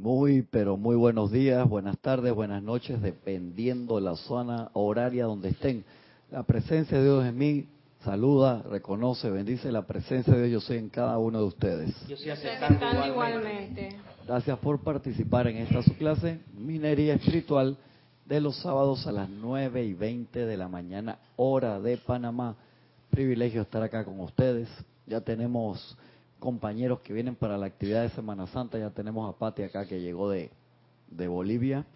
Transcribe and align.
Muy, 0.00 0.40
pero 0.40 0.78
muy 0.78 0.96
buenos 0.96 1.30
días, 1.30 1.68
buenas 1.68 1.98
tardes, 1.98 2.32
buenas 2.32 2.62
noches, 2.62 3.02
dependiendo 3.02 3.96
de 3.96 4.00
la 4.00 4.16
zona 4.16 4.70
horaria 4.72 5.26
donde 5.26 5.50
estén. 5.50 5.84
La 6.30 6.42
presencia 6.42 6.96
de 6.96 7.04
Dios 7.04 7.26
en 7.26 7.36
mí 7.36 7.66
saluda, 8.02 8.62
reconoce, 8.62 9.28
bendice 9.28 9.70
la 9.70 9.86
presencia 9.86 10.32
de 10.32 10.48
Dios 10.48 10.62
yo 10.62 10.66
soy 10.66 10.78
en 10.78 10.88
cada 10.88 11.18
uno 11.18 11.40
de 11.40 11.44
ustedes. 11.44 11.94
Yo 12.08 12.14
estoy 12.14 12.30
aceptando 12.30 13.06
igualmente. 13.06 13.90
Gracias 14.26 14.58
por 14.60 14.80
participar 14.80 15.48
en 15.48 15.58
esta 15.58 15.82
su 15.82 15.94
clase, 15.98 16.40
Minería 16.56 17.12
Espiritual, 17.12 17.76
de 18.24 18.40
los 18.40 18.56
sábados 18.56 19.06
a 19.06 19.12
las 19.12 19.28
9 19.28 19.84
y 19.84 19.92
20 19.92 20.46
de 20.46 20.56
la 20.56 20.68
mañana, 20.68 21.18
hora 21.36 21.78
de 21.78 21.98
Panamá. 21.98 22.56
Privilegio 23.10 23.60
estar 23.60 23.82
acá 23.82 24.02
con 24.06 24.18
ustedes. 24.20 24.66
Ya 25.06 25.20
tenemos 25.20 25.94
compañeros 26.40 27.00
que 27.00 27.12
vienen 27.12 27.36
para 27.36 27.56
la 27.56 27.66
actividad 27.66 28.02
de 28.02 28.10
Semana 28.10 28.46
Santa. 28.48 28.78
Ya 28.78 28.90
tenemos 28.90 29.32
a 29.32 29.38
Pati 29.38 29.62
acá 29.62 29.86
que 29.86 30.00
llegó 30.00 30.28
de, 30.28 30.50
de 31.10 31.28
Bolivia 31.28 31.86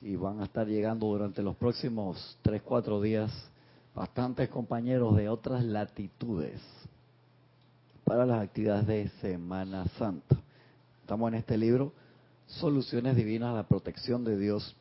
y 0.00 0.14
van 0.14 0.40
a 0.40 0.44
estar 0.44 0.68
llegando 0.68 1.06
durante 1.06 1.42
los 1.42 1.56
próximos 1.56 2.38
3, 2.42 2.62
4 2.62 3.00
días 3.00 3.32
bastantes 3.94 4.48
compañeros 4.50 5.16
de 5.16 5.28
otras 5.28 5.64
latitudes 5.64 6.60
para 8.04 8.24
las 8.24 8.42
actividades 8.42 8.86
de 8.86 9.08
Semana 9.20 9.86
Santa. 9.98 10.36
Estamos 11.00 11.28
en 11.32 11.38
este 11.38 11.56
libro, 11.56 11.92
Soluciones 12.46 13.16
Divinas 13.16 13.50
a 13.50 13.56
la 13.56 13.62
Protección 13.66 14.22
de 14.22 14.38
Dios. 14.38 14.76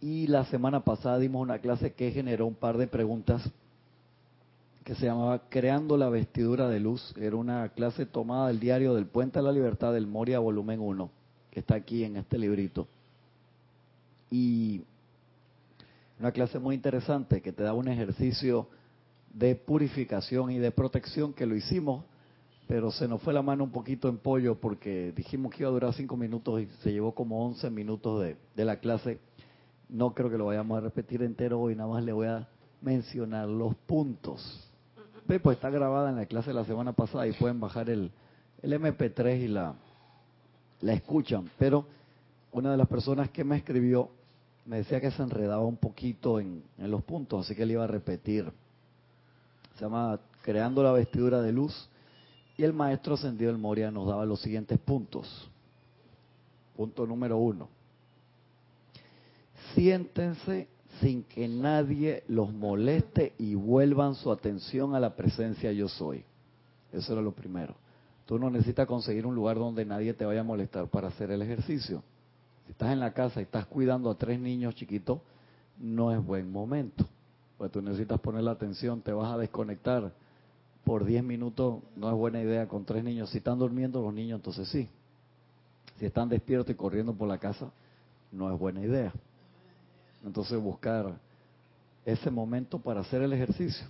Y 0.00 0.26
la 0.26 0.44
semana 0.46 0.80
pasada 0.80 1.18
dimos 1.18 1.42
una 1.42 1.60
clase 1.60 1.92
que 1.92 2.10
generó 2.10 2.46
un 2.46 2.54
par 2.54 2.78
de 2.78 2.88
preguntas 2.88 3.48
que 4.84 4.94
se 4.94 5.06
llamaba 5.06 5.48
Creando 5.48 5.96
la 5.96 6.08
vestidura 6.08 6.68
de 6.68 6.80
luz. 6.80 7.14
Era 7.16 7.36
una 7.36 7.68
clase 7.70 8.06
tomada 8.06 8.48
del 8.48 8.60
diario 8.60 8.94
del 8.94 9.06
Puente 9.06 9.38
a 9.38 9.42
la 9.42 9.52
Libertad 9.52 9.92
del 9.92 10.06
Moria, 10.06 10.38
volumen 10.40 10.80
1, 10.80 11.10
que 11.50 11.60
está 11.60 11.76
aquí 11.76 12.04
en 12.04 12.16
este 12.16 12.38
librito. 12.38 12.88
Y 14.30 14.82
una 16.18 16.32
clase 16.32 16.58
muy 16.58 16.74
interesante 16.74 17.42
que 17.42 17.52
te 17.52 17.62
da 17.62 17.74
un 17.74 17.88
ejercicio 17.88 18.68
de 19.32 19.54
purificación 19.54 20.50
y 20.50 20.58
de 20.58 20.70
protección 20.70 21.32
que 21.32 21.46
lo 21.46 21.54
hicimos, 21.54 22.04
pero 22.66 22.90
se 22.90 23.06
nos 23.06 23.22
fue 23.22 23.32
la 23.32 23.42
mano 23.42 23.64
un 23.64 23.72
poquito 23.72 24.08
en 24.08 24.18
pollo 24.18 24.58
porque 24.58 25.12
dijimos 25.14 25.52
que 25.52 25.62
iba 25.62 25.68
a 25.68 25.72
durar 25.72 25.94
cinco 25.94 26.16
minutos 26.16 26.60
y 26.60 26.66
se 26.82 26.92
llevó 26.92 27.14
como 27.14 27.44
11 27.46 27.70
minutos 27.70 28.22
de, 28.22 28.36
de 28.56 28.64
la 28.64 28.76
clase. 28.78 29.18
No 29.88 30.14
creo 30.14 30.30
que 30.30 30.38
lo 30.38 30.46
vayamos 30.46 30.78
a 30.78 30.80
repetir 30.80 31.22
entero 31.22 31.60
hoy, 31.60 31.76
nada 31.76 31.90
más 31.90 32.04
le 32.04 32.12
voy 32.12 32.26
a 32.26 32.48
mencionar 32.80 33.48
los 33.48 33.74
puntos 33.74 34.71
pues 35.26 35.56
está 35.56 35.70
grabada 35.70 36.10
en 36.10 36.16
la 36.16 36.26
clase 36.26 36.50
de 36.50 36.54
la 36.54 36.64
semana 36.64 36.92
pasada 36.92 37.26
y 37.26 37.32
pueden 37.32 37.60
bajar 37.60 37.88
el, 37.88 38.10
el 38.62 38.72
MP3 38.72 39.40
y 39.40 39.48
la, 39.48 39.74
la 40.80 40.92
escuchan. 40.92 41.50
Pero 41.58 41.86
una 42.52 42.72
de 42.72 42.76
las 42.76 42.88
personas 42.88 43.30
que 43.30 43.44
me 43.44 43.56
escribió 43.56 44.10
me 44.66 44.78
decía 44.78 45.00
que 45.00 45.10
se 45.10 45.22
enredaba 45.22 45.64
un 45.64 45.76
poquito 45.76 46.38
en, 46.38 46.62
en 46.78 46.90
los 46.90 47.02
puntos, 47.02 47.44
así 47.44 47.54
que 47.54 47.66
le 47.66 47.74
iba 47.74 47.84
a 47.84 47.88
repetir. 47.88 48.52
Se 49.76 49.84
llama 49.84 50.20
Creando 50.42 50.82
la 50.82 50.92
vestidura 50.92 51.40
de 51.40 51.52
luz. 51.52 51.88
Y 52.56 52.64
el 52.64 52.72
maestro 52.72 53.14
ascendido 53.14 53.50
del 53.50 53.60
Moria 53.60 53.90
nos 53.90 54.06
daba 54.06 54.26
los 54.26 54.40
siguientes 54.40 54.78
puntos. 54.78 55.50
Punto 56.76 57.06
número 57.06 57.38
uno. 57.38 57.68
Siéntense 59.74 60.68
sin 61.02 61.24
que 61.24 61.48
nadie 61.48 62.22
los 62.28 62.52
moleste 62.52 63.34
y 63.36 63.54
vuelvan 63.54 64.14
su 64.14 64.30
atención 64.30 64.94
a 64.94 65.00
la 65.00 65.16
presencia 65.16 65.72
yo 65.72 65.88
soy. 65.88 66.24
Eso 66.92 67.12
era 67.12 67.20
lo 67.20 67.32
primero. 67.32 67.74
Tú 68.24 68.38
no 68.38 68.48
necesitas 68.48 68.86
conseguir 68.86 69.26
un 69.26 69.34
lugar 69.34 69.56
donde 69.56 69.84
nadie 69.84 70.14
te 70.14 70.24
vaya 70.24 70.40
a 70.40 70.44
molestar 70.44 70.86
para 70.86 71.08
hacer 71.08 71.30
el 71.32 71.42
ejercicio. 71.42 72.02
Si 72.66 72.72
estás 72.72 72.92
en 72.92 73.00
la 73.00 73.12
casa 73.12 73.40
y 73.40 73.42
estás 73.42 73.66
cuidando 73.66 74.10
a 74.10 74.14
tres 74.14 74.38
niños 74.38 74.76
chiquitos, 74.76 75.18
no 75.78 76.12
es 76.12 76.24
buen 76.24 76.50
momento. 76.50 77.04
Pues 77.58 77.72
tú 77.72 77.82
necesitas 77.82 78.20
poner 78.20 78.44
la 78.44 78.52
atención, 78.52 79.00
te 79.00 79.12
vas 79.12 79.32
a 79.32 79.38
desconectar 79.38 80.12
por 80.84 81.04
diez 81.04 81.22
minutos, 81.24 81.82
no 81.96 82.08
es 82.08 82.14
buena 82.14 82.40
idea 82.40 82.68
con 82.68 82.84
tres 82.84 83.02
niños. 83.02 83.30
Si 83.30 83.38
están 83.38 83.58
durmiendo 83.58 84.00
los 84.00 84.14
niños, 84.14 84.36
entonces 84.36 84.68
sí. 84.68 84.88
Si 85.98 86.06
están 86.06 86.28
despiertos 86.28 86.72
y 86.72 86.76
corriendo 86.76 87.12
por 87.12 87.28
la 87.28 87.38
casa, 87.38 87.70
no 88.30 88.52
es 88.52 88.58
buena 88.58 88.80
idea. 88.80 89.12
Entonces 90.24 90.60
buscar 90.60 91.18
ese 92.04 92.30
momento 92.30 92.78
para 92.78 93.00
hacer 93.00 93.22
el 93.22 93.32
ejercicio. 93.32 93.86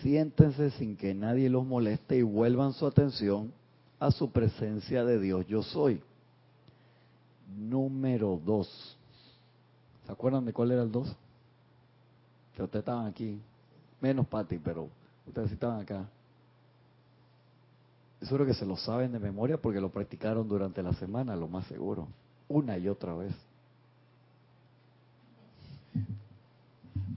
Siéntense 0.00 0.70
sin 0.72 0.96
que 0.96 1.14
nadie 1.14 1.48
los 1.48 1.64
moleste 1.64 2.16
y 2.16 2.22
vuelvan 2.22 2.72
su 2.72 2.86
atención 2.86 3.52
a 4.00 4.10
su 4.10 4.30
presencia 4.30 5.04
de 5.04 5.20
Dios 5.20 5.46
yo 5.46 5.62
soy. 5.62 6.02
Número 7.56 8.40
dos. 8.44 8.96
¿Se 10.06 10.12
acuerdan 10.12 10.44
de 10.44 10.52
cuál 10.52 10.72
era 10.72 10.82
el 10.82 10.90
dos? 10.90 11.14
Que 12.56 12.62
ustedes 12.62 12.82
estaban 12.82 13.06
aquí. 13.06 13.40
Menos 14.00 14.26
Pati, 14.26 14.58
pero 14.58 14.88
ustedes 15.26 15.48
sí 15.48 15.54
estaban 15.54 15.80
acá. 15.80 16.04
Seguro 18.22 18.46
que 18.46 18.54
se 18.54 18.66
lo 18.66 18.76
saben 18.76 19.12
de 19.12 19.18
memoria 19.18 19.56
porque 19.56 19.80
lo 19.80 19.90
practicaron 19.90 20.48
durante 20.48 20.82
la 20.82 20.92
semana, 20.94 21.36
lo 21.36 21.48
más 21.48 21.66
seguro. 21.66 22.08
Una 22.48 22.78
y 22.78 22.88
otra 22.88 23.14
vez. 23.14 23.32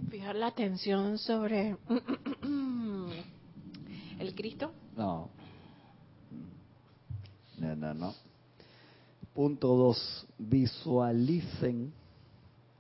Fijar 0.10 0.36
la 0.36 0.48
atención 0.48 1.18
sobre 1.18 1.78
el 4.20 4.36
Cristo. 4.36 4.72
No. 4.96 5.30
No, 7.58 7.76
no, 7.76 7.94
no. 7.94 8.14
Punto 9.34 9.76
dos. 9.76 10.28
Visualicen. 10.38 11.92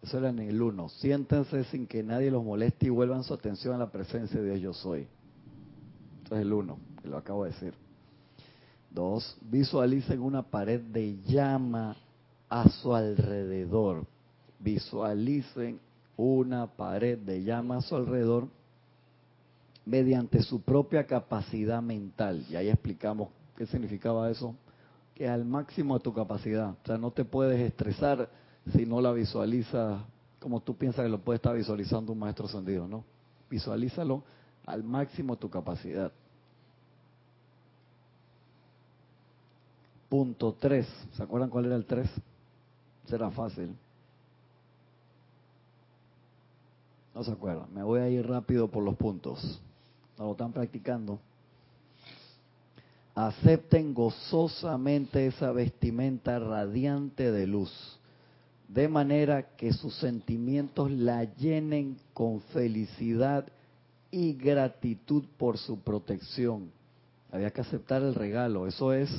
Eso 0.02 0.20
era 0.20 0.30
en 0.30 0.40
el 0.40 0.62
uno. 0.62 0.90
Siéntense 0.90 1.64
sin 1.66 1.88
que 1.88 2.04
nadie 2.04 2.30
los 2.30 2.44
moleste 2.44 2.88
y 2.88 2.90
vuelvan 2.90 3.24
su 3.24 3.34
atención 3.34 3.76
a 3.76 3.80
la 3.80 3.92
presencia 3.92 4.40
de 4.40 4.46
Dios 4.46 4.62
yo 4.62 4.74
soy. 4.74 5.08
Eso 6.24 6.36
es 6.36 6.42
el 6.42 6.54
uno, 6.54 6.78
que 7.02 7.10
lo 7.10 7.18
acabo 7.18 7.44
de 7.44 7.52
decir. 7.52 7.74
Dos. 8.92 9.36
Visualicen 9.42 10.22
una 10.22 10.44
pared 10.44 10.80
de 10.80 11.18
llama 11.24 11.98
a 12.50 12.70
su 12.70 12.94
alrededor. 12.94 14.06
Visualicen 14.60 15.80
una 16.18 16.68
pared 16.68 17.18
de 17.18 17.44
llama 17.44 17.78
a 17.78 17.82
su 17.82 17.96
alrededor 17.96 18.48
mediante 19.86 20.42
su 20.42 20.62
propia 20.62 21.06
capacidad 21.06 21.82
mental. 21.82 22.46
Y 22.50 22.56
ahí 22.56 22.70
explicamos 22.70 23.30
qué 23.56 23.66
significaba 23.66 24.30
eso, 24.30 24.56
que 25.14 25.28
al 25.28 25.46
máximo 25.46 25.98
de 25.98 26.04
tu 26.04 26.14
capacidad. 26.14 26.72
O 26.72 26.86
sea, 26.86 26.98
no 26.98 27.12
te 27.12 27.26
puedes 27.26 27.60
estresar 27.60 28.30
si 28.74 28.86
no 28.86 29.00
la 29.02 29.12
visualizas 29.12 30.02
como 30.46 30.60
tú 30.62 30.76
piensas 30.76 31.04
que 31.04 31.10
lo 31.10 31.20
puede 31.20 31.38
estar 31.38 31.56
visualizando 31.56 32.14
un 32.14 32.20
maestro 32.20 32.46
ascendido, 32.46 32.88
¿no? 32.88 33.04
Visualízalo 33.50 34.24
al 34.68 34.84
máximo 34.84 35.34
de 35.34 35.42
tu 35.42 35.50
capacidad. 35.50 36.12
Punto 40.08 40.54
3. 40.60 40.88
¿Se 41.14 41.24
acuerdan 41.24 41.50
cuál 41.50 41.66
era 41.66 41.76
el 41.76 41.86
3? 41.86 42.08
Será 43.08 43.32
fácil. 43.32 43.76
No 47.16 47.24
se 47.24 47.32
acuerdan. 47.32 47.74
Me 47.74 47.82
voy 47.82 48.02
a 48.02 48.10
ir 48.10 48.28
rápido 48.28 48.68
por 48.68 48.84
los 48.84 48.96
puntos. 48.96 49.62
No 50.20 50.26
lo 50.26 50.32
están 50.34 50.52
practicando. 50.52 51.18
Acepten 53.16 53.94
gozosamente 53.94 55.26
esa 55.26 55.54
vestimenta 55.54 56.38
radiante 56.38 57.32
de 57.32 57.48
luz, 57.48 57.72
de 58.68 58.90
manera 58.90 59.56
que 59.56 59.72
sus 59.72 59.96
sentimientos 59.96 60.92
la 60.92 61.24
llenen 61.24 61.98
con 62.14 62.42
felicidad 62.42 63.46
y 64.12 64.34
gratitud 64.34 65.24
por 65.38 65.58
su 65.58 65.80
protección. 65.80 66.70
Había 67.32 67.52
que 67.52 67.62
aceptar 67.62 68.02
el 68.02 68.16
regalo, 68.16 68.68
eso 68.68 68.92
es, 68.92 69.10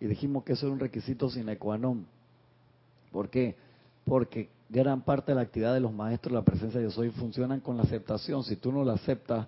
y 0.00 0.06
dijimos 0.06 0.44
que 0.44 0.52
eso 0.52 0.66
era 0.66 0.72
un 0.74 0.80
requisito 0.80 1.28
sine 1.28 1.58
qua 1.58 1.76
non. 1.76 2.06
¿Por 3.10 3.30
qué? 3.30 3.56
Porque 4.04 4.48
gran 4.74 5.02
parte 5.02 5.30
de 5.30 5.36
la 5.36 5.42
actividad 5.42 5.72
de 5.72 5.78
los 5.78 5.92
maestros 5.92 6.32
la 6.32 6.42
presencia 6.42 6.80
de 6.80 6.86
Dios 6.86 6.94
soy 6.94 7.10
funcionan 7.10 7.60
con 7.60 7.76
la 7.76 7.84
aceptación. 7.84 8.42
Si 8.42 8.56
tú 8.56 8.72
no 8.72 8.84
la 8.84 8.94
aceptas, 8.94 9.46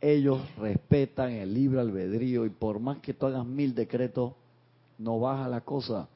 ellos 0.00 0.40
respetan 0.56 1.30
el 1.30 1.52
libre 1.52 1.78
albedrío 1.78 2.46
y 2.46 2.50
por 2.50 2.80
más 2.80 2.98
que 3.00 3.12
tú 3.12 3.26
hagas 3.26 3.44
mil 3.44 3.74
decretos, 3.74 4.32
no 4.96 5.20
baja 5.20 5.46
la 5.46 5.60
cosa. 5.60 6.08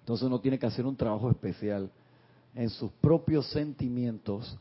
Entonces 0.00 0.26
uno 0.26 0.40
tiene 0.40 0.58
que 0.58 0.66
hacer 0.66 0.84
un 0.84 0.94
trabajo 0.94 1.30
especial 1.30 1.90
en 2.54 2.68
sus 2.68 2.90
propios 3.00 3.46
sentimientos 3.46 4.58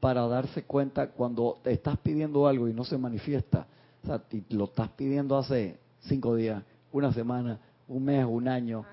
para 0.00 0.26
darse 0.26 0.64
cuenta 0.64 1.08
cuando 1.10 1.58
te 1.62 1.70
estás 1.70 1.96
pidiendo 1.98 2.48
algo 2.48 2.68
y 2.68 2.74
no 2.74 2.84
se 2.84 2.98
manifiesta. 2.98 3.68
O 4.02 4.06
sea, 4.08 4.22
lo 4.50 4.64
estás 4.64 4.88
pidiendo 4.90 5.38
hace 5.38 5.78
cinco 6.00 6.34
días, 6.34 6.64
una 6.90 7.12
semana, 7.12 7.60
un 7.86 8.04
mes, 8.04 8.26
un 8.28 8.48
año, 8.48 8.84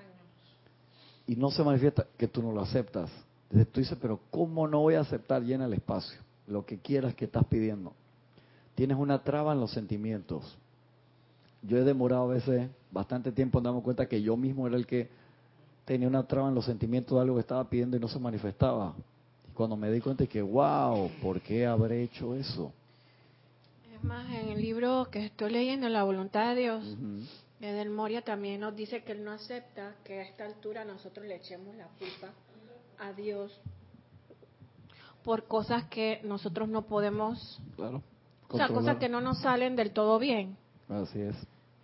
y 1.26 1.34
no 1.34 1.50
se 1.50 1.64
manifiesta 1.64 2.06
que 2.16 2.28
tú 2.28 2.40
no 2.40 2.52
lo 2.52 2.60
aceptas. 2.60 3.10
Entonces 3.44 3.72
tú 3.72 3.80
dices, 3.80 3.98
pero 4.00 4.20
¿cómo 4.30 4.66
no 4.66 4.80
voy 4.80 4.94
a 4.94 5.00
aceptar? 5.00 5.42
Llena 5.42 5.66
el 5.66 5.74
espacio, 5.74 6.18
lo 6.46 6.64
que 6.64 6.78
quieras 6.78 7.14
que 7.14 7.26
estás 7.26 7.44
pidiendo. 7.44 7.92
Tienes 8.74 8.96
una 8.96 9.22
traba 9.22 9.52
en 9.52 9.60
los 9.60 9.70
sentimientos. 9.70 10.56
yo 11.62 11.78
he 11.78 11.84
demorado 11.84 12.24
a 12.30 12.34
veces 12.34 12.68
bastante 12.90 13.32
tiempo 13.32 13.58
en 13.58 13.64
darme 13.64 13.82
cuenta 13.82 14.06
que 14.06 14.20
yo 14.20 14.36
mismo 14.36 14.66
era 14.66 14.76
el 14.76 14.86
que 14.86 15.08
tenía 15.84 16.08
una 16.08 16.26
traba 16.26 16.48
en 16.48 16.54
los 16.54 16.64
sentimientos 16.64 17.16
de 17.16 17.22
algo 17.22 17.36
que 17.36 17.40
estaba 17.40 17.68
pidiendo 17.68 17.96
y 17.96 18.00
no 18.00 18.08
se 18.08 18.18
manifestaba. 18.18 18.94
Y 19.48 19.54
cuando 19.54 19.76
me 19.76 19.90
di 19.90 20.00
cuenta 20.00 20.26
que, 20.26 20.42
wow, 20.42 21.10
¿por 21.22 21.40
qué 21.40 21.66
habré 21.66 22.02
hecho 22.02 22.34
eso? 22.34 22.72
Es 23.94 24.02
más, 24.02 24.26
en 24.30 24.48
el 24.48 24.60
libro 24.60 25.08
que 25.10 25.26
estoy 25.26 25.52
leyendo, 25.52 25.88
La 25.88 26.02
voluntad 26.02 26.54
de 26.54 26.60
Dios, 26.60 26.84
Ujú. 26.84 27.22
Edel 27.60 27.90
Moria 27.90 28.22
también 28.22 28.60
nos 28.60 28.74
dice 28.76 29.02
que 29.04 29.12
él 29.12 29.24
no 29.24 29.30
acepta 29.30 29.94
que 30.04 30.20
a 30.20 30.22
esta 30.22 30.44
altura 30.44 30.84
nosotros 30.84 31.24
le 31.26 31.36
echemos 31.36 31.74
la 31.76 31.86
culpa 31.98 32.30
a 33.04 33.12
Dios 33.12 33.52
por 35.24 35.44
cosas 35.44 35.84
que 35.84 36.20
nosotros 36.24 36.68
no 36.68 36.82
podemos, 36.82 37.60
Claro. 37.76 38.02
o 38.50 38.56
sea, 38.56 38.68
cosas 38.68 38.96
que 38.98 39.08
no 39.08 39.20
nos 39.20 39.40
salen 39.40 39.74
del 39.76 39.92
todo 39.92 40.18
bien. 40.18 40.56
Así 40.88 41.20
es. 41.20 41.36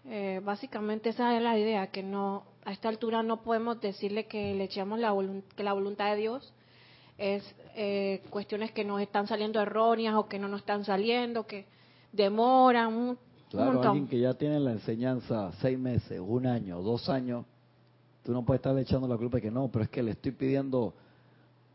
Eh, 0.05 0.41
básicamente 0.45 1.11
esa 1.11 1.37
es 1.37 1.43
la 1.43 1.59
idea, 1.59 1.87
que 1.89 2.03
no 2.03 2.45
a 2.65 2.73
esta 2.73 2.89
altura 2.89 3.23
no 3.23 3.43
podemos 3.43 3.81
decirle 3.81 4.27
que 4.27 4.55
le 4.55 4.65
echemos 4.65 4.99
la 4.99 5.15
que 5.57 5.63
la 5.65 5.73
voluntad 5.73 6.11
de 6.11 6.17
Dios 6.17 6.53
es 7.17 7.43
eh, 7.77 8.23
cuestiones 8.31 8.73
que 8.73 8.85
nos 8.85 9.01
están 9.01 9.27
saliendo 9.27 9.61
erróneas 9.61 10.15
o 10.17 10.29
que 10.29 10.39
no 10.39 10.49
nos 10.49 10.61
están 10.61 10.85
saliendo, 10.85 11.47
que 11.47 11.67
demoran 12.13 12.89
un, 12.93 13.09
un 13.11 13.19
Claro, 13.51 13.73
montón. 13.73 13.89
alguien 13.93 14.09
que 14.09 14.21
ya 14.21 14.35
tiene 14.35 14.61
la 14.61 14.73
enseñanza 14.73 15.51
seis 15.61 15.79
meses, 15.79 16.21
un 16.23 16.47
año, 16.47 16.81
dos 16.83 17.09
años, 17.09 17.45
tú 18.23 18.33
no 18.33 18.45
puedes 18.45 18.61
estarle 18.61 18.83
echando 18.83 19.09
la 19.09 19.17
culpa 19.17 19.39
de 19.39 19.43
que 19.43 19.51
no, 19.51 19.69
pero 19.69 19.85
es 19.85 19.91
que 19.91 20.03
le 20.03 20.13
estoy 20.13 20.33
pidiendo 20.33 20.95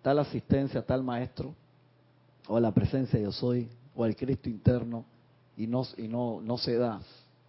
tal 0.06 0.19
asistencia, 0.19 0.86
tal 0.86 1.02
maestro, 1.02 1.56
o 2.48 2.60
la 2.60 2.72
presencia 2.72 3.19
yo 3.19 3.31
soy, 3.31 3.68
o 3.96 4.06
el 4.06 4.16
Cristo 4.16 4.48
interno, 4.50 5.04
y 5.57 5.66
no, 5.66 5.81
y 5.98 6.07
no, 6.07 6.42
no 6.42 6.60
se 6.60 6.78
da. 6.78 7.02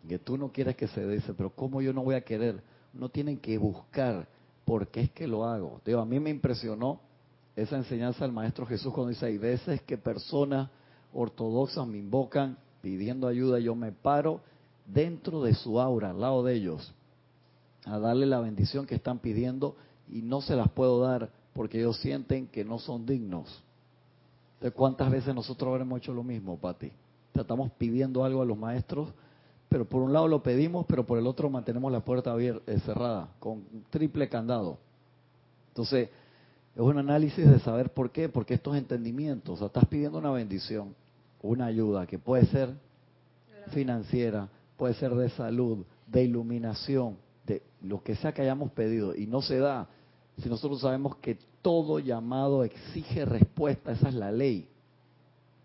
Que 0.08 0.18
tú 0.18 0.38
no 0.38 0.50
quieres 0.50 0.74
que 0.74 0.88
se 0.88 1.04
dé, 1.04 1.22
pero 1.36 1.50
¿cómo 1.50 1.82
yo 1.82 1.92
no 1.92 2.02
voy 2.02 2.14
a 2.14 2.22
querer? 2.22 2.62
No 2.94 3.10
tienen 3.10 3.36
que 3.36 3.58
buscar 3.58 4.26
por 4.64 4.88
qué 4.88 5.02
es 5.02 5.10
que 5.10 5.28
lo 5.28 5.44
hago. 5.44 5.82
Digo, 5.84 6.00
a 6.00 6.06
mí 6.06 6.18
me 6.18 6.30
impresionó 6.30 6.98
esa 7.54 7.76
enseñanza 7.76 8.24
del 8.24 8.32
Maestro 8.32 8.64
Jesús 8.64 8.90
cuando 8.90 9.10
dice, 9.10 9.26
hay 9.26 9.36
veces 9.36 9.82
que 9.82 9.98
personas 9.98 10.70
ortodoxas 11.12 11.86
me 11.86 11.98
invocan 11.98 12.56
pidiendo 12.80 13.28
ayuda, 13.28 13.58
yo 13.58 13.74
me 13.74 13.92
paro 13.92 14.40
dentro 14.86 15.42
de 15.42 15.52
su 15.52 15.78
aura, 15.78 16.08
al 16.08 16.22
lado 16.22 16.42
de 16.42 16.54
ellos, 16.54 16.94
a 17.84 17.98
darle 17.98 18.24
la 18.24 18.40
bendición 18.40 18.86
que 18.86 18.94
están 18.94 19.18
pidiendo 19.18 19.76
y 20.08 20.22
no 20.22 20.40
se 20.40 20.56
las 20.56 20.70
puedo 20.70 21.02
dar 21.02 21.35
porque 21.56 21.78
ellos 21.78 21.96
sienten 21.96 22.46
que 22.48 22.64
no 22.66 22.78
son 22.78 23.06
dignos. 23.06 23.62
¿De 24.60 24.70
cuántas 24.70 25.10
veces 25.10 25.34
nosotros 25.34 25.72
habremos 25.72 25.98
hecho 25.98 26.12
lo 26.12 26.22
mismo, 26.22 26.58
Pati? 26.58 26.92
Tratamos 27.32 27.72
pidiendo 27.78 28.24
algo 28.24 28.42
a 28.42 28.44
los 28.44 28.58
maestros, 28.58 29.08
pero 29.70 29.86
por 29.86 30.02
un 30.02 30.12
lado 30.12 30.28
lo 30.28 30.42
pedimos, 30.42 30.84
pero 30.86 31.06
por 31.06 31.18
el 31.18 31.26
otro 31.26 31.48
mantenemos 31.48 31.90
la 31.90 32.00
puerta 32.00 32.30
abierta, 32.30 32.70
eh, 32.70 32.78
cerrada, 32.80 33.30
con 33.40 33.64
triple 33.88 34.28
candado. 34.28 34.76
Entonces, 35.68 36.10
es 36.74 36.80
un 36.80 36.98
análisis 36.98 37.48
de 37.48 37.58
saber 37.60 37.90
por 37.90 38.10
qué, 38.10 38.28
porque 38.28 38.54
estos 38.54 38.76
entendimientos, 38.76 39.54
o 39.54 39.56
sea, 39.56 39.66
estás 39.68 39.86
pidiendo 39.86 40.18
una 40.18 40.30
bendición, 40.30 40.94
una 41.40 41.66
ayuda 41.66 42.06
que 42.06 42.18
puede 42.18 42.44
ser 42.46 42.68
financiera, 43.70 44.48
puede 44.76 44.92
ser 44.94 45.14
de 45.14 45.30
salud, 45.30 45.86
de 46.06 46.22
iluminación, 46.22 47.16
de 47.46 47.62
lo 47.80 48.02
que 48.02 48.14
sea 48.16 48.32
que 48.32 48.42
hayamos 48.42 48.72
pedido 48.72 49.14
y 49.14 49.26
no 49.26 49.40
se 49.40 49.58
da, 49.58 49.88
si 50.42 50.48
nosotros 50.48 50.80
sabemos 50.80 51.16
que 51.16 51.38
todo 51.62 51.98
llamado 51.98 52.62
exige 52.64 53.24
respuesta, 53.24 53.92
esa 53.92 54.08
es 54.08 54.14
la 54.14 54.30
ley. 54.30 54.68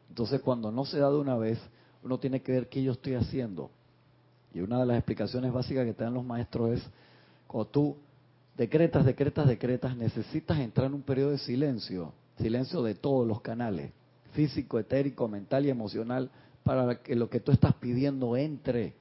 Entonces 0.09 0.41
cuando 0.41 0.71
no 0.71 0.85
se 0.85 1.00
da 1.00 1.09
de 1.09 1.18
una 1.18 1.38
vez, 1.38 1.59
uno 2.03 2.19
tiene 2.19 2.41
que 2.41 2.51
ver 2.51 2.69
qué 2.69 2.81
yo 2.81 2.94
estoy 2.94 3.15
haciendo. 3.15 3.69
Y 4.53 4.62
una 4.62 4.79
de 4.79 4.85
las 4.85 4.97
explicaciones 4.97 5.53
básicas 5.53 5.85
que 5.85 5.94
te 5.94 6.03
dan 6.03 6.13
los 6.13 6.25
maestros 6.25 6.71
es, 6.71 6.89
cuando 7.47 7.69
tú 7.69 7.97
decretas, 8.57 9.06
decretas, 9.06 9.47
decretas, 9.47 9.95
necesitas 9.95 10.59
entrar 10.59 10.88
en 10.88 10.95
un 10.95 11.01
periodo 11.01 11.31
de 11.31 11.38
silencio, 11.38 12.13
silencio 12.38 12.81
de 12.83 12.95
todos 12.95 13.27
los 13.27 13.41
canales, 13.41 13.91
físico, 14.33 14.79
etérico, 14.79 15.27
mental 15.27 15.65
y 15.65 15.69
emocional, 15.69 16.29
para 16.63 16.95
que 17.01 17.15
lo 17.15 17.29
que 17.29 17.39
tú 17.39 17.51
estás 17.51 17.73
pidiendo 17.75 18.35
entre. 18.38 18.94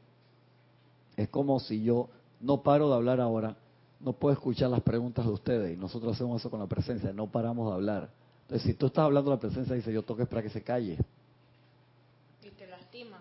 Es 1.17 1.29
como 1.29 1.61
si 1.61 1.83
yo 1.83 2.09
no 2.41 2.63
paro 2.63 2.89
de 2.89 2.95
hablar 2.95 3.21
ahora, 3.21 3.57
no 4.01 4.13
puedo 4.13 4.33
escuchar 4.33 4.71
las 4.71 4.81
preguntas 4.81 5.25
de 5.25 5.31
ustedes, 5.31 5.77
y 5.77 5.81
nosotros 5.81 6.15
hacemos 6.15 6.41
eso 6.41 6.51
con 6.51 6.61
la 6.61 6.67
presencia, 6.67 7.13
no 7.13 7.27
paramos 7.27 7.69
de 7.69 7.75
hablar. 7.75 8.11
Entonces, 8.43 8.67
si 8.67 8.75
tú 8.75 8.87
estás 8.87 9.05
hablando 9.05 9.31
de 9.31 9.37
la 9.37 9.41
presencia, 9.41 9.75
dice 9.77 9.93
yo 9.93 10.03
toques 10.03 10.27
para 10.27 10.43
que 10.43 10.51
se 10.51 10.63
calle. 10.63 10.99
Y 12.43 12.51
te 12.51 12.67
lastimas. 12.67 13.21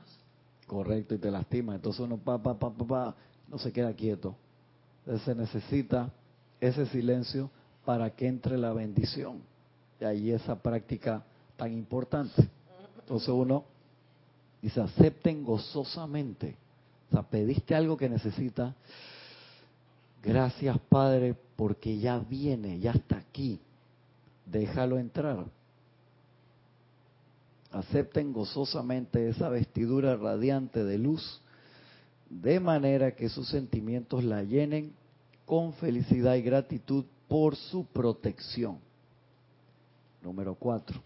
Correcto, 0.65 1.15
y 1.15 1.17
te 1.17 1.29
lastima. 1.29 1.75
Entonces 1.75 1.99
uno 1.99 2.17
pa, 2.17 2.37
pa, 2.37 2.57
pa, 2.57 2.71
pa, 2.71 2.85
pa, 2.85 3.15
no 3.47 3.57
se 3.57 3.71
queda 3.71 3.93
quieto. 3.93 4.35
Entonces 4.99 5.25
se 5.25 5.35
necesita 5.35 6.11
ese 6.59 6.85
silencio 6.87 7.49
para 7.85 8.09
que 8.11 8.27
entre 8.27 8.57
la 8.57 8.71
bendición. 8.73 9.41
Y 9.99 10.05
ahí 10.05 10.31
esa 10.31 10.55
práctica 10.55 11.23
tan 11.57 11.73
importante. 11.73 12.49
Entonces 12.99 13.29
uno 13.29 13.65
dice, 14.61 14.81
acepten 14.81 15.43
gozosamente. 15.43 16.55
O 17.09 17.13
sea, 17.13 17.23
pediste 17.23 17.75
algo 17.75 17.97
que 17.97 18.07
necesita. 18.07 18.75
Gracias 20.23 20.77
Padre, 20.89 21.35
porque 21.55 21.97
ya 21.97 22.19
viene, 22.19 22.79
ya 22.79 22.91
está 22.91 23.17
aquí. 23.17 23.59
Déjalo 24.45 24.97
entrar. 24.99 25.45
Acepten 27.71 28.33
gozosamente 28.33 29.29
esa 29.29 29.49
vestidura 29.49 30.17
radiante 30.17 30.83
de 30.83 30.97
luz, 30.97 31.41
de 32.29 32.59
manera 32.59 33.15
que 33.15 33.29
sus 33.29 33.47
sentimientos 33.49 34.23
la 34.23 34.43
llenen 34.43 34.93
con 35.45 35.73
felicidad 35.73 36.35
y 36.35 36.41
gratitud 36.41 37.05
por 37.27 37.55
su 37.55 37.85
protección. 37.85 38.79
Número 40.21 40.55
cuatro. 40.55 41.01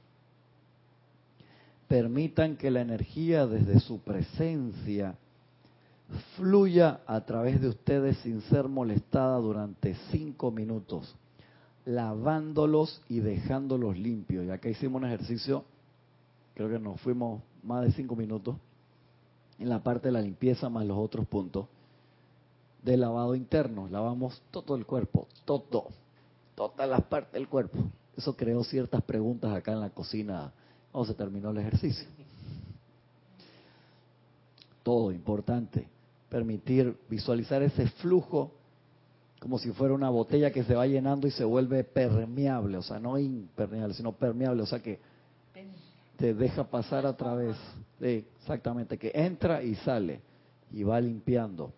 Permitan 1.88 2.56
que 2.56 2.72
la 2.72 2.82
energía 2.82 3.46
desde 3.46 3.80
su 3.80 4.00
presencia 4.00 5.16
fluya 6.36 7.02
a 7.06 7.22
través 7.22 7.62
de 7.62 7.70
ustedes 7.70 8.18
sin 8.18 8.42
ser 8.42 8.68
molestada 8.68 9.38
durante 9.38 9.96
cinco 10.12 10.52
minutos, 10.52 11.16
lavándolos 11.86 13.02
y 13.10 13.20
dejándolos 13.20 13.98
limpios. 13.98 14.46
Y 14.46 14.50
acá 14.50 14.70
hicimos 14.70 15.02
un 15.02 15.08
ejercicio, 15.08 15.64
creo 16.56 16.70
que 16.70 16.80
nos 16.80 17.00
fuimos 17.02 17.42
más 17.64 17.86
de 17.86 17.92
cinco 17.92 18.16
minutos, 18.16 18.56
en 19.60 19.70
la 19.70 19.82
parte 19.82 20.08
de 20.08 20.12
la 20.14 20.22
limpieza 20.22 20.70
más 20.70 20.86
los 20.86 20.98
otros 20.98 21.26
puntos 21.28 21.68
de 22.84 22.98
lavado 22.98 23.36
interno. 23.36 23.88
Lavamos 23.90 24.42
todo 24.52 24.76
el 24.76 24.86
cuerpo, 24.86 25.28
todo, 25.46 25.88
todas 26.56 26.90
las 26.90 27.02
partes 27.04 27.34
del 27.34 27.48
cuerpo. 27.48 27.80
Eso 28.18 28.36
creó 28.36 28.64
ciertas 28.64 29.02
preguntas 29.04 29.54
acá 29.56 29.72
en 29.72 29.80
la 29.80 29.90
cocina 29.90 30.52
cuando 30.92 31.12
se 31.12 31.18
terminó 31.18 31.52
el 31.52 31.58
ejercicio. 31.60 32.08
Todo 34.84 35.12
importante. 35.12 35.88
Permitir 36.30 36.98
visualizar 37.10 37.64
ese 37.64 37.88
flujo 37.88 38.52
como 39.40 39.60
si 39.60 39.72
fuera 39.72 39.94
una 39.94 40.10
botella 40.10 40.52
que 40.52 40.64
se 40.64 40.74
va 40.74 40.88
llenando 40.88 41.28
y 41.28 41.32
se 41.32 41.44
vuelve 41.44 41.84
permeable, 41.84 42.78
o 42.78 42.82
sea, 42.82 42.98
no 42.98 43.20
impermeable, 43.20 43.94
sino 43.94 44.14
permeable, 44.14 44.64
o 44.64 44.66
sea 44.66 44.80
que 44.80 45.00
te 46.16 46.34
deja 46.34 46.64
pasar 46.64 47.06
a 47.06 47.18
través, 47.18 47.58
de, 48.00 48.26
exactamente, 48.40 48.98
que 48.98 49.12
entra 49.14 49.62
y 49.62 49.76
sale 49.76 50.22
y 50.72 50.84
va 50.84 51.02
limpiando. 51.02 51.74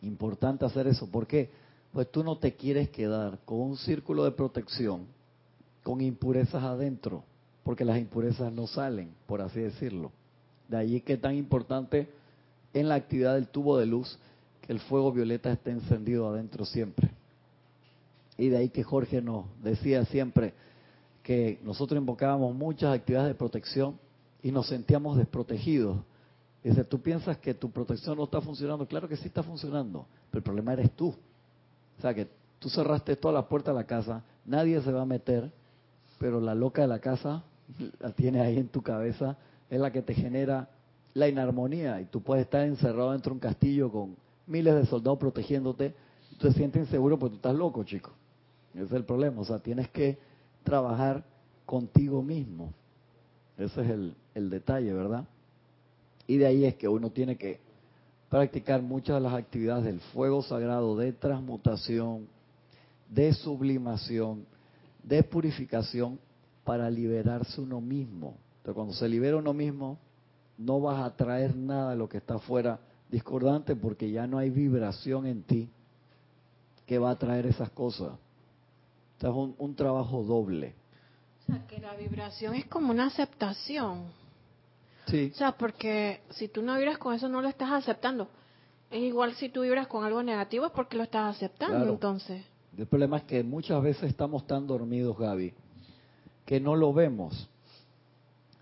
Importante 0.00 0.64
hacer 0.64 0.86
eso, 0.86 1.10
¿por 1.10 1.26
qué? 1.26 1.50
Pues 1.92 2.10
tú 2.10 2.24
no 2.24 2.38
te 2.38 2.54
quieres 2.54 2.88
quedar 2.88 3.38
con 3.44 3.60
un 3.60 3.76
círculo 3.76 4.24
de 4.24 4.30
protección 4.30 5.06
con 5.86 6.00
impurezas 6.00 6.64
adentro, 6.64 7.22
porque 7.62 7.84
las 7.84 7.98
impurezas 7.98 8.52
no 8.52 8.66
salen, 8.66 9.14
por 9.26 9.40
así 9.40 9.60
decirlo. 9.60 10.10
De 10.68 10.76
allí 10.76 11.00
que 11.00 11.14
es 11.14 11.20
tan 11.20 11.34
importante 11.34 12.08
en 12.72 12.88
la 12.88 12.96
actividad 12.96 13.34
del 13.34 13.48
tubo 13.48 13.78
de 13.78 13.86
luz 13.86 14.18
que 14.60 14.72
el 14.72 14.80
fuego 14.80 15.12
violeta 15.12 15.52
esté 15.52 15.70
encendido 15.70 16.28
adentro 16.28 16.64
siempre. 16.64 17.10
Y 18.36 18.48
de 18.48 18.58
ahí 18.58 18.68
que 18.68 18.82
Jorge 18.82 19.22
nos 19.22 19.46
decía 19.62 20.04
siempre 20.04 20.52
que 21.22 21.58
nosotros 21.64 21.98
invocábamos 21.98 22.54
muchas 22.54 22.94
actividades 22.94 23.28
de 23.28 23.34
protección 23.34 23.98
y 24.42 24.52
nos 24.52 24.68
sentíamos 24.68 25.16
desprotegidos. 25.16 25.98
Dice, 26.62 26.84
tú 26.84 27.00
piensas 27.00 27.38
que 27.38 27.54
tu 27.54 27.70
protección 27.70 28.16
no 28.16 28.24
está 28.24 28.40
funcionando. 28.40 28.86
Claro 28.86 29.08
que 29.08 29.16
sí 29.16 29.28
está 29.28 29.42
funcionando, 29.42 30.06
pero 30.30 30.38
el 30.38 30.44
problema 30.44 30.72
eres 30.72 30.90
tú. 30.92 31.14
O 31.98 32.02
sea 32.02 32.12
que 32.12 32.28
tú 32.58 32.68
cerraste 32.68 33.16
todas 33.16 33.34
las 33.34 33.46
puertas 33.46 33.74
de 33.74 33.80
la 33.80 33.86
casa, 33.86 34.24
nadie 34.44 34.80
se 34.82 34.92
va 34.92 35.02
a 35.02 35.06
meter, 35.06 35.50
pero 36.18 36.40
la 36.40 36.54
loca 36.54 36.82
de 36.82 36.88
la 36.88 36.98
casa 36.98 37.44
la 38.00 38.10
tiene 38.10 38.40
ahí 38.40 38.58
en 38.58 38.68
tu 38.68 38.82
cabeza, 38.82 39.36
es 39.70 39.80
la 39.80 39.90
que 39.90 40.02
te 40.02 40.14
genera 40.14 40.68
la 41.14 41.28
inarmonía 41.28 42.00
y 42.00 42.06
tú 42.06 42.22
puedes 42.22 42.44
estar 42.44 42.66
encerrado 42.66 43.12
dentro 43.12 43.30
de 43.30 43.34
un 43.34 43.40
castillo 43.40 43.90
con 43.90 44.16
miles 44.46 44.74
de 44.74 44.86
soldados 44.86 45.18
protegiéndote, 45.18 45.94
tú 46.38 46.48
te 46.48 46.52
sientes 46.54 46.82
inseguro 46.82 47.18
porque 47.18 47.32
tú 47.32 47.36
estás 47.36 47.54
loco, 47.54 47.82
chico. 47.84 48.12
Ese 48.74 48.84
es 48.84 48.92
el 48.92 49.04
problema, 49.04 49.40
o 49.40 49.44
sea, 49.44 49.58
tienes 49.58 49.88
que 49.88 50.18
trabajar 50.62 51.24
contigo 51.64 52.22
mismo. 52.22 52.72
Ese 53.56 53.80
es 53.80 53.90
el, 53.90 54.14
el 54.34 54.50
detalle, 54.50 54.92
¿verdad? 54.92 55.24
Y 56.26 56.36
de 56.36 56.46
ahí 56.46 56.64
es 56.64 56.74
que 56.74 56.86
uno 56.86 57.10
tiene 57.10 57.36
que 57.36 57.60
practicar 58.28 58.82
muchas 58.82 59.16
de 59.16 59.20
las 59.22 59.34
actividades 59.34 59.84
del 59.84 60.00
fuego 60.00 60.42
sagrado 60.42 60.96
de 60.96 61.12
transmutación, 61.12 62.26
de 63.08 63.32
sublimación, 63.32 64.44
de 65.02 65.22
purificación 65.22 66.18
para 66.64 66.90
liberarse 66.90 67.60
uno 67.60 67.80
mismo. 67.80 68.36
Entonces, 68.66 68.74
cuando 68.78 68.94
se 68.94 69.08
libera 69.08 69.36
uno 69.36 69.52
mismo, 69.54 69.96
no 70.58 70.80
vas 70.80 71.00
a 71.00 71.14
traer 71.14 71.54
nada 71.54 71.90
de 71.90 71.96
lo 71.96 72.08
que 72.08 72.16
está 72.16 72.34
afuera 72.34 72.80
discordante 73.08 73.76
porque 73.76 74.10
ya 74.10 74.26
no 74.26 74.38
hay 74.38 74.50
vibración 74.50 75.24
en 75.28 75.44
ti 75.44 75.70
que 76.84 76.98
va 76.98 77.10
a 77.12 77.16
traer 77.16 77.46
esas 77.46 77.70
cosas. 77.70 78.08
O 78.08 79.20
sea, 79.20 79.30
es 79.30 79.36
un, 79.36 79.54
un 79.58 79.76
trabajo 79.76 80.24
doble. 80.24 80.74
O 81.42 81.52
sea, 81.52 81.64
que 81.68 81.78
la 81.78 81.94
vibración 81.94 82.56
es 82.56 82.64
como 82.64 82.90
una 82.90 83.06
aceptación. 83.06 84.06
Sí. 85.06 85.30
O 85.32 85.36
sea, 85.36 85.52
porque 85.52 86.22
si 86.30 86.48
tú 86.48 86.60
no 86.60 86.74
vibras 86.76 86.98
con 86.98 87.14
eso, 87.14 87.28
no 87.28 87.40
lo 87.40 87.48
estás 87.48 87.70
aceptando. 87.70 88.26
Es 88.90 89.00
igual 89.00 89.34
si 89.36 89.48
tú 89.48 89.62
vibras 89.62 89.86
con 89.86 90.02
algo 90.02 90.24
negativo, 90.24 90.66
es 90.66 90.72
porque 90.72 90.96
lo 90.96 91.04
estás 91.04 91.36
aceptando, 91.36 91.76
Claro. 91.76 91.92
entonces. 91.92 92.44
El 92.76 92.86
problema 92.86 93.18
es 93.18 93.22
que 93.22 93.44
muchas 93.44 93.80
veces 93.80 94.10
estamos 94.10 94.44
tan 94.44 94.66
dormidos, 94.66 95.16
Gaby, 95.16 95.54
que 96.44 96.58
no 96.58 96.74
lo 96.74 96.92
vemos. 96.92 97.48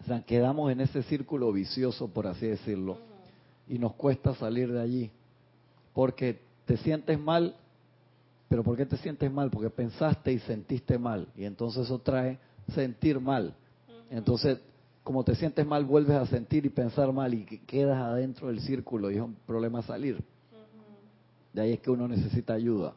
O 0.04 0.06
sea, 0.06 0.20
quedamos 0.22 0.70
en 0.70 0.80
ese 0.80 1.02
círculo 1.04 1.50
vicioso, 1.50 2.08
por 2.08 2.26
así 2.26 2.46
decirlo, 2.46 2.98
y 3.66 3.78
nos 3.78 3.94
cuesta 3.94 4.34
salir 4.34 4.70
de 4.70 4.80
allí. 4.80 5.10
Porque 5.94 6.40
te 6.66 6.76
sientes 6.76 7.18
mal, 7.18 7.56
pero 8.48 8.62
¿por 8.62 8.76
qué 8.76 8.84
te 8.84 8.98
sientes 8.98 9.32
mal? 9.32 9.50
Porque 9.50 9.70
pensaste 9.70 10.30
y 10.32 10.38
sentiste 10.40 10.98
mal, 10.98 11.28
y 11.34 11.44
entonces 11.44 11.84
eso 11.84 11.98
trae 11.98 12.38
sentir 12.74 13.18
mal. 13.18 13.54
Entonces, 14.10 14.60
como 15.02 15.24
te 15.24 15.34
sientes 15.34 15.66
mal, 15.66 15.84
vuelves 15.84 16.16
a 16.16 16.26
sentir 16.26 16.66
y 16.66 16.68
pensar 16.70 17.10
mal 17.12 17.32
y 17.32 17.44
que- 17.44 17.60
quedas 17.60 17.98
adentro 17.98 18.48
del 18.48 18.60
círculo 18.60 19.10
y 19.10 19.16
es 19.16 19.22
un 19.22 19.34
problema 19.46 19.80
salir. 19.82 20.22
De 21.52 21.62
ahí 21.62 21.72
es 21.72 21.80
que 21.80 21.90
uno 21.90 22.06
necesita 22.08 22.52
ayuda, 22.52 22.92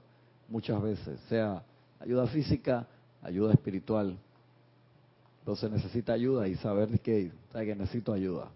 muchas 0.50 0.82
veces, 0.82 1.20
sea 1.30 1.64
ayuda 2.00 2.28
física, 2.28 2.86
ayuda 3.22 3.54
espiritual. 3.54 4.18
Entonces 5.48 5.72
necesita 5.72 6.12
ayuda 6.12 6.46
y 6.50 6.56
saber 6.56 7.00
que, 7.00 7.32
que 7.54 7.76
necesito 7.78 8.12
ayuda. 8.12 8.50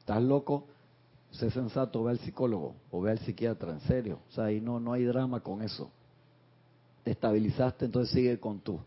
¿Estás 0.00 0.22
loco? 0.22 0.66
Sé 1.30 1.50
sensato, 1.50 2.04
ve 2.04 2.10
al 2.10 2.18
psicólogo 2.18 2.74
o 2.90 3.00
ve 3.00 3.12
al 3.12 3.18
psiquiatra, 3.20 3.72
en 3.72 3.80
serio. 3.80 4.18
O 4.28 4.32
sea, 4.34 4.44
ahí 4.44 4.60
no, 4.60 4.78
no 4.80 4.92
hay 4.92 5.04
drama 5.04 5.40
con 5.40 5.62
eso. 5.62 5.90
Te 7.04 7.12
estabilizaste, 7.12 7.86
entonces 7.86 8.12
sigue 8.12 8.38
con 8.38 8.58
tus 8.58 8.80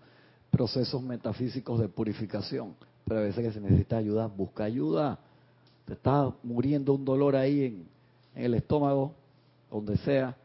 procesos 0.52 1.02
metafísicos 1.02 1.80
de 1.80 1.90
purificación. 1.90 2.76
Pero 3.04 3.22
a 3.22 3.24
veces 3.24 3.44
que 3.44 3.52
si 3.52 3.60
necesitas 3.60 3.98
ayuda, 3.98 4.28
busca 4.28 4.66
ayuda. 4.66 5.18
Te 5.86 5.94
está 5.94 6.32
muriendo 6.44 6.94
un 6.94 7.04
dolor 7.04 7.36
ahí 7.36 7.64
en, 7.64 7.88
en 8.36 8.46
el 8.46 8.54
estómago, 8.54 9.16
donde 9.72 9.98
sea. 9.98 10.38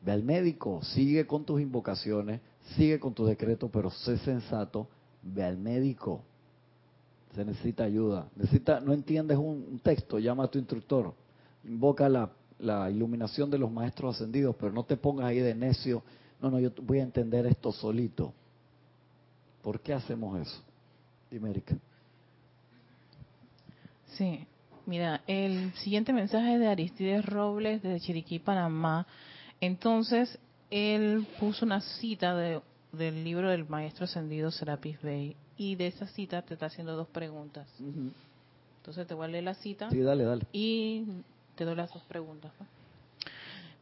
Ve 0.00 0.12
al 0.12 0.22
médico, 0.22 0.82
sigue 0.82 1.26
con 1.26 1.44
tus 1.44 1.60
invocaciones, 1.60 2.40
sigue 2.76 2.98
con 2.98 3.12
tus 3.12 3.28
decretos, 3.28 3.68
pero 3.70 3.90
sé 3.90 4.16
sensato, 4.16 4.88
ve 5.34 5.44
al 5.44 5.58
médico. 5.58 6.22
Se 7.34 7.44
necesita 7.44 7.84
ayuda. 7.84 8.28
Necesita, 8.36 8.80
no 8.80 8.92
entiendes 8.92 9.36
un, 9.36 9.80
texto, 9.82 10.18
llama 10.18 10.44
a 10.44 10.48
tu 10.48 10.58
instructor. 10.58 11.12
Invoca 11.64 12.08
la, 12.08 12.30
la 12.58 12.90
iluminación 12.90 13.50
de 13.50 13.58
los 13.58 13.70
maestros 13.70 14.16
ascendidos, 14.16 14.56
pero 14.58 14.72
no 14.72 14.84
te 14.84 14.96
pongas 14.96 15.26
ahí 15.26 15.40
de 15.40 15.54
necio. 15.54 16.02
No, 16.40 16.50
no, 16.50 16.60
yo 16.60 16.70
voy 16.82 17.00
a 17.00 17.02
entender 17.02 17.46
esto 17.46 17.72
solito. 17.72 18.32
¿Por 19.62 19.80
qué 19.80 19.92
hacemos 19.92 20.38
eso? 20.40 20.62
Dime, 21.30 21.50
Erika. 21.50 21.76
Sí, 24.16 24.46
mira, 24.86 25.22
el 25.26 25.72
siguiente 25.74 26.12
mensaje 26.12 26.54
es 26.54 26.60
de 26.60 26.68
Aristides 26.68 27.26
Robles 27.26 27.82
desde 27.82 28.00
Chiriquí, 28.00 28.38
Panamá. 28.38 29.06
Entonces, 29.60 30.38
él 30.70 31.26
puso 31.38 31.64
una 31.64 31.80
cita 31.80 32.34
de- 32.36 32.60
del 32.92 33.24
libro 33.24 33.50
del 33.50 33.68
maestro 33.68 34.04
ascendido 34.04 34.50
Serapis 34.50 35.00
Bey 35.02 35.36
y 35.56 35.74
de 35.76 35.88
esa 35.88 36.06
cita 36.06 36.42
te 36.42 36.54
está 36.54 36.66
haciendo 36.66 36.96
dos 36.96 37.08
preguntas. 37.08 37.66
Entonces 38.78 39.06
te 39.06 39.14
voy 39.14 39.26
a 39.26 39.28
leer 39.28 39.44
la 39.44 39.54
cita 39.54 39.90
Sí, 39.90 40.00
dale, 40.00 40.24
dale. 40.24 40.46
y 40.52 41.04
te 41.56 41.64
doy 41.64 41.74
las 41.74 41.92
dos 41.92 42.02
preguntas. 42.04 42.52
¿no? 42.60 42.66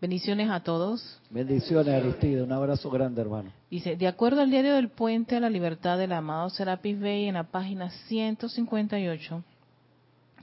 Bendiciones 0.00 0.50
a 0.50 0.60
todos. 0.60 1.18
Bendiciones, 1.30 1.94
Aristide. 1.94 2.42
Un 2.42 2.52
abrazo 2.52 2.90
grande, 2.90 3.20
hermano. 3.22 3.50
Dice, 3.70 3.96
de 3.96 4.06
acuerdo 4.06 4.40
al 4.42 4.50
diario 4.50 4.74
del 4.74 4.88
Puente 4.90 5.36
a 5.36 5.40
la 5.40 5.48
Libertad 5.48 5.96
del 5.98 6.12
amado 6.12 6.50
Serapis 6.50 6.98
Bey 6.98 7.26
en 7.26 7.34
la 7.34 7.44
página 7.44 7.90
158, 8.08 9.42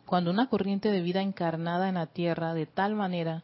cuando 0.05 0.31
una 0.31 0.49
corriente 0.49 0.89
de 0.89 1.01
vida 1.01 1.21
encarnada 1.21 1.89
en 1.89 1.95
la 1.95 2.07
Tierra 2.07 2.53
de 2.53 2.65
tal 2.65 2.95
manera 2.95 3.43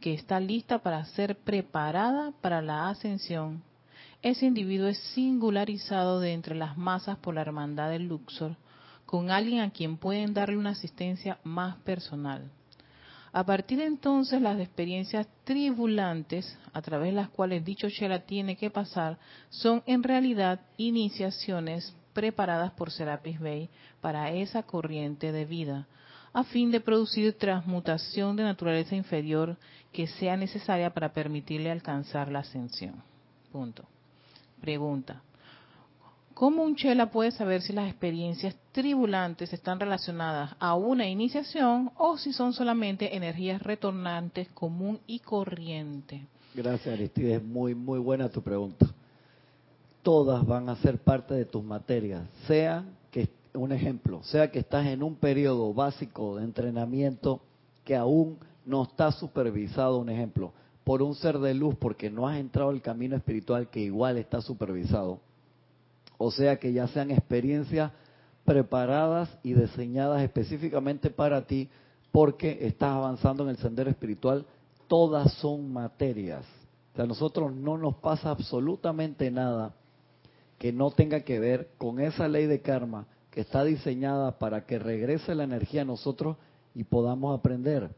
que 0.00 0.14
está 0.14 0.40
lista 0.40 0.78
para 0.78 1.04
ser 1.04 1.36
preparada 1.36 2.32
para 2.40 2.62
la 2.62 2.88
ascensión, 2.88 3.62
ese 4.22 4.46
individuo 4.46 4.86
es 4.86 4.98
singularizado 5.14 6.20
de 6.20 6.32
entre 6.32 6.54
las 6.54 6.76
masas 6.76 7.16
por 7.18 7.34
la 7.34 7.40
hermandad 7.40 7.90
del 7.90 8.06
Luxor, 8.06 8.56
con 9.06 9.30
alguien 9.30 9.60
a 9.60 9.70
quien 9.70 9.96
pueden 9.96 10.34
darle 10.34 10.58
una 10.58 10.70
asistencia 10.70 11.38
más 11.42 11.76
personal. 11.78 12.50
A 13.32 13.46
partir 13.46 13.78
de 13.78 13.86
entonces, 13.86 14.42
las 14.42 14.58
experiencias 14.58 15.26
tribulantes 15.44 16.58
a 16.72 16.82
través 16.82 17.10
de 17.10 17.16
las 17.16 17.28
cuales 17.30 17.64
dicho 17.64 17.88
Shela 17.88 18.26
tiene 18.26 18.56
que 18.56 18.70
pasar 18.70 19.18
son 19.48 19.82
en 19.86 20.02
realidad 20.02 20.60
iniciaciones 20.76 21.96
preparadas 22.12 22.72
por 22.72 22.90
Serapis 22.90 23.38
Bey 23.38 23.70
para 24.00 24.32
esa 24.32 24.64
corriente 24.64 25.32
de 25.32 25.44
vida, 25.44 25.86
a 26.32 26.44
fin 26.44 26.70
de 26.70 26.80
producir 26.80 27.38
transmutación 27.38 28.36
de 28.36 28.42
naturaleza 28.42 28.96
inferior 28.96 29.56
que 29.92 30.08
sea 30.08 30.36
necesaria 30.36 30.92
para 30.92 31.12
permitirle 31.12 31.70
alcanzar 31.70 32.30
la 32.30 32.40
ascensión. 32.40 33.02
Punto. 33.52 33.84
Pregunta. 34.60 35.22
¿Cómo 36.34 36.62
un 36.62 36.74
chela 36.74 37.10
puede 37.10 37.32
saber 37.32 37.60
si 37.60 37.72
las 37.72 37.88
experiencias 37.90 38.56
tribulantes 38.72 39.52
están 39.52 39.78
relacionadas 39.78 40.54
a 40.58 40.74
una 40.74 41.06
iniciación 41.06 41.90
o 41.98 42.16
si 42.16 42.32
son 42.32 42.54
solamente 42.54 43.14
energías 43.14 43.62
retornantes 43.62 44.48
común 44.52 45.00
y 45.06 45.18
corriente? 45.18 46.26
Gracias, 46.54 46.94
Aristide. 46.94 47.34
Es 47.34 47.44
muy, 47.44 47.74
muy 47.74 47.98
buena 47.98 48.30
tu 48.30 48.42
pregunta. 48.42 48.86
Todas 50.02 50.46
van 50.46 50.70
a 50.70 50.76
ser 50.76 50.98
parte 50.98 51.34
de 51.34 51.44
tus 51.44 51.62
materias. 51.62 52.22
Sea 52.46 52.84
que, 53.10 53.28
un 53.52 53.72
ejemplo, 53.72 54.22
sea 54.22 54.50
que 54.50 54.60
estás 54.60 54.86
en 54.86 55.02
un 55.02 55.16
periodo 55.16 55.74
básico 55.74 56.36
de 56.36 56.44
entrenamiento 56.44 57.42
que 57.84 57.96
aún 57.96 58.38
no 58.64 58.84
está 58.84 59.12
supervisado, 59.12 59.98
un 59.98 60.08
ejemplo, 60.08 60.52
por 60.90 61.02
un 61.02 61.14
ser 61.14 61.38
de 61.38 61.54
luz 61.54 61.76
porque 61.76 62.10
no 62.10 62.26
has 62.26 62.36
entrado 62.38 62.70
al 62.70 62.82
camino 62.82 63.14
espiritual 63.14 63.70
que 63.70 63.78
igual 63.78 64.18
está 64.18 64.40
supervisado. 64.40 65.20
O 66.18 66.32
sea 66.32 66.58
que 66.58 66.72
ya 66.72 66.88
sean 66.88 67.12
experiencias 67.12 67.92
preparadas 68.44 69.28
y 69.44 69.54
diseñadas 69.54 70.20
específicamente 70.20 71.08
para 71.08 71.46
ti 71.46 71.68
porque 72.10 72.58
estás 72.62 72.90
avanzando 72.90 73.44
en 73.44 73.50
el 73.50 73.58
sendero 73.58 73.88
espiritual, 73.88 74.44
todas 74.88 75.32
son 75.34 75.72
materias. 75.72 76.44
O 76.92 76.96
sea, 76.96 77.04
a 77.04 77.06
nosotros 77.06 77.54
no 77.54 77.78
nos 77.78 77.94
pasa 77.94 78.30
absolutamente 78.30 79.30
nada 79.30 79.72
que 80.58 80.72
no 80.72 80.90
tenga 80.90 81.20
que 81.20 81.38
ver 81.38 81.70
con 81.78 82.00
esa 82.00 82.26
ley 82.26 82.46
de 82.46 82.62
karma 82.62 83.06
que 83.30 83.42
está 83.42 83.62
diseñada 83.62 84.40
para 84.40 84.66
que 84.66 84.80
regrese 84.80 85.36
la 85.36 85.44
energía 85.44 85.82
a 85.82 85.84
nosotros 85.84 86.36
y 86.74 86.82
podamos 86.82 87.38
aprender. 87.38 87.90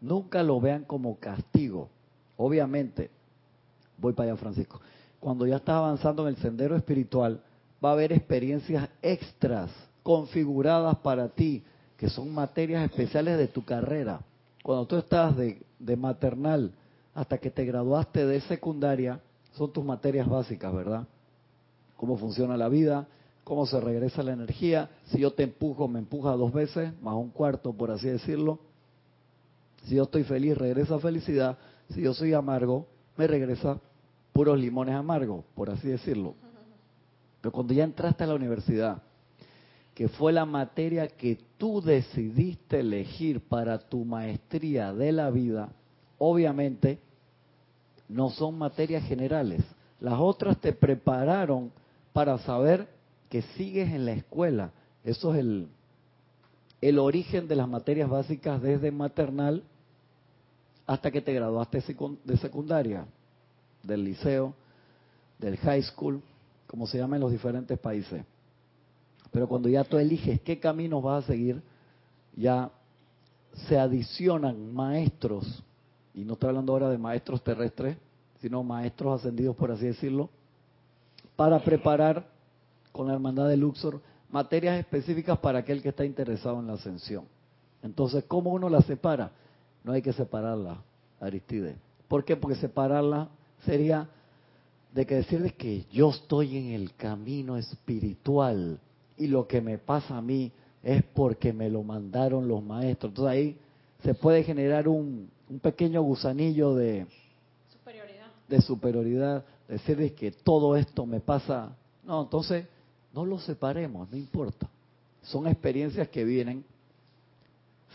Nunca 0.00 0.42
lo 0.42 0.60
vean 0.60 0.82
como 0.82 1.20
castigo. 1.20 1.88
Obviamente, 2.36 3.10
voy 3.98 4.12
para 4.12 4.30
allá, 4.32 4.40
Francisco. 4.40 4.80
Cuando 5.20 5.46
ya 5.46 5.56
estás 5.56 5.76
avanzando 5.76 6.22
en 6.22 6.34
el 6.34 6.40
sendero 6.40 6.76
espiritual, 6.76 7.40
va 7.84 7.90
a 7.90 7.92
haber 7.92 8.12
experiencias 8.12 8.88
extras 9.00 9.70
configuradas 10.02 10.96
para 10.98 11.28
ti, 11.28 11.62
que 11.96 12.08
son 12.08 12.32
materias 12.34 12.84
especiales 12.84 13.38
de 13.38 13.48
tu 13.48 13.64
carrera. 13.64 14.20
Cuando 14.62 14.86
tú 14.86 14.96
estás 14.96 15.36
de, 15.36 15.62
de 15.78 15.96
maternal 15.96 16.72
hasta 17.14 17.38
que 17.38 17.50
te 17.50 17.64
graduaste 17.64 18.26
de 18.26 18.40
secundaria, 18.42 19.20
son 19.52 19.72
tus 19.72 19.84
materias 19.84 20.28
básicas, 20.28 20.74
¿verdad? 20.74 21.06
Cómo 21.96 22.16
funciona 22.16 22.56
la 22.56 22.68
vida, 22.68 23.06
cómo 23.44 23.66
se 23.66 23.80
regresa 23.80 24.22
la 24.22 24.32
energía. 24.32 24.90
Si 25.06 25.18
yo 25.18 25.32
te 25.32 25.44
empujo, 25.44 25.88
me 25.88 25.98
empuja 25.98 26.32
dos 26.32 26.52
veces, 26.52 26.92
más 27.00 27.14
un 27.14 27.30
cuarto, 27.30 27.72
por 27.72 27.90
así 27.90 28.08
decirlo. 28.08 28.58
Si 29.84 29.96
yo 29.96 30.04
estoy 30.04 30.24
feliz, 30.24 30.56
regresa 30.56 30.98
felicidad. 30.98 31.58
Si 31.94 32.02
yo 32.02 32.14
soy 32.14 32.32
amargo, 32.32 32.86
me 33.16 33.26
regresa 33.26 33.78
puros 34.32 34.58
limones 34.58 34.94
amargos, 34.94 35.44
por 35.54 35.70
así 35.70 35.88
decirlo. 35.88 36.34
Pero 37.40 37.52
cuando 37.52 37.74
ya 37.74 37.84
entraste 37.84 38.24
a 38.24 38.28
la 38.28 38.34
universidad, 38.34 39.02
que 39.94 40.08
fue 40.08 40.32
la 40.32 40.46
materia 40.46 41.08
que 41.08 41.38
tú 41.58 41.82
decidiste 41.82 42.80
elegir 42.80 43.40
para 43.40 43.78
tu 43.78 44.04
maestría 44.04 44.94
de 44.94 45.12
la 45.12 45.30
vida, 45.30 45.70
obviamente 46.18 46.98
no 48.08 48.30
son 48.30 48.56
materias 48.56 49.04
generales. 49.04 49.62
Las 50.00 50.18
otras 50.18 50.58
te 50.58 50.72
prepararon 50.72 51.72
para 52.12 52.38
saber 52.38 52.88
que 53.28 53.42
sigues 53.42 53.90
en 53.92 54.06
la 54.06 54.12
escuela. 54.12 54.70
Eso 55.04 55.34
es 55.34 55.40
el, 55.40 55.68
el 56.80 56.98
origen 56.98 57.48
de 57.48 57.56
las 57.56 57.68
materias 57.68 58.08
básicas 58.08 58.62
desde 58.62 58.90
maternal 58.90 59.62
hasta 60.86 61.10
que 61.10 61.20
te 61.20 61.32
graduaste 61.32 61.82
de 62.24 62.36
secundaria, 62.36 63.06
del 63.82 64.04
liceo, 64.04 64.54
del 65.38 65.56
high 65.58 65.82
school, 65.82 66.22
como 66.66 66.86
se 66.86 66.98
llama 66.98 67.16
en 67.16 67.22
los 67.22 67.32
diferentes 67.32 67.78
países. 67.78 68.24
Pero 69.30 69.48
cuando 69.48 69.68
ya 69.68 69.84
tú 69.84 69.98
eliges 69.98 70.40
qué 70.40 70.58
caminos 70.58 71.02
vas 71.02 71.24
a 71.24 71.26
seguir, 71.26 71.62
ya 72.36 72.70
se 73.68 73.78
adicionan 73.78 74.72
maestros, 74.72 75.62
y 76.14 76.24
no 76.24 76.34
estoy 76.34 76.48
hablando 76.48 76.72
ahora 76.72 76.90
de 76.90 76.98
maestros 76.98 77.42
terrestres, 77.42 77.96
sino 78.40 78.62
maestros 78.62 79.20
ascendidos, 79.20 79.56
por 79.56 79.70
así 79.70 79.86
decirlo, 79.86 80.30
para 81.36 81.58
preparar 81.60 82.26
con 82.90 83.06
la 83.06 83.14
hermandad 83.14 83.48
de 83.48 83.56
Luxor 83.56 84.00
materias 84.30 84.78
específicas 84.78 85.38
para 85.38 85.60
aquel 85.60 85.82
que 85.82 85.90
está 85.90 86.04
interesado 86.04 86.58
en 86.60 86.66
la 86.66 86.74
ascensión. 86.74 87.24
Entonces, 87.82 88.24
¿cómo 88.24 88.50
uno 88.50 88.68
la 88.68 88.80
separa? 88.82 89.32
No 89.84 89.92
hay 89.92 90.02
que 90.02 90.12
separarla, 90.12 90.82
Aristide. 91.20 91.76
¿Por 92.08 92.24
qué? 92.24 92.36
Porque 92.36 92.56
separarla 92.56 93.28
sería 93.64 94.08
de 94.92 95.06
que 95.06 95.16
decirles 95.16 95.54
que 95.54 95.86
yo 95.90 96.10
estoy 96.10 96.56
en 96.56 96.72
el 96.72 96.94
camino 96.94 97.56
espiritual 97.56 98.78
y 99.16 99.26
lo 99.26 99.46
que 99.46 99.60
me 99.60 99.78
pasa 99.78 100.16
a 100.16 100.22
mí 100.22 100.52
es 100.82 101.02
porque 101.14 101.52
me 101.52 101.70
lo 101.70 101.82
mandaron 101.82 102.46
los 102.46 102.62
maestros. 102.62 103.10
Entonces 103.10 103.32
ahí 103.32 103.56
se 104.02 104.14
puede 104.14 104.42
generar 104.42 104.88
un, 104.88 105.30
pequeño 105.60 106.02
gusanillo 106.02 106.74
de 106.74 107.06
superioridad. 107.70 108.26
de 108.48 108.60
superioridad, 108.62 109.44
decirles 109.68 110.12
que 110.12 110.32
todo 110.32 110.76
esto 110.76 111.06
me 111.06 111.20
pasa. 111.20 111.76
No, 112.04 112.22
entonces 112.22 112.66
no 113.12 113.24
lo 113.24 113.38
separemos, 113.38 114.10
no 114.10 114.16
importa. 114.16 114.68
Son 115.22 115.46
experiencias 115.46 116.08
que 116.08 116.24
vienen, 116.24 116.64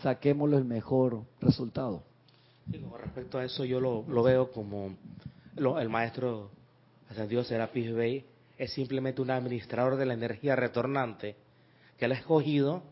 saquémoslo 0.02 0.58
el 0.58 0.64
mejor 0.64 1.22
resultado. 1.40 2.02
con 2.70 3.00
respecto 3.00 3.38
a 3.38 3.44
eso 3.44 3.64
yo 3.64 3.80
lo, 3.80 4.22
veo 4.22 4.50
como 4.50 4.94
el 5.56 5.88
maestro 5.88 6.50
ascendido 7.10 7.44
Serapis 7.44 7.92
Bey 7.92 8.24
es 8.58 8.72
simplemente 8.72 9.22
un 9.22 9.30
administrador 9.30 9.96
de 9.96 10.06
la 10.06 10.14
energía 10.14 10.56
retornante 10.56 11.36
que 11.96 12.04
él 12.04 12.12
ha 12.12 12.16
escogido 12.16 12.82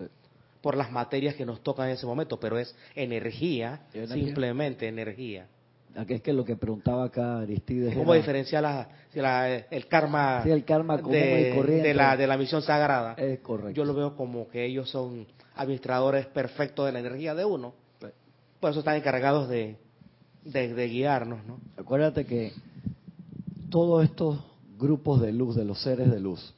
por 0.60 0.76
las 0.76 0.90
materias 0.90 1.34
que 1.34 1.46
nos 1.46 1.62
tocan 1.62 1.88
en 1.88 1.94
ese 1.94 2.06
momento, 2.06 2.40
pero 2.40 2.58
es 2.58 2.74
energía, 2.94 3.82
simplemente 3.92 4.88
energía. 4.88 5.46
Aquí 5.94 6.14
es 6.14 6.22
que 6.22 6.32
lo 6.32 6.44
que 6.44 6.56
preguntaba 6.56 7.04
acá 7.04 7.38
Aristides. 7.38 7.94
¿Cómo 7.94 8.12
diferenciar 8.14 8.62
la, 8.62 8.88
el 9.70 9.86
karma, 9.86 10.42
el 10.44 10.64
karma 10.64 10.98
de, 10.98 11.92
la, 11.94 12.16
de 12.16 12.26
la 12.26 12.36
misión 12.36 12.62
sagrada? 12.62 13.14
Es 13.14 13.38
correcto. 13.40 13.70
Yo 13.70 13.84
lo 13.84 13.94
veo 13.94 14.16
como 14.16 14.48
que 14.48 14.64
ellos 14.64 14.90
son 14.90 15.26
administradores 15.56 16.26
perfectos 16.26 16.86
de 16.86 16.92
la 16.92 17.00
energía 17.00 17.34
de 17.34 17.44
uno. 17.44 17.74
Por 18.60 18.70
eso 18.70 18.80
están 18.80 18.96
encargados 18.96 19.48
de, 19.48 19.76
de 20.44 20.88
guiarnos. 20.88 21.44
¿no? 21.44 21.58
Acuérdate 21.76 22.24
que 22.24 22.52
todos 23.70 24.04
estos 24.04 24.38
grupos 24.78 25.20
de 25.20 25.32
luz, 25.32 25.56
de 25.56 25.64
los 25.64 25.82
seres 25.82 26.10
de 26.10 26.20
luz, 26.20 26.54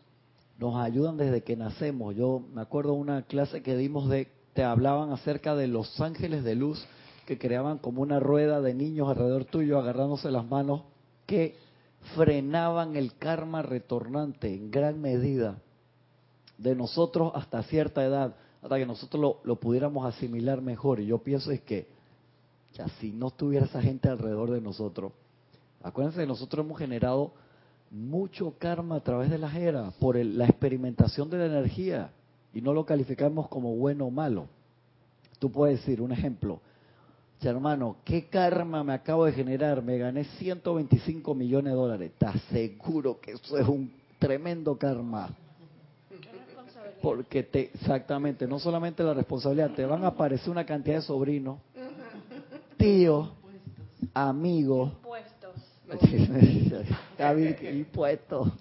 nos 0.59 0.77
ayudan 0.77 1.17
desde 1.17 1.43
que 1.43 1.57
nacemos. 1.57 2.15
Yo 2.15 2.43
me 2.53 2.61
acuerdo 2.61 2.93
una 2.95 3.23
clase 3.23 3.63
que 3.63 3.77
dimos 3.77 4.09
de, 4.09 4.29
te 4.55 4.65
hablaban 4.65 5.13
acerca 5.13 5.55
de 5.55 5.69
los 5.69 6.01
ángeles 6.01 6.45
de 6.45 6.57
luz 6.57 6.85
que 7.27 7.39
creaban 7.39 7.79
como 7.79 8.03
una 8.03 8.19
rueda 8.21 8.61
de 8.61 8.75
niños 8.75 9.09
alrededor 9.09 9.45
tuyo 9.45 9.79
agarrándose 9.79 10.31
las 10.31 10.47
manos 10.47 10.83
que 11.27 11.57
frenaban 12.17 12.97
el 12.97 13.15
karma 13.17 13.63
retornante 13.63 14.53
en 14.53 14.71
gran 14.71 15.01
medida 15.01 15.59
de 16.57 16.75
nosotros 16.75 17.33
hasta 17.35 17.63
cierta 17.65 18.05
edad, 18.05 18.35
hasta 18.63 18.77
que 18.77 18.87
nosotros 18.87 19.21
lo, 19.21 19.41
lo 19.45 19.57
pudiéramos 19.57 20.07
asimilar 20.07 20.61
mejor. 20.61 21.01
Y 21.01 21.07
yo 21.07 21.19
pienso 21.19 21.51
es 21.51 21.61
que 21.63 21.87
ya 22.75 22.89
si 23.01 23.11
no 23.13 23.29
estuviera 23.29 23.67
esa 23.67 23.83
gente 23.83 24.09
alrededor 24.09 24.51
de 24.51 24.61
nosotros, 24.61 25.13
acuérdense 25.83 26.21
que 26.21 26.27
nosotros 26.27 26.65
hemos 26.65 26.79
generado 26.79 27.33
mucho 27.91 28.55
karma 28.59 28.97
a 28.97 29.01
través 29.01 29.31
de 29.31 29.39
las 29.39 29.55
eras 29.55 29.95
por 29.95 30.17
la 30.17 30.45
experimentación 30.45 31.31
de 31.31 31.39
la 31.39 31.47
energía 31.47 32.11
y 32.53 32.61
no 32.61 32.73
lo 32.73 32.85
calificamos 32.85 33.49
como 33.49 33.75
bueno 33.77 34.07
o 34.07 34.11
malo. 34.11 34.47
Tú 35.39 35.51
puedes 35.51 35.81
decir, 35.81 36.01
un 36.01 36.13
ejemplo, 36.13 36.61
hermano, 37.41 37.97
¿qué 38.05 38.29
karma 38.29 38.83
me 38.83 38.93
acabo 38.93 39.25
de 39.25 39.33
generar? 39.33 39.83
Me 39.83 39.99
gané 39.99 40.25
125 40.25 41.35
millones 41.35 41.73
de 41.73 41.77
dólares. 41.77 42.11
¿Estás 42.13 42.41
seguro 42.51 43.21
que 43.21 43.33
eso 43.33 43.57
es 43.57 43.69
un 43.69 43.93
tremendo 44.19 44.77
karma? 44.77 45.31
Porque 47.03 47.43
te, 47.43 47.71
exactamente, 47.75 48.47
no 48.47 48.59
solamente 48.59 49.03
la 49.03 49.15
responsabilidad, 49.15 49.71
te 49.71 49.85
van 49.85 50.05
a 50.05 50.09
aparecer 50.09 50.51
una 50.51 50.67
cantidad 50.67 50.97
de 50.97 51.03
sobrinos, 51.03 51.59
tíos, 52.77 53.31
amigos, 54.15 54.93
impuestos. 57.81 58.53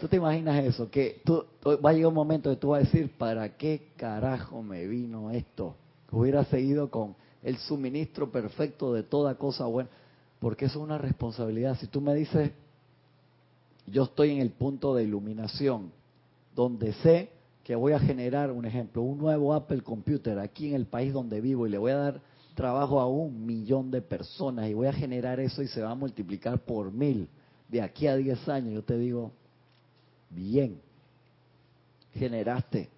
¿Tú 0.00 0.08
te 0.08 0.16
imaginas 0.16 0.64
eso? 0.64 0.90
Que 0.90 1.20
tú, 1.24 1.44
va 1.66 1.90
a 1.90 1.92
llegar 1.92 2.08
un 2.08 2.14
momento 2.14 2.50
que 2.50 2.56
tú 2.56 2.68
vas 2.68 2.82
a 2.82 2.84
decir, 2.84 3.10
¿para 3.16 3.56
qué 3.56 3.88
carajo 3.96 4.62
me 4.62 4.86
vino 4.86 5.30
esto? 5.30 5.74
Hubiera 6.10 6.44
seguido 6.44 6.90
con 6.90 7.16
el 7.42 7.56
suministro 7.58 8.30
perfecto 8.30 8.92
de 8.92 9.02
toda 9.02 9.34
cosa 9.36 9.66
buena. 9.66 9.90
Porque 10.40 10.66
eso 10.66 10.78
es 10.78 10.84
una 10.84 10.98
responsabilidad. 10.98 11.76
Si 11.78 11.88
tú 11.88 12.00
me 12.00 12.14
dices, 12.14 12.52
yo 13.86 14.04
estoy 14.04 14.30
en 14.32 14.40
el 14.40 14.50
punto 14.50 14.94
de 14.94 15.02
iluminación, 15.02 15.90
donde 16.58 16.92
sé 16.94 17.30
que 17.62 17.76
voy 17.76 17.92
a 17.92 18.00
generar, 18.00 18.50
un 18.50 18.64
ejemplo, 18.64 19.02
un 19.02 19.16
nuevo 19.16 19.54
Apple 19.54 19.80
Computer 19.82 20.40
aquí 20.40 20.66
en 20.66 20.74
el 20.74 20.86
país 20.86 21.12
donde 21.12 21.40
vivo 21.40 21.68
y 21.68 21.70
le 21.70 21.78
voy 21.78 21.92
a 21.92 21.96
dar 21.96 22.20
trabajo 22.56 22.98
a 22.98 23.06
un 23.06 23.46
millón 23.46 23.92
de 23.92 24.02
personas 24.02 24.68
y 24.68 24.74
voy 24.74 24.88
a 24.88 24.92
generar 24.92 25.38
eso 25.38 25.62
y 25.62 25.68
se 25.68 25.82
va 25.82 25.92
a 25.92 25.94
multiplicar 25.94 26.58
por 26.58 26.90
mil 26.90 27.28
de 27.68 27.80
aquí 27.80 28.08
a 28.08 28.16
diez 28.16 28.48
años, 28.48 28.74
yo 28.74 28.82
te 28.82 28.98
digo, 28.98 29.30
bien, 30.30 30.80
generaste, 32.14 32.88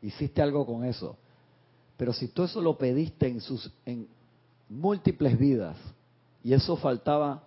hiciste 0.00 0.40
algo 0.40 0.64
con 0.64 0.86
eso. 0.86 1.18
Pero 1.98 2.14
si 2.14 2.28
tú 2.28 2.44
eso 2.44 2.62
lo 2.62 2.78
pediste 2.78 3.28
en 3.28 3.42
sus 3.42 3.70
en 3.84 4.08
múltiples 4.66 5.38
vidas 5.38 5.76
y 6.42 6.54
eso 6.54 6.74
faltaba 6.74 7.42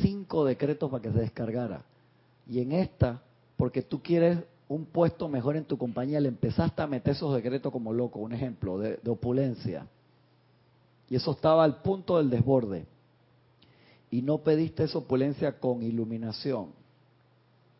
cinco 0.00 0.44
decretos 0.44 0.88
para 0.88 1.02
que 1.02 1.10
se 1.10 1.18
descargara 1.18 1.82
y 2.48 2.60
en 2.60 2.70
esta 2.70 3.20
porque 3.56 3.82
tú 3.82 4.00
quieres 4.00 4.38
un 4.68 4.84
puesto 4.84 5.28
mejor 5.28 5.56
en 5.56 5.64
tu 5.64 5.78
compañía 5.78 6.20
le 6.20 6.28
empezaste 6.28 6.82
a 6.82 6.86
meter 6.86 7.14
esos 7.14 7.34
decretos 7.34 7.72
como 7.72 7.92
loco, 7.92 8.18
un 8.18 8.32
ejemplo 8.32 8.78
de 8.78 9.10
opulencia 9.10 9.86
y 11.10 11.16
eso 11.16 11.32
estaba 11.32 11.64
al 11.64 11.80
punto 11.82 12.18
del 12.18 12.30
desborde. 12.30 12.86
Y 14.10 14.22
no 14.22 14.38
pediste 14.38 14.84
esa 14.84 14.98
opulencia 14.98 15.58
con 15.58 15.82
iluminación. 15.82 16.70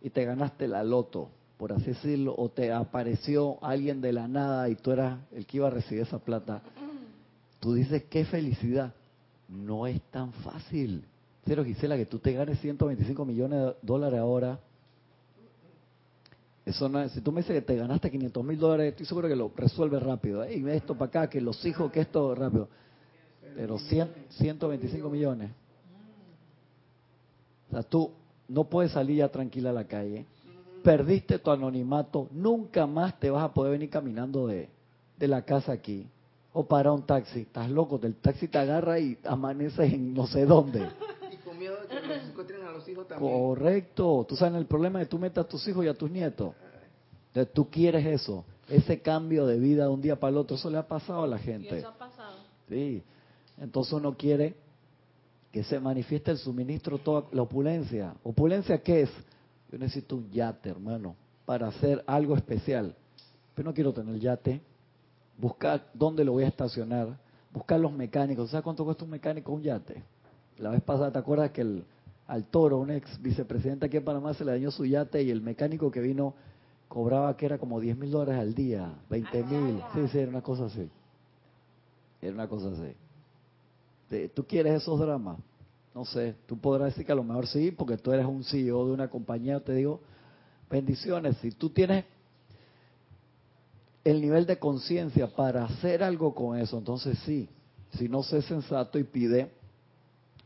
Y 0.00 0.10
te 0.10 0.24
ganaste 0.24 0.68
la 0.68 0.82
loto, 0.82 1.30
por 1.56 1.72
así 1.72 1.86
decirlo, 1.86 2.34
o 2.36 2.48
te 2.48 2.72
apareció 2.72 3.62
alguien 3.62 4.00
de 4.00 4.12
la 4.12 4.28
nada 4.28 4.68
y 4.68 4.76
tú 4.76 4.92
eras 4.92 5.18
el 5.32 5.46
que 5.46 5.56
iba 5.58 5.66
a 5.66 5.70
recibir 5.70 6.02
esa 6.02 6.18
plata. 6.18 6.62
Tú 7.60 7.74
dices, 7.74 8.04
qué 8.04 8.24
felicidad. 8.24 8.94
No 9.48 9.86
es 9.86 10.00
tan 10.10 10.32
fácil. 10.32 11.04
Pero 11.44 11.64
Gisela, 11.64 11.96
que 11.96 12.06
tú 12.06 12.18
te 12.18 12.32
ganes 12.32 12.60
125 12.60 13.24
millones 13.24 13.58
de 13.58 13.74
dólares 13.82 14.20
ahora, 14.20 14.60
eso 16.68 16.86
no 16.86 17.00
es, 17.00 17.12
si 17.12 17.22
tú 17.22 17.32
me 17.32 17.40
dices 17.40 17.54
que 17.54 17.62
te 17.62 17.76
ganaste 17.76 18.10
500 18.10 18.44
mil 18.44 18.58
dólares, 18.58 18.90
estoy 18.90 19.06
seguro 19.06 19.26
que 19.26 19.34
lo 19.34 19.50
resuelve 19.56 19.98
rápido. 19.98 20.48
Y 20.50 20.68
esto 20.68 20.94
para 20.94 21.08
acá, 21.08 21.30
que 21.30 21.40
los 21.40 21.64
hijos, 21.64 21.90
que 21.90 22.00
esto 22.00 22.34
rápido. 22.34 22.68
Pero 23.56 23.78
125 23.78 25.08
millones. 25.08 25.50
O 27.68 27.72
sea, 27.72 27.82
tú 27.82 28.10
no 28.48 28.64
puedes 28.64 28.92
salir 28.92 29.16
ya 29.16 29.28
tranquila 29.30 29.70
a 29.70 29.72
la 29.72 29.84
calle. 29.84 30.26
Perdiste 30.82 31.38
tu 31.38 31.50
anonimato. 31.50 32.28
Nunca 32.32 32.86
más 32.86 33.18
te 33.18 33.30
vas 33.30 33.44
a 33.44 33.54
poder 33.54 33.72
venir 33.72 33.88
caminando 33.88 34.46
de, 34.46 34.68
de 35.16 35.28
la 35.28 35.42
casa 35.42 35.72
aquí. 35.72 36.06
O 36.52 36.66
para 36.66 36.92
un 36.92 37.02
taxi. 37.02 37.40
Estás 37.40 37.70
loco. 37.70 37.98
El 38.02 38.14
taxi 38.16 38.46
te 38.46 38.58
agarra 38.58 38.98
y 38.98 39.16
amaneces 39.24 39.90
en 39.90 40.12
no 40.12 40.26
sé 40.26 40.44
dónde. 40.44 40.86
Y 41.32 41.36
con 41.38 41.58
miedo 41.58 41.76
de 41.80 41.88
que 41.88 42.06
los 42.06 42.28
encuentren 42.28 42.62
a 42.62 42.72
los 42.88 42.96
hijos 42.96 43.08
también. 43.08 43.32
Correcto. 43.32 44.26
Tú 44.28 44.36
sabes 44.36 44.54
el 44.54 44.66
problema 44.66 44.98
de 44.98 45.04
que 45.04 45.10
tú 45.10 45.18
metas 45.18 45.44
a 45.44 45.48
tus 45.48 45.66
hijos 45.68 45.84
y 45.84 45.88
a 45.88 45.94
tus 45.94 46.10
nietos. 46.10 46.54
Entonces 47.28 47.52
tú 47.52 47.68
quieres 47.70 48.04
eso. 48.06 48.44
Ese 48.68 49.00
cambio 49.00 49.46
de 49.46 49.58
vida 49.58 49.84
de 49.84 49.90
un 49.90 50.00
día 50.00 50.18
para 50.18 50.30
el 50.30 50.38
otro. 50.38 50.56
Eso 50.56 50.70
le 50.70 50.78
ha 50.78 50.86
pasado 50.86 51.22
a 51.22 51.26
la 51.26 51.38
gente. 51.38 51.78
eso 51.78 51.88
ha 51.88 51.98
pasado. 51.98 52.36
Sí. 52.68 53.02
Entonces 53.58 53.92
uno 53.92 54.16
quiere 54.16 54.54
que 55.52 55.64
se 55.64 55.80
manifieste 55.80 56.30
el 56.30 56.38
suministro, 56.38 56.98
toda 56.98 57.24
la 57.32 57.42
opulencia. 57.42 58.14
¿Opulencia 58.22 58.82
qué 58.82 59.02
es? 59.02 59.10
Yo 59.70 59.78
necesito 59.78 60.16
un 60.16 60.30
yate, 60.30 60.70
hermano, 60.70 61.16
para 61.44 61.68
hacer 61.68 62.02
algo 62.06 62.36
especial. 62.36 62.94
Pero 63.54 63.68
no 63.68 63.74
quiero 63.74 63.92
tener 63.92 64.18
yate. 64.18 64.60
Buscar 65.38 65.86
dónde 65.94 66.24
lo 66.24 66.32
voy 66.32 66.44
a 66.44 66.48
estacionar. 66.48 67.18
Buscar 67.52 67.80
los 67.80 67.92
mecánicos. 67.92 68.50
¿Sabes 68.50 68.64
cuánto 68.64 68.84
cuesta 68.84 69.04
un 69.04 69.10
mecánico 69.10 69.52
un 69.52 69.62
yate? 69.62 70.02
La 70.58 70.70
vez 70.70 70.82
pasada, 70.82 71.12
¿te 71.12 71.18
acuerdas 71.18 71.50
que 71.50 71.60
el, 71.62 71.84
al 72.28 72.44
Toro, 72.44 72.78
un 72.78 72.90
ex 72.90 73.20
vicepresidente 73.20 73.86
aquí 73.86 73.96
en 73.96 74.04
Panamá, 74.04 74.34
se 74.34 74.44
le 74.44 74.52
dañó 74.52 74.70
su 74.70 74.84
yate 74.84 75.22
y 75.22 75.30
el 75.30 75.40
mecánico 75.40 75.90
que 75.90 76.00
vino 76.00 76.34
cobraba 76.86 77.36
que 77.36 77.46
era 77.46 77.58
como 77.58 77.80
10 77.80 77.96
mil 77.96 78.10
dólares 78.10 78.40
al 78.40 78.54
día, 78.54 78.94
20 79.10 79.44
mil. 79.44 79.82
Sí, 79.94 80.08
sí, 80.08 80.18
era 80.18 80.30
una 80.30 80.42
cosa 80.42 80.66
así. 80.66 80.88
Era 82.22 82.34
una 82.34 82.46
cosa 82.48 82.68
así. 82.68 84.28
¿Tú 84.34 84.44
quieres 84.44 84.82
esos 84.82 85.00
dramas? 85.00 85.38
No 85.94 86.04
sé, 86.04 86.34
tú 86.46 86.58
podrás 86.58 86.88
decir 86.88 87.04
que 87.04 87.12
a 87.12 87.14
lo 87.14 87.24
mejor 87.24 87.46
sí, 87.46 87.70
porque 87.70 87.96
tú 87.96 88.12
eres 88.12 88.26
un 88.26 88.44
CEO 88.44 88.86
de 88.86 88.92
una 88.92 89.08
compañía, 89.08 89.60
te 89.60 89.74
digo, 89.74 90.00
bendiciones. 90.70 91.36
Si 91.38 91.50
tú 91.50 91.70
tienes 91.70 92.04
el 94.04 94.20
nivel 94.20 94.46
de 94.46 94.58
conciencia 94.58 95.26
para 95.34 95.64
hacer 95.64 96.02
algo 96.02 96.34
con 96.34 96.58
eso, 96.58 96.78
entonces 96.78 97.18
sí. 97.24 97.48
Si 97.92 98.08
no 98.08 98.22
sé 98.22 98.42
sensato 98.42 98.98
y 98.98 99.04
pide 99.04 99.50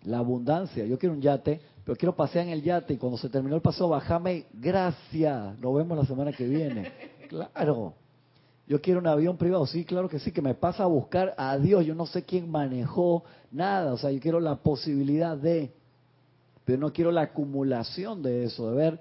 la 0.05 0.19
abundancia. 0.19 0.85
Yo 0.85 0.99
quiero 0.99 1.15
un 1.15 1.21
yate, 1.21 1.61
pero 1.85 1.97
quiero 1.97 2.15
pasear 2.15 2.47
en 2.47 2.53
el 2.53 2.63
yate 2.63 2.95
y 2.95 2.97
cuando 2.97 3.19
se 3.19 3.29
terminó 3.29 3.57
el 3.57 3.63
paseo, 3.63 3.89
bajame, 3.89 4.47
gracias, 4.53 5.59
nos 5.59 5.75
vemos 5.75 5.99
la 5.99 6.05
semana 6.05 6.33
que 6.33 6.47
viene. 6.47 6.93
Claro. 7.33 7.95
Yo 8.67 8.83
quiero 8.83 9.01
un 9.01 9.07
avión 9.07 9.39
privado, 9.39 9.67
sí, 9.67 9.87
claro 9.87 10.07
que 10.09 10.19
sí, 10.19 10.33
que 10.33 10.43
me 10.43 10.55
pasa 10.55 10.83
a 10.83 10.87
buscar 10.87 11.35
a 11.39 11.57
Dios, 11.57 11.85
yo 11.87 11.95
no 11.95 12.05
sé 12.05 12.25
quién 12.25 12.51
manejó, 12.51 13.25
nada, 13.51 13.93
o 13.95 13.97
sea, 13.97 14.11
yo 14.11 14.21
quiero 14.21 14.39
la 14.39 14.57
posibilidad 14.57 15.37
de, 15.37 15.73
pero 16.65 16.79
no 16.79 16.93
quiero 16.93 17.11
la 17.11 17.23
acumulación 17.23 18.23
de 18.23 18.45
eso, 18.45 18.71
de 18.71 18.77
ver 18.77 19.01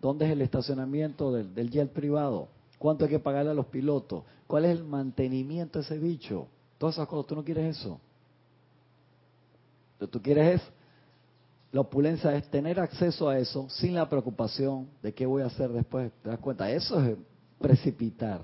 dónde 0.00 0.26
es 0.26 0.32
el 0.32 0.42
estacionamiento 0.42 1.32
del, 1.32 1.52
del 1.54 1.70
jet 1.70 1.92
privado, 1.92 2.48
cuánto 2.78 3.04
hay 3.04 3.10
que 3.10 3.18
pagarle 3.18 3.50
a 3.50 3.54
los 3.54 3.66
pilotos, 3.66 4.22
cuál 4.46 4.64
es 4.64 4.78
el 4.78 4.84
mantenimiento 4.84 5.78
de 5.78 5.84
ese 5.84 5.98
bicho, 5.98 6.46
todas 6.78 6.94
esas 6.94 7.06
cosas, 7.06 7.26
tú 7.26 7.36
no 7.36 7.44
quieres 7.44 7.76
eso. 7.76 8.00
Lo 9.98 10.06
que 10.06 10.12
tú 10.12 10.22
quieres 10.22 10.60
es, 10.60 10.72
la 11.72 11.80
opulencia 11.80 12.34
es 12.36 12.48
tener 12.50 12.78
acceso 12.78 13.28
a 13.28 13.38
eso 13.38 13.68
sin 13.70 13.94
la 13.94 14.08
preocupación 14.08 14.88
de 15.02 15.12
qué 15.14 15.24
voy 15.26 15.42
a 15.42 15.46
hacer 15.46 15.70
después, 15.70 16.12
¿te 16.22 16.28
das 16.28 16.38
cuenta? 16.38 16.70
Eso 16.70 17.02
es 17.04 17.16
precipitar. 17.58 18.42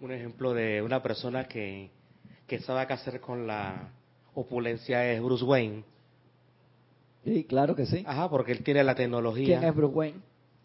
Un 0.00 0.10
ejemplo 0.12 0.52
de 0.52 0.82
una 0.82 1.02
persona 1.02 1.46
que, 1.46 1.90
que 2.46 2.58
sabe 2.60 2.86
qué 2.86 2.92
hacer 2.94 3.20
con 3.20 3.46
la 3.46 3.90
opulencia 4.34 5.10
es 5.12 5.22
Bruce 5.22 5.44
Wayne. 5.44 5.84
Sí, 7.24 7.44
claro 7.44 7.74
que 7.74 7.86
sí. 7.86 8.04
Ajá, 8.06 8.28
porque 8.28 8.52
él 8.52 8.62
tiene 8.62 8.84
la 8.84 8.94
tecnología. 8.94 9.46
¿Quién 9.58 9.64
es 9.64 9.74
Bruce 9.74 9.94
Wayne? 9.94 10.18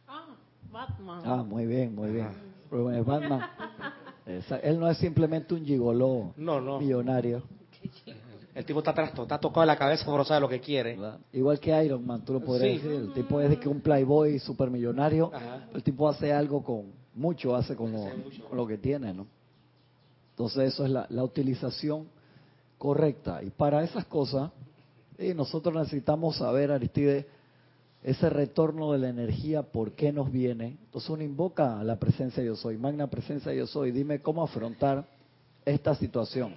Ah, 0.07 0.25
Batman. 0.71 1.21
Ah, 1.23 1.43
muy 1.43 1.65
bien, 1.65 1.95
muy 1.95 2.09
bien. 2.11 2.27
Bruce 2.69 2.85
Wayne 2.85 2.99
es 3.01 3.05
Batman. 3.05 3.41
Esa- 4.25 4.59
él 4.59 4.79
no 4.79 4.89
es 4.89 4.97
simplemente 4.97 5.53
un 5.53 5.63
gigoló 5.65 6.33
No, 6.35 6.59
no. 6.59 6.79
millonario. 6.79 7.43
El 8.59 8.65
tipo 8.65 8.79
está, 8.79 8.93
trasto, 8.93 9.21
está 9.23 9.37
tocado 9.39 9.63
en 9.63 9.67
la 9.67 9.77
cabeza, 9.77 10.05
no 10.05 10.25
sabe 10.25 10.41
lo 10.41 10.49
que 10.49 10.59
quiere. 10.59 10.97
¿verdad? 10.97 11.17
Igual 11.31 11.61
que 11.61 11.81
Iron 11.85 12.05
Man, 12.05 12.25
tú 12.25 12.33
lo 12.33 12.41
podrías 12.41 12.81
Sí. 12.81 12.87
decir. 12.89 13.03
El 13.07 13.13
tipo 13.13 13.39
es 13.39 13.49
de 13.49 13.57
que 13.57 13.69
un 13.69 13.79
playboy 13.79 14.37
supermillonario. 14.39 15.31
Ajá. 15.33 15.69
El 15.73 15.81
tipo 15.81 16.09
hace 16.09 16.33
algo 16.33 16.61
con, 16.61 16.91
mucho 17.15 17.55
hace 17.55 17.73
con 17.77 17.93
lo, 17.93 18.05
Hace 18.05 18.17
mucho. 18.17 18.43
con 18.43 18.57
lo 18.57 18.67
que 18.67 18.77
tiene, 18.77 19.13
¿no? 19.13 19.27
Entonces 20.31 20.73
eso 20.73 20.83
es 20.83 20.91
la, 20.91 21.05
la 21.09 21.23
utilización 21.23 22.09
correcta. 22.77 23.41
Y 23.43 23.49
para 23.49 23.81
esas 23.81 24.03
cosas, 24.07 24.51
eh, 25.17 25.33
nosotros 25.33 25.73
necesitamos 25.73 26.35
saber, 26.35 26.69
Aristide, 26.69 27.27
ese 28.03 28.29
retorno 28.29 28.91
de 28.91 28.97
la 28.99 29.07
energía, 29.07 29.63
por 29.63 29.93
qué 29.93 30.11
nos 30.11 30.29
viene. 30.33 30.77
Entonces 30.83 31.09
uno 31.09 31.23
invoca 31.23 31.79
a 31.79 31.83
la 31.85 31.97
presencia 31.97 32.43
yo 32.43 32.57
soy, 32.57 32.77
magna 32.77 33.07
presencia 33.07 33.53
yo 33.53 33.67
soy, 33.67 33.91
dime 33.91 34.19
cómo 34.21 34.43
afrontar 34.43 35.05
esta 35.63 35.95
situación. 35.95 36.55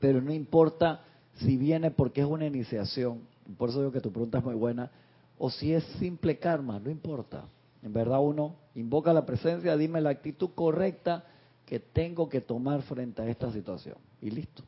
Pero 0.00 0.20
no 0.20 0.32
importa 0.32 1.02
si 1.36 1.56
viene 1.56 1.90
porque 1.90 2.22
es 2.22 2.26
una 2.26 2.46
iniciación, 2.46 3.20
por 3.56 3.68
eso 3.68 3.78
digo 3.78 3.92
que 3.92 4.00
tu 4.00 4.10
pregunta 4.10 4.38
es 4.38 4.44
muy 4.44 4.54
buena, 4.54 4.90
o 5.38 5.50
si 5.50 5.72
es 5.72 5.84
simple 5.98 6.38
karma, 6.38 6.80
no 6.80 6.90
importa. 6.90 7.44
En 7.82 7.92
verdad 7.92 8.20
uno 8.20 8.56
invoca 8.74 9.12
la 9.12 9.24
presencia, 9.24 9.76
dime 9.76 10.00
la 10.00 10.10
actitud 10.10 10.50
correcta 10.54 11.24
que 11.66 11.78
tengo 11.78 12.28
que 12.28 12.40
tomar 12.40 12.82
frente 12.82 13.22
a 13.22 13.28
esta 13.28 13.52
situación. 13.52 13.96
Y 14.20 14.30
listo. 14.30 14.62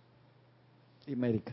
Y 1.06 1.16
médica. 1.16 1.52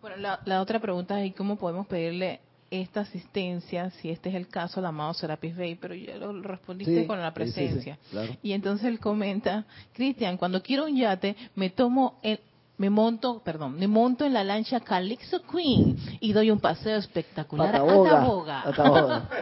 Bueno, 0.00 0.16
la, 0.16 0.40
la 0.44 0.60
otra 0.60 0.80
pregunta 0.80 1.20
es 1.20 1.30
¿y 1.30 1.32
cómo 1.32 1.56
podemos 1.56 1.86
pedirle 1.86 2.40
esta 2.70 3.00
asistencia, 3.00 3.90
si 3.90 4.10
este 4.10 4.28
es 4.28 4.34
el 4.34 4.48
caso, 4.48 4.80
al 4.80 4.86
amado 4.86 5.14
Serapis 5.14 5.56
Bey? 5.56 5.74
Pero 5.76 5.94
ya 5.94 6.16
lo 6.16 6.40
respondiste 6.42 7.00
Sí, 7.02 7.06
con 7.06 7.20
la 7.20 7.32
sí, 7.32 7.40
sí, 7.44 7.50
sí, 7.50 7.54
presencia. 7.54 7.98
claro. 8.10 8.32
Y 8.42 8.52
entonces 8.52 8.86
él 8.86 8.98
comenta, 9.00 9.64
Cristian, 9.94 10.36
cuando 10.36 10.62
quiero 10.62 10.84
un 10.84 10.96
yate, 10.96 11.34
me 11.54 11.70
tomo 11.70 12.18
el, 12.22 12.40
me 12.76 12.90
monto, 12.90 13.40
perdón, 13.42 13.74
me 13.78 13.88
monto 13.88 14.24
en 14.24 14.32
la 14.34 14.44
lancha 14.44 14.80
Calixto 14.80 15.42
Queen 15.42 15.96
y 16.20 16.32
doy 16.32 16.50
un 16.50 16.60
paseo 16.60 16.96
espectacular 16.98 17.74
a. 17.74 17.78
Ataboga. 17.82 18.62
Pataboga. 18.64 19.28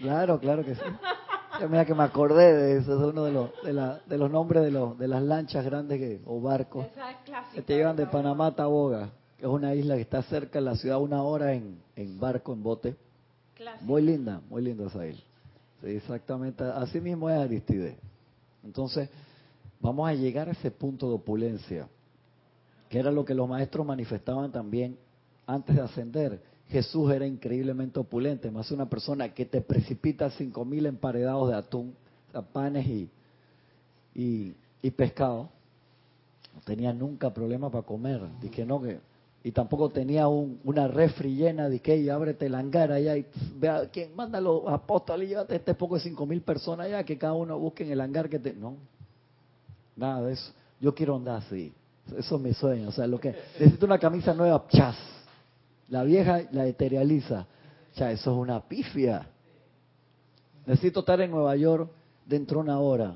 Claro, 0.00 0.40
claro 0.40 0.64
que 0.64 0.74
sí. 0.74 0.80
Mira 1.68 1.84
que 1.84 1.94
me 1.94 2.02
acordé 2.02 2.52
de 2.54 2.78
eso, 2.78 2.92
es 2.98 3.12
uno 3.12 3.22
de 3.24 3.30
los, 3.30 3.50
de, 3.62 3.72
la- 3.72 4.00
de 4.06 4.18
los 4.18 4.28
nombres 4.30 4.64
de, 4.64 4.70
los, 4.72 4.98
de 4.98 5.06
las 5.06 5.22
lanchas 5.22 5.64
grandes 5.64 5.98
que, 6.00 6.20
o 6.26 6.40
barcos 6.40 6.86
Esa 6.86 7.10
es 7.12 7.16
clásica. 7.24 7.54
que 7.54 7.62
te 7.62 7.76
llevan 7.76 7.94
de 7.94 8.06
Panamá 8.06 8.46
a 8.48 8.52
Taboga, 8.56 9.10
que 9.42 9.48
es 9.48 9.52
una 9.52 9.74
isla 9.74 9.96
que 9.96 10.02
está 10.02 10.22
cerca 10.22 10.60
de 10.60 10.64
la 10.64 10.76
ciudad, 10.76 11.00
una 11.00 11.20
hora 11.24 11.52
en, 11.52 11.76
en 11.96 12.20
barco, 12.20 12.52
en 12.52 12.62
bote. 12.62 12.94
Muy 13.80 14.00
linda, 14.00 14.40
muy 14.48 14.62
linda 14.62 14.86
esa 14.86 15.04
isla. 15.04 15.20
Sí, 15.80 15.88
exactamente, 15.88 16.62
así 16.62 17.00
mismo 17.00 17.28
es 17.28 17.36
Aristide. 17.40 17.96
Entonces, 18.62 19.10
vamos 19.80 20.08
a 20.08 20.14
llegar 20.14 20.48
a 20.48 20.52
ese 20.52 20.70
punto 20.70 21.08
de 21.08 21.16
opulencia, 21.16 21.88
que 22.88 23.00
era 23.00 23.10
lo 23.10 23.24
que 23.24 23.34
los 23.34 23.48
maestros 23.48 23.84
manifestaban 23.84 24.52
también 24.52 24.96
antes 25.44 25.74
de 25.74 25.82
ascender. 25.82 26.40
Jesús 26.68 27.10
era 27.10 27.26
increíblemente 27.26 27.98
opulente, 27.98 28.48
más 28.48 28.70
una 28.70 28.88
persona 28.88 29.34
que 29.34 29.44
te 29.44 29.60
precipita 29.60 30.30
cinco 30.30 30.64
mil 30.64 30.86
emparedados 30.86 31.48
de 31.48 31.56
atún, 31.56 31.96
o 32.28 32.30
sea, 32.30 32.42
panes 32.42 32.86
y, 32.86 33.10
y, 34.14 34.54
y 34.82 34.90
pescado. 34.92 35.48
No 36.54 36.60
tenía 36.60 36.92
nunca 36.92 37.34
problema 37.34 37.70
para 37.70 37.84
comer. 37.84 38.20
Dije, 38.40 38.64
no, 38.64 38.80
que 38.80 39.00
y 39.44 39.50
tampoco 39.52 39.88
tenía 39.88 40.28
un- 40.28 40.60
una 40.64 40.86
refri 40.86 41.34
llena 41.34 41.68
de 41.68 41.80
que 41.80 41.96
y 41.96 42.08
ábrete 42.08 42.46
el 42.46 42.54
hangar 42.54 42.92
allá 42.92 43.16
y 43.16 43.26
vea 43.56 43.88
quién 43.92 44.14
manda 44.14 44.38
a 44.38 44.40
los 44.40 44.62
apóstoles 44.68 45.26
y 45.26 45.30
llévate 45.30 45.56
este 45.56 45.74
poco 45.74 45.96
de 45.96 46.02
cinco 46.02 46.26
mil 46.26 46.42
personas 46.42 46.86
allá 46.86 47.02
que 47.04 47.18
cada 47.18 47.32
uno 47.34 47.58
busque 47.58 47.82
en 47.84 47.90
el 47.92 48.00
hangar 48.00 48.28
que 48.28 48.38
te 48.38 48.52
no 48.52 48.76
nada 49.96 50.22
de 50.22 50.32
eso. 50.32 50.52
Yo 50.80 50.94
quiero 50.94 51.16
andar 51.16 51.36
así. 51.36 51.72
Eso 52.16 52.36
es 52.36 52.42
mi 52.42 52.52
sueño. 52.54 52.88
O 52.88 52.92
sea 52.92 53.06
lo 53.06 53.18
que 53.20 53.30
necesito 53.58 53.86
una 53.86 53.98
camisa 53.98 54.32
nueva 54.34 54.64
chas. 54.68 54.96
La 55.88 56.02
vieja 56.04 56.42
la 56.52 56.66
eterializa. 56.66 57.46
Ya 57.96 58.10
eso 58.10 58.30
es 58.32 58.36
una 58.38 58.60
pifia. 58.60 59.26
Necesito 60.66 61.00
estar 61.00 61.20
en 61.20 61.30
Nueva 61.30 61.54
York 61.56 61.90
dentro 62.24 62.58
de 62.58 62.64
una 62.64 62.78
hora. 62.80 63.14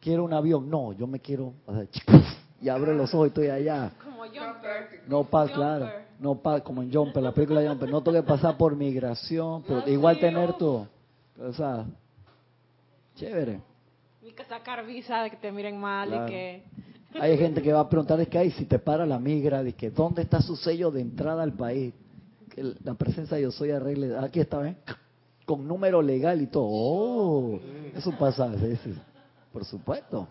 Quiero 0.00 0.24
un 0.24 0.32
avión. 0.32 0.68
No 0.68 0.92
yo 0.92 1.06
me 1.06 1.20
quiero 1.20 1.54
o 1.66 1.72
sea, 1.72 1.86
y 2.60 2.68
abro 2.68 2.92
los 2.94 3.14
ojos 3.14 3.26
y 3.26 3.28
estoy 3.28 3.48
allá 3.48 3.92
Jumper. 4.28 5.02
no 5.06 5.24
pasa, 5.24 5.54
claro. 5.54 5.90
No 6.18 6.34
pasa, 6.36 6.64
como 6.64 6.82
en 6.82 6.92
Jumper, 6.92 7.22
la 7.22 7.32
película 7.32 7.60
de 7.60 7.68
Jumper. 7.68 7.90
No 7.90 8.02
tengo 8.02 8.20
que 8.20 8.26
pasar 8.26 8.56
por 8.56 8.74
migración, 8.74 9.62
pero 9.66 9.88
igual 9.88 10.16
sí, 10.16 10.20
tener 10.22 10.52
tu. 10.54 10.86
O 11.40 11.52
sea, 11.52 11.84
chévere. 13.14 13.60
Ni 14.22 14.32
que 14.32 14.44
sacar 14.44 14.84
visa 14.84 15.22
de 15.22 15.30
que 15.30 15.36
te 15.36 15.52
miren 15.52 15.78
mal 15.78 16.08
Claro. 16.08 16.26
y 16.26 16.30
que... 16.30 16.64
Hay 17.20 17.38
gente 17.38 17.62
que 17.62 17.72
va 17.72 17.80
a 17.80 17.88
preguntar, 17.88 18.20
es 18.20 18.28
que 18.28 18.38
hay, 18.38 18.50
si 18.50 18.66
te 18.66 18.78
para 18.78 19.06
la 19.06 19.18
migra, 19.18 19.62
de 19.62 19.72
que 19.72 19.90
¿dónde 19.90 20.22
está 20.22 20.42
su 20.42 20.56
sello 20.56 20.90
de 20.90 21.00
entrada 21.00 21.42
al 21.42 21.54
país? 21.54 21.94
Que 22.50 22.74
la 22.84 22.94
presencia 22.94 23.36
de 23.36 23.44
yo 23.44 23.50
soy 23.50 23.70
arregle. 23.70 24.16
Aquí 24.18 24.40
está, 24.40 24.58
¿ven? 24.58 24.76
Con 25.46 25.66
número 25.66 26.02
legal 26.02 26.42
y 26.42 26.46
todo. 26.48 26.66
Oh, 26.68 27.60
eso 27.94 28.12
pasa, 28.18 28.52
sí. 28.58 28.94
por 29.52 29.64
supuesto. 29.64 30.28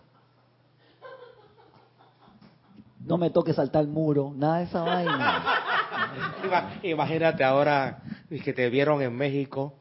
No 3.04 3.16
me 3.16 3.30
toque 3.30 3.52
saltar 3.52 3.82
el 3.82 3.88
muro, 3.88 4.32
nada 4.36 4.58
de 4.58 4.64
esa 4.64 4.82
vaina. 4.82 5.42
Ima- 6.44 6.70
Imagínate 6.82 7.44
ahora 7.44 8.00
y 8.30 8.40
que 8.40 8.52
te 8.52 8.68
vieron 8.70 9.00
en 9.02 9.14
México 9.14 9.74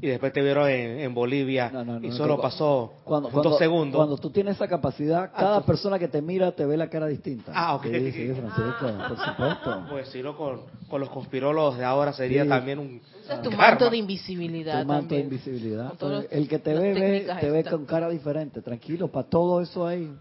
y 0.00 0.08
después 0.08 0.32
te 0.32 0.42
vieron 0.42 0.68
en, 0.68 0.98
en 0.98 1.14
Bolivia 1.14 1.70
No, 1.72 1.84
no, 1.84 2.00
no, 2.00 2.06
y 2.06 2.10
solo 2.12 2.36
te- 2.36 2.42
pasó 2.42 2.94
Cuando, 3.04 3.28
dos 3.28 3.40
cuando- 3.42 3.58
segundos. 3.58 3.96
Cuando 3.96 4.16
tú 4.18 4.30
tienes 4.30 4.56
esa 4.56 4.66
capacidad, 4.68 5.30
Ah, 5.32 5.38
cada 5.38 5.60
tú- 5.60 5.66
persona 5.66 5.98
que 5.98 6.08
te 6.08 6.20
mira 6.20 6.52
te 6.52 6.66
ve 6.66 6.76
la 6.76 6.88
cara 6.90 7.06
distinta. 7.06 7.52
Ah, 7.54 7.74
ok. 7.76 7.84
Sí, 7.84 8.12
sí, 8.12 8.32
Francisco, 8.34 9.08
por 9.08 9.18
supuesto. 9.18 9.86
Pues 9.90 10.08
si 10.08 10.22
no, 10.22 10.36
con, 10.36 10.62
con 10.88 11.00
los 11.00 11.08
conspirólogos 11.10 11.78
de 11.78 11.84
ahora 11.84 12.12
sería 12.12 12.42
Sí. 12.44 12.48
también 12.48 12.78
un 12.80 13.00
Ese 13.24 13.34
es 13.34 13.42
tu 13.42 13.50
karma. 13.50 13.68
manto 13.68 13.90
de 13.90 13.96
invisibilidad 13.96 14.82
Tu 14.82 14.88
manto 14.88 15.14
de 15.14 15.22
también. 15.22 15.22
invisibilidad. 15.24 15.88
Con 15.90 15.98
todos 15.98 16.12
los- 16.24 16.32
el 16.32 16.48
que 16.48 16.58
te 16.58 16.74
ve, 16.74 16.92
ve, 16.94 17.26
te 17.40 17.50
ve 17.50 17.64
con 17.64 17.84
cara 17.86 18.08
diferente. 18.08 18.60
Tranquilo, 18.60 19.08
para 19.08 19.28
todo 19.28 19.60
eso 19.60 19.86
ahí. 19.86 20.12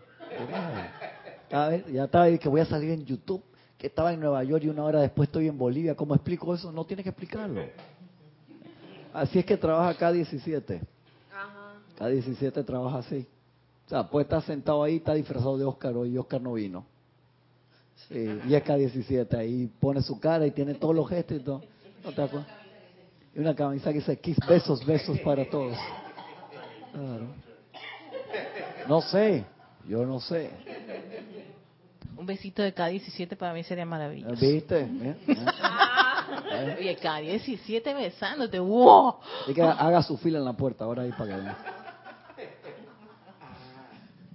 Cada 1.51 1.69
vez- 1.69 1.85
Ya 1.91 2.05
estaba 2.05 2.23
ahí 2.25 2.39
que 2.39 2.47
voy 2.49 2.61
a 2.61 2.65
salir 2.65 2.91
en 2.91 3.05
YouTube, 3.05 3.43
que 3.77 3.87
estaba 3.87 4.13
en 4.13 4.19
Nueva 4.21 4.41
York 4.43 4.63
y 4.63 4.69
una 4.69 4.83
hora 4.85 5.01
después 5.01 5.27
estoy 5.27 5.47
en 5.49 5.57
Bolivia. 5.57 5.95
¿Cómo 5.95 6.15
explico 6.15 6.55
eso? 6.55 6.71
No 6.71 6.85
tienes 6.85 7.03
que 7.03 7.09
explicarlo. 7.09 7.61
Así 9.13 9.39
es 9.39 9.45
que 9.45 9.57
trabaja 9.57 9.93
K17. 9.99 10.79
Ajá. 11.33 11.73
K17 11.99 12.65
trabaja 12.65 12.99
así. 12.99 13.27
O 13.85 13.89
sea, 13.89 14.09
puede 14.09 14.23
estar 14.23 14.41
sentado 14.43 14.81
ahí, 14.83 14.95
está 14.97 15.13
disfrazado 15.13 15.57
de 15.57 15.65
Oscar 15.65 15.95
hoy 15.97 16.13
y 16.13 16.17
Oscar 16.17 16.41
no 16.41 16.53
vino. 16.53 16.85
Sí, 18.07 18.39
y 18.47 18.55
es 18.55 18.63
K17, 18.63 19.37
ahí 19.37 19.69
pone 19.79 20.01
su 20.01 20.17
cara 20.19 20.47
y 20.47 20.51
tiene 20.51 20.75
todos 20.75 20.95
los 20.95 21.07
gestos 21.09 21.37
y 21.37 21.41
todo. 21.41 21.61
¿No 22.03 22.11
te 22.13 22.21
acuerdas? 22.21 22.47
Y 23.35 23.39
una 23.39 23.53
camisa 23.53 23.91
que 23.91 23.99
dice 23.99 24.17
Kiss, 24.17 24.37
besos, 24.47 24.85
besos 24.85 25.19
para 25.19 25.47
todos. 25.49 25.77
Claro. 26.93 27.27
No 28.87 29.01
sé, 29.01 29.43
yo 29.87 30.05
no 30.05 30.19
sé. 30.19 30.51
Un 32.17 32.25
besito 32.25 32.61
de 32.61 32.73
K17 32.75 33.35
para 33.37 33.53
mí 33.53 33.63
sería 33.63 33.85
maravilloso. 33.85 34.35
¿Viste? 34.39 34.81
¿Eh? 34.81 35.15
¿Eh? 36.53 36.75
Oye, 36.79 36.97
K17 36.99 37.95
besándote, 37.95 38.59
¡wow! 38.59 39.15
Y 39.47 39.53
que 39.53 39.61
haga 39.61 40.03
su 40.03 40.17
fila 40.17 40.37
en 40.39 40.45
la 40.45 40.53
puerta, 40.53 40.83
ahora 40.85 41.03
ahí 41.03 41.11
para 41.11 41.35
que 41.35 41.41
vean. 41.41 41.55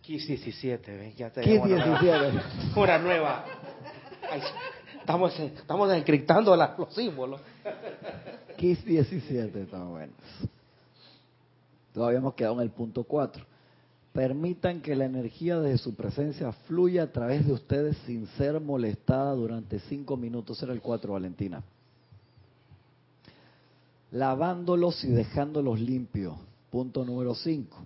Kiss 0.03 0.27
17, 0.27 0.97
¿ves? 0.97 1.17
Ya 1.17 1.31
te 1.31 1.41
Kiss 1.43 1.61
una 1.61 1.85
nueva. 1.85 2.01
17. 2.01 2.43
Una 2.81 2.99
nueva. 2.99 3.45
Ay, 4.31 4.41
estamos, 5.01 5.39
estamos 5.39 5.93
encriptando 5.93 6.55
la- 6.57 6.75
los 6.79 6.95
símbolos. 6.95 7.41
Kiss 8.57 8.85
17, 8.85 9.63
está 9.63 9.79
bueno. 9.85 10.13
Todavía 11.93 12.19
hemos 12.19 12.35
quedado 12.35 12.55
en 12.57 12.61
el 12.63 12.71
punto 12.71 13.03
4. 13.05 13.45
Permitan 14.17 14.81
que 14.81 14.97
la 14.97 15.05
energía 15.05 15.61
de 15.61 15.77
su 15.77 15.95
presencia 15.95 16.51
fluya 16.51 17.03
a 17.03 17.13
través 17.13 17.47
de 17.47 17.53
ustedes 17.53 17.99
sin 18.07 18.27
ser 18.29 18.59
molestada 18.63 19.35
durante 19.35 19.79
5 19.79 20.17
minutos. 20.17 20.63
Era 20.63 20.73
el 20.73 20.81
4, 20.81 21.13
Valentina. 21.13 21.63
Lavándolos 24.13 25.05
y 25.05 25.09
dejándolos 25.09 25.79
limpios. 25.79 26.35
Punto 26.71 27.05
número 27.05 27.35
5. 27.35 27.77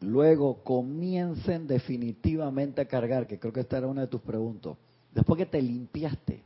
Luego 0.00 0.64
comiencen 0.64 1.68
definitivamente 1.68 2.80
a 2.80 2.88
cargar, 2.88 3.28
que 3.28 3.38
creo 3.38 3.52
que 3.52 3.60
esta 3.60 3.78
era 3.78 3.86
una 3.86 4.00
de 4.00 4.08
tus 4.08 4.22
preguntas. 4.22 4.76
Después 5.14 5.38
que 5.38 5.46
te 5.46 5.62
limpiaste, 5.62 6.42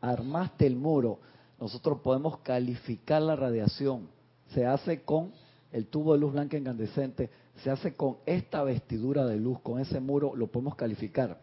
armaste 0.00 0.66
el 0.66 0.74
muro, 0.74 1.20
nosotros 1.60 2.00
podemos 2.00 2.38
calificar 2.38 3.22
la 3.22 3.36
radiación. 3.36 4.08
Se 4.52 4.66
hace 4.66 5.02
con 5.02 5.30
el 5.70 5.86
tubo 5.86 6.14
de 6.14 6.18
luz 6.18 6.32
blanca 6.32 6.56
incandescente, 6.56 7.30
se 7.56 7.70
hace 7.70 7.94
con 7.94 8.16
esta 8.26 8.62
vestidura 8.62 9.26
de 9.26 9.36
luz, 9.36 9.60
con 9.60 9.80
ese 9.80 10.00
muro, 10.00 10.34
lo 10.34 10.48
podemos 10.48 10.74
calificar. 10.74 11.40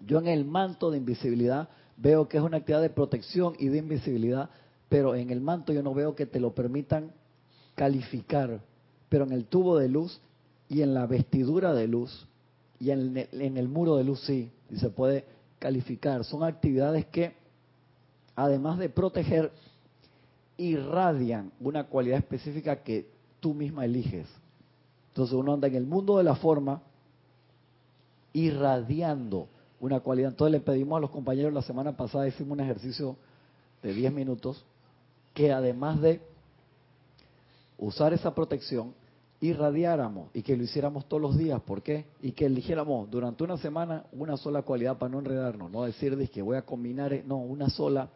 Yo 0.00 0.18
en 0.18 0.28
el 0.28 0.44
manto 0.44 0.90
de 0.90 0.98
invisibilidad 0.98 1.68
veo 1.96 2.28
que 2.28 2.38
es 2.38 2.42
una 2.42 2.58
actividad 2.58 2.82
de 2.82 2.90
protección 2.90 3.54
y 3.58 3.68
de 3.68 3.78
invisibilidad, 3.78 4.50
pero 4.88 5.14
en 5.14 5.30
el 5.30 5.40
manto 5.40 5.72
yo 5.72 5.82
no 5.82 5.94
veo 5.94 6.14
que 6.14 6.26
te 6.26 6.40
lo 6.40 6.54
permitan 6.54 7.12
calificar, 7.74 8.60
pero 9.08 9.24
en 9.24 9.32
el 9.32 9.46
tubo 9.46 9.78
de 9.78 9.88
luz 9.88 10.20
y 10.68 10.82
en 10.82 10.94
la 10.94 11.06
vestidura 11.06 11.74
de 11.74 11.88
luz 11.88 12.26
y 12.78 12.90
en 12.90 13.16
el, 13.16 13.68
muro 13.68 13.96
de 13.96 14.04
luz 14.04 14.20
sí, 14.20 14.50
y 14.70 14.76
se 14.76 14.88
puede 14.88 15.26
calificar. 15.58 16.24
Son 16.24 16.42
actividades 16.42 17.04
que, 17.06 17.34
además 18.34 18.78
de 18.78 18.88
proteger, 18.88 19.52
irradian 20.56 21.52
una 21.60 21.84
cualidad 21.84 22.18
específica 22.18 22.82
que 22.82 23.10
tú 23.38 23.52
misma 23.52 23.84
eliges. 23.84 24.26
Entonces 25.20 25.36
uno 25.36 25.52
anda 25.52 25.68
en 25.68 25.74
el 25.74 25.84
mundo 25.84 26.16
de 26.16 26.24
la 26.24 26.34
forma 26.34 26.80
irradiando 28.32 29.48
una 29.78 30.00
cualidad. 30.00 30.30
Entonces 30.30 30.52
le 30.52 30.60
pedimos 30.60 30.96
a 30.96 31.00
los 31.00 31.10
compañeros 31.10 31.52
la 31.52 31.60
semana 31.60 31.94
pasada, 31.94 32.26
hicimos 32.26 32.52
un 32.52 32.60
ejercicio 32.60 33.16
de 33.82 33.92
10 33.92 34.14
minutos, 34.14 34.64
que 35.34 35.52
además 35.52 36.00
de 36.00 36.22
usar 37.76 38.14
esa 38.14 38.34
protección, 38.34 38.94
irradiáramos 39.42 40.30
y 40.32 40.40
que 40.40 40.56
lo 40.56 40.64
hiciéramos 40.64 41.04
todos 41.06 41.20
los 41.20 41.36
días. 41.36 41.60
¿Por 41.60 41.82
qué? 41.82 42.06
Y 42.22 42.32
que 42.32 42.46
eligiéramos 42.46 43.10
durante 43.10 43.44
una 43.44 43.58
semana 43.58 44.06
una 44.12 44.38
sola 44.38 44.62
cualidad 44.62 44.96
para 44.96 45.10
no 45.10 45.18
enredarnos, 45.18 45.70
no 45.70 45.82
decir 45.82 46.16
que 46.30 46.40
voy 46.40 46.56
a 46.56 46.62
combinar, 46.62 47.12
no, 47.26 47.36
una 47.36 47.68
sola. 47.68 48.08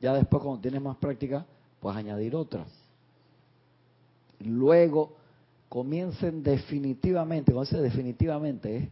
Ya 0.00 0.14
después 0.14 0.42
cuando 0.42 0.62
tienes 0.62 0.80
más 0.80 0.96
práctica, 0.96 1.44
pues 1.78 1.94
añadir 1.94 2.34
otra. 2.34 2.64
Luego 4.40 5.20
comiencen 5.72 6.42
definitivamente, 6.42 7.50
cuando 7.50 7.70
dice 7.70 7.80
definitivamente, 7.80 8.76
es 8.76 8.88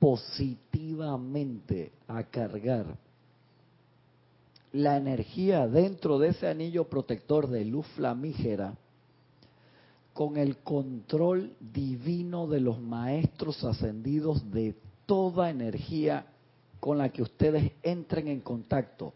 positivamente 0.00 1.92
a 2.08 2.24
cargar 2.24 2.84
la 4.72 4.96
energía 4.96 5.68
dentro 5.68 6.18
de 6.18 6.30
ese 6.30 6.48
anillo 6.48 6.88
protector 6.88 7.46
de 7.46 7.64
luz 7.64 7.86
flamígera 7.94 8.74
con 10.14 10.36
el 10.36 10.56
control 10.56 11.54
divino 11.60 12.48
de 12.48 12.58
los 12.58 12.80
maestros 12.80 13.62
ascendidos 13.62 14.50
de 14.50 14.74
toda 15.06 15.48
energía 15.48 16.26
con 16.80 16.98
la 16.98 17.10
que 17.10 17.22
ustedes 17.22 17.70
entren 17.84 18.26
en 18.26 18.40
contacto, 18.40 19.14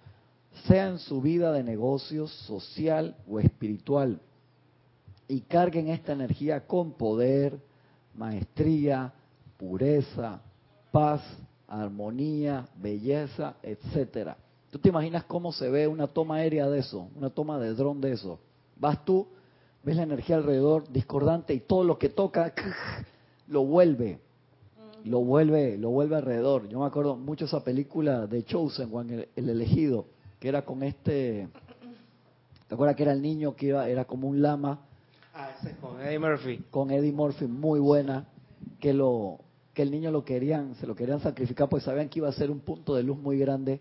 sea 0.69 0.87
en 0.87 1.01
su 1.01 1.21
vida 1.21 1.51
de 1.51 1.65
negocios, 1.65 2.31
social 2.47 3.17
o 3.29 3.41
espiritual, 3.41 4.21
y 5.31 5.43
carguen 5.43 5.87
esta 5.87 6.13
energía 6.13 6.67
con 6.67 6.91
poder, 6.95 7.57
maestría, 8.17 9.13
pureza, 9.57 10.43
paz, 10.91 11.23
armonía, 11.69 12.67
belleza, 12.77 13.55
etcétera. 13.63 14.37
¿Tú 14.73 14.81
te 14.81 14.89
imaginas 14.89 15.23
cómo 15.25 15.53
se 15.53 15.71
ve 15.71 15.87
una 15.87 16.09
toma 16.09 16.37
aérea 16.37 16.69
de 16.69 16.81
eso, 16.81 17.09
una 17.15 17.31
toma 17.31 17.61
de 17.61 17.75
dron 17.75 18.01
de 18.01 18.13
eso? 18.13 18.41
Vas 18.77 19.05
tú, 19.05 19.29
ves 19.85 19.97
la 19.97 20.03
energía 20.03 20.35
alrededor 20.35 20.91
discordante 20.91 21.55
y 21.55 21.61
todo 21.61 21.85
lo 21.85 21.97
que 21.97 22.09
toca 22.09 22.53
lo 23.47 23.65
vuelve, 23.65 24.19
lo 25.05 25.21
vuelve, 25.21 25.79
lo 25.79 25.91
vuelve 25.91 26.17
alrededor. 26.17 26.69
Yo 26.69 26.81
me 26.81 26.87
acuerdo 26.87 27.15
mucho 27.15 27.45
esa 27.45 27.63
película 27.63 28.27
de 28.27 28.43
Chosen, 28.45 28.91
Juan, 28.91 29.11
el, 29.11 29.29
el 29.37 29.49
elegido, 29.49 30.07
que 30.41 30.49
era 30.49 30.65
con 30.65 30.83
este, 30.83 31.49
¿te 32.67 32.75
acuerdas 32.75 32.97
que 32.97 33.05
era 33.05 33.13
el 33.13 33.23
niño 33.23 33.55
que 33.55 33.67
iba, 33.67 33.89
era 33.89 34.07
como 34.07 34.27
un 34.27 34.43
lama? 34.43 34.90
Ah, 35.35 35.51
ese 35.59 35.71
es 35.71 35.77
con 35.77 36.01
Eddie 36.01 36.19
Murphy. 36.19 36.65
con 36.71 36.91
Eddie 36.91 37.13
Murphy 37.13 37.47
muy 37.47 37.79
buena 37.79 38.27
que 38.81 38.93
lo 38.93 39.39
que 39.75 39.83
el 39.83 39.91
niño 39.91 40.11
lo 40.11 40.25
querían 40.25 40.75
se 40.77 40.87
lo 40.87 40.97
querían 40.97 41.21
sacrificar 41.21 41.69
porque 41.69 41.85
sabían 41.85 42.09
que 42.09 42.19
iba 42.19 42.29
a 42.29 42.33
ser 42.33 42.51
un 42.51 42.61
punto 42.61 42.95
de 42.95 43.03
luz 43.03 43.17
muy 43.17 43.39
grande 43.39 43.81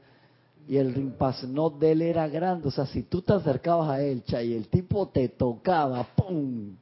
y 0.68 0.78
el 0.78 0.94
rimpasnot 0.94 1.80
de 1.80 1.92
él 1.94 2.02
era 2.04 2.28
grande 2.28 2.68
o 2.68 2.72
sea 2.72 2.86
si 2.86 3.04
tú 3.04 3.22
te 3.24 3.34
acercabas 3.34 3.90
a 3.90 4.02
él 4.02 4.24
chay, 4.24 4.52
y 4.52 4.56
el 4.56 4.68
tipo 4.68 5.08
te 5.08 5.28
tocaba 5.30 6.04
pum 6.16 6.76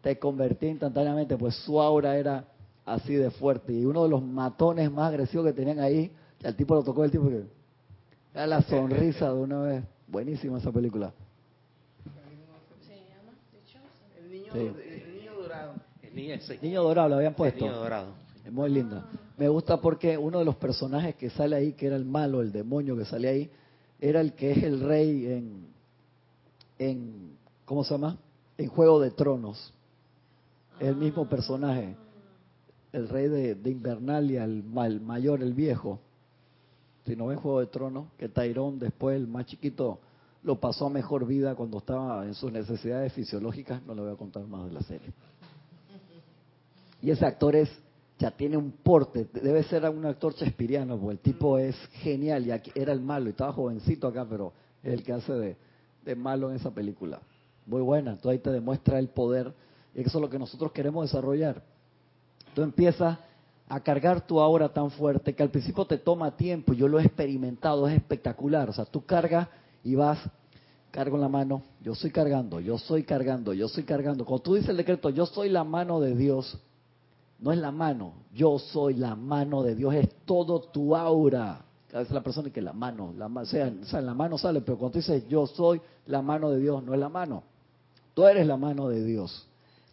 te 0.00 0.18
convertía 0.18 0.70
instantáneamente 0.70 1.36
pues 1.36 1.56
su 1.56 1.80
aura 1.80 2.16
era 2.16 2.44
así 2.84 3.14
de 3.14 3.30
fuerte 3.32 3.72
y 3.72 3.84
uno 3.84 4.04
de 4.04 4.10
los 4.10 4.22
matones 4.22 4.92
más 4.92 5.08
agresivos 5.08 5.44
que 5.44 5.52
tenían 5.52 5.80
ahí 5.80 6.12
el 6.42 6.54
tipo 6.54 6.74
lo 6.74 6.84
tocó 6.84 7.02
el 7.02 7.10
tipo 7.10 7.28
era 8.36 8.46
la 8.46 8.60
sonrisa 8.60 9.32
de 9.32 9.40
una 9.40 9.60
vez. 9.62 9.84
Buenísima 10.06 10.58
esa 10.58 10.70
película 10.70 11.12
El 14.18 14.30
niño, 14.30 14.45
Sí. 14.56 14.90
el 15.04 15.14
niño 15.20 15.34
dorado. 15.34 15.74
El 16.02 16.62
niño, 16.62 16.82
dorado 16.82 17.08
lo 17.10 17.14
habían 17.16 17.32
El 17.32 17.36
puesto 17.36 17.64
niño 17.64 17.76
dorado. 17.76 18.08
Es 18.44 18.52
muy 18.52 18.70
linda. 18.70 19.06
Me 19.36 19.48
gusta 19.48 19.80
porque 19.80 20.16
uno 20.16 20.38
de 20.38 20.44
los 20.44 20.56
personajes 20.56 21.14
que 21.16 21.28
sale 21.30 21.56
ahí, 21.56 21.72
que 21.74 21.86
era 21.88 21.96
el 21.96 22.04
malo, 22.06 22.40
el 22.40 22.52
demonio 22.52 22.96
que 22.96 23.04
sale 23.04 23.28
ahí, 23.28 23.50
era 24.00 24.20
el 24.20 24.32
que 24.34 24.52
es 24.52 24.62
el 24.62 24.80
rey 24.80 25.26
en, 25.26 25.66
en 26.78 27.36
¿cómo 27.64 27.84
se 27.84 27.94
llama? 27.94 28.16
En 28.56 28.68
Juego 28.68 29.00
de 29.00 29.10
Tronos. 29.10 29.72
Es 30.80 30.88
el 30.88 30.96
mismo 30.96 31.28
personaje. 31.28 31.96
El 32.92 33.08
rey 33.08 33.28
de, 33.28 33.54
de 33.56 33.70
Invernalia, 33.70 34.44
el, 34.44 34.62
ma- 34.62 34.86
el 34.86 35.00
mayor, 35.00 35.42
el 35.42 35.52
viejo. 35.52 35.98
Si 37.04 37.14
no 37.14 37.26
ven 37.26 37.38
Juego 37.38 37.60
de 37.60 37.66
Tronos, 37.66 38.06
que 38.18 38.28
Tyrone 38.28 38.78
después, 38.78 39.16
el 39.16 39.26
más 39.26 39.46
chiquito, 39.46 39.98
lo 40.46 40.60
pasó 40.60 40.86
a 40.86 40.90
mejor 40.90 41.26
vida 41.26 41.56
cuando 41.56 41.78
estaba 41.78 42.24
en 42.24 42.32
sus 42.32 42.52
necesidades 42.52 43.12
fisiológicas. 43.12 43.82
No 43.82 43.96
le 43.96 44.02
voy 44.02 44.12
a 44.12 44.16
contar 44.16 44.46
más 44.46 44.64
de 44.66 44.72
la 44.72 44.80
serie. 44.82 45.12
Y 47.02 47.10
ese 47.10 47.26
actor 47.26 47.56
es, 47.56 47.68
ya 48.16 48.30
tiene 48.30 48.56
un 48.56 48.70
porte, 48.70 49.26
debe 49.32 49.64
ser 49.64 49.90
un 49.90 50.06
actor 50.06 50.34
chespiriano, 50.34 50.98
porque 50.98 51.12
el 51.14 51.18
tipo 51.18 51.58
es 51.58 51.76
genial, 51.94 52.46
y 52.46 52.52
aquí 52.52 52.70
era 52.76 52.92
el 52.92 53.00
malo, 53.00 53.26
y 53.26 53.30
estaba 53.30 53.52
jovencito 53.52 54.06
acá, 54.06 54.24
pero 54.24 54.52
es 54.84 54.94
el 54.94 55.02
que 55.02 55.12
hace 55.12 55.32
de, 55.32 55.56
de 56.04 56.14
malo 56.14 56.48
en 56.48 56.56
esa 56.56 56.70
película. 56.70 57.20
Muy 57.66 57.82
buena, 57.82 58.12
entonces 58.12 58.38
ahí 58.38 58.38
te 58.38 58.50
demuestra 58.50 59.00
el 59.00 59.08
poder, 59.08 59.52
y 59.94 60.00
eso 60.02 60.18
es 60.18 60.22
lo 60.22 60.30
que 60.30 60.38
nosotros 60.38 60.70
queremos 60.70 61.04
desarrollar. 61.04 61.60
Tú 62.54 62.62
empiezas 62.62 63.18
a 63.68 63.80
cargar 63.80 64.24
tu 64.26 64.40
aura 64.40 64.68
tan 64.68 64.92
fuerte 64.92 65.34
que 65.34 65.42
al 65.42 65.50
principio 65.50 65.84
te 65.84 65.98
toma 65.98 66.36
tiempo, 66.36 66.72
yo 66.72 66.86
lo 66.86 67.00
he 67.00 67.04
experimentado, 67.04 67.88
es 67.88 67.94
espectacular, 67.94 68.70
o 68.70 68.72
sea, 68.72 68.84
tú 68.84 69.04
cargas 69.04 69.48
y 69.86 69.94
vas, 69.94 70.18
cargo 70.90 71.14
en 71.14 71.22
la 71.22 71.28
mano, 71.28 71.62
yo 71.80 71.92
estoy 71.92 72.10
cargando, 72.10 72.58
yo 72.58 72.74
estoy 72.74 73.04
cargando, 73.04 73.52
yo 73.52 73.66
estoy 73.66 73.84
cargando. 73.84 74.24
Cuando 74.24 74.42
tú 74.42 74.54
dices 74.54 74.70
el 74.70 74.78
decreto, 74.78 75.10
yo 75.10 75.26
soy 75.26 75.48
la 75.48 75.62
mano 75.62 76.00
de 76.00 76.16
Dios, 76.16 76.58
no 77.38 77.52
es 77.52 77.58
la 77.58 77.70
mano, 77.70 78.14
yo 78.34 78.58
soy 78.58 78.94
la 78.94 79.14
mano 79.14 79.62
de 79.62 79.76
Dios, 79.76 79.94
es 79.94 80.08
todo 80.24 80.60
tu 80.60 80.96
aura. 80.96 81.60
A 81.92 81.98
veces 81.98 82.12
la 82.12 82.22
persona 82.22 82.50
que 82.50 82.60
la 82.60 82.72
mano, 82.72 83.14
la, 83.16 83.26
o 83.26 83.46
sea, 83.46 83.72
o 83.92 84.00
la 84.00 84.12
mano 84.12 84.38
sale, 84.38 84.60
pero 84.60 84.76
cuando 84.76 84.94
tú 84.94 84.98
dices 84.98 85.28
yo 85.28 85.46
soy 85.46 85.80
la 86.06 86.20
mano 86.20 86.50
de 86.50 86.58
Dios, 86.58 86.82
no 86.82 86.92
es 86.92 86.98
la 86.98 87.08
mano. 87.08 87.44
Tú 88.12 88.24
eres 88.24 88.44
la 88.44 88.56
mano 88.56 88.88
de 88.88 89.04
Dios, 89.04 89.46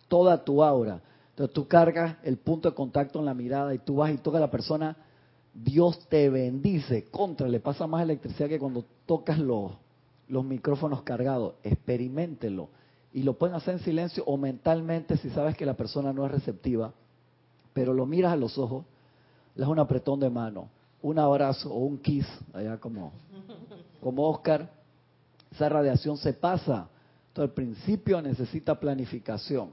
toda 0.08 0.43
tu 0.43 0.63
aura. 0.63 1.01
Entonces 1.29 1.53
tú 1.53 1.67
cargas 1.67 2.17
el 2.23 2.38
punto 2.38 2.67
de 2.67 2.73
contacto 2.73 3.19
en 3.19 3.25
la 3.25 3.36
mirada 3.36 3.75
y 3.75 3.77
tú 3.77 3.97
vas 3.97 4.12
y 4.12 4.17
tocas 4.17 4.39
a 4.39 4.45
la 4.45 4.51
persona, 4.51 4.97
Dios 5.53 6.08
te 6.10 6.29
bendice. 6.29 7.06
Contra, 7.12 7.47
le 7.47 7.60
pasa 7.60 7.86
más 7.86 8.01
electricidad 8.01 8.49
que 8.49 8.58
cuando 8.58 8.86
tocas 9.06 9.38
los, 9.38 9.71
los 10.27 10.43
micrófonos 10.45 11.03
cargados. 11.03 11.55
Experimentelo. 11.63 12.69
Y 13.13 13.23
lo 13.23 13.38
pueden 13.38 13.55
hacer 13.55 13.75
en 13.75 13.79
silencio 13.81 14.23
o 14.25 14.38
mentalmente 14.38 15.17
si 15.17 15.29
sabes 15.29 15.55
que 15.55 15.65
la 15.65 15.75
persona 15.75 16.12
no 16.13 16.25
es 16.25 16.31
receptiva 16.31 16.93
pero 17.73 17.93
lo 17.93 18.05
miras 18.05 18.33
a 18.33 18.38
los 18.38 18.57
ojos, 18.57 18.86
le 19.55 19.62
das 19.62 19.69
un 19.69 19.79
apretón 19.79 20.19
de 20.19 20.29
mano, 20.29 20.69
un 21.01 21.19
abrazo 21.19 21.73
o 21.73 21.79
un 21.79 21.97
kiss, 21.97 22.25
allá 22.53 22.77
como, 22.77 23.12
como 23.99 24.29
Oscar, 24.29 24.69
esa 25.51 25.69
radiación 25.69 26.17
se 26.17 26.33
pasa. 26.33 26.88
Entonces, 27.29 27.49
al 27.49 27.53
principio 27.53 28.21
necesita 28.21 28.79
planificación. 28.79 29.71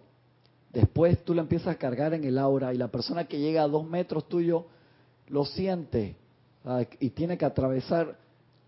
Después 0.72 1.22
tú 1.24 1.34
la 1.34 1.42
empiezas 1.42 1.68
a 1.68 1.78
cargar 1.78 2.14
en 2.14 2.24
el 2.24 2.38
aura 2.38 2.72
y 2.72 2.78
la 2.78 2.88
persona 2.88 3.24
que 3.24 3.38
llega 3.38 3.62
a 3.62 3.68
dos 3.68 3.86
metros 3.86 4.28
tuyo 4.28 4.66
lo 5.28 5.44
siente 5.44 6.16
y 6.98 7.10
tiene 7.10 7.36
que 7.36 7.44
atravesar 7.44 8.16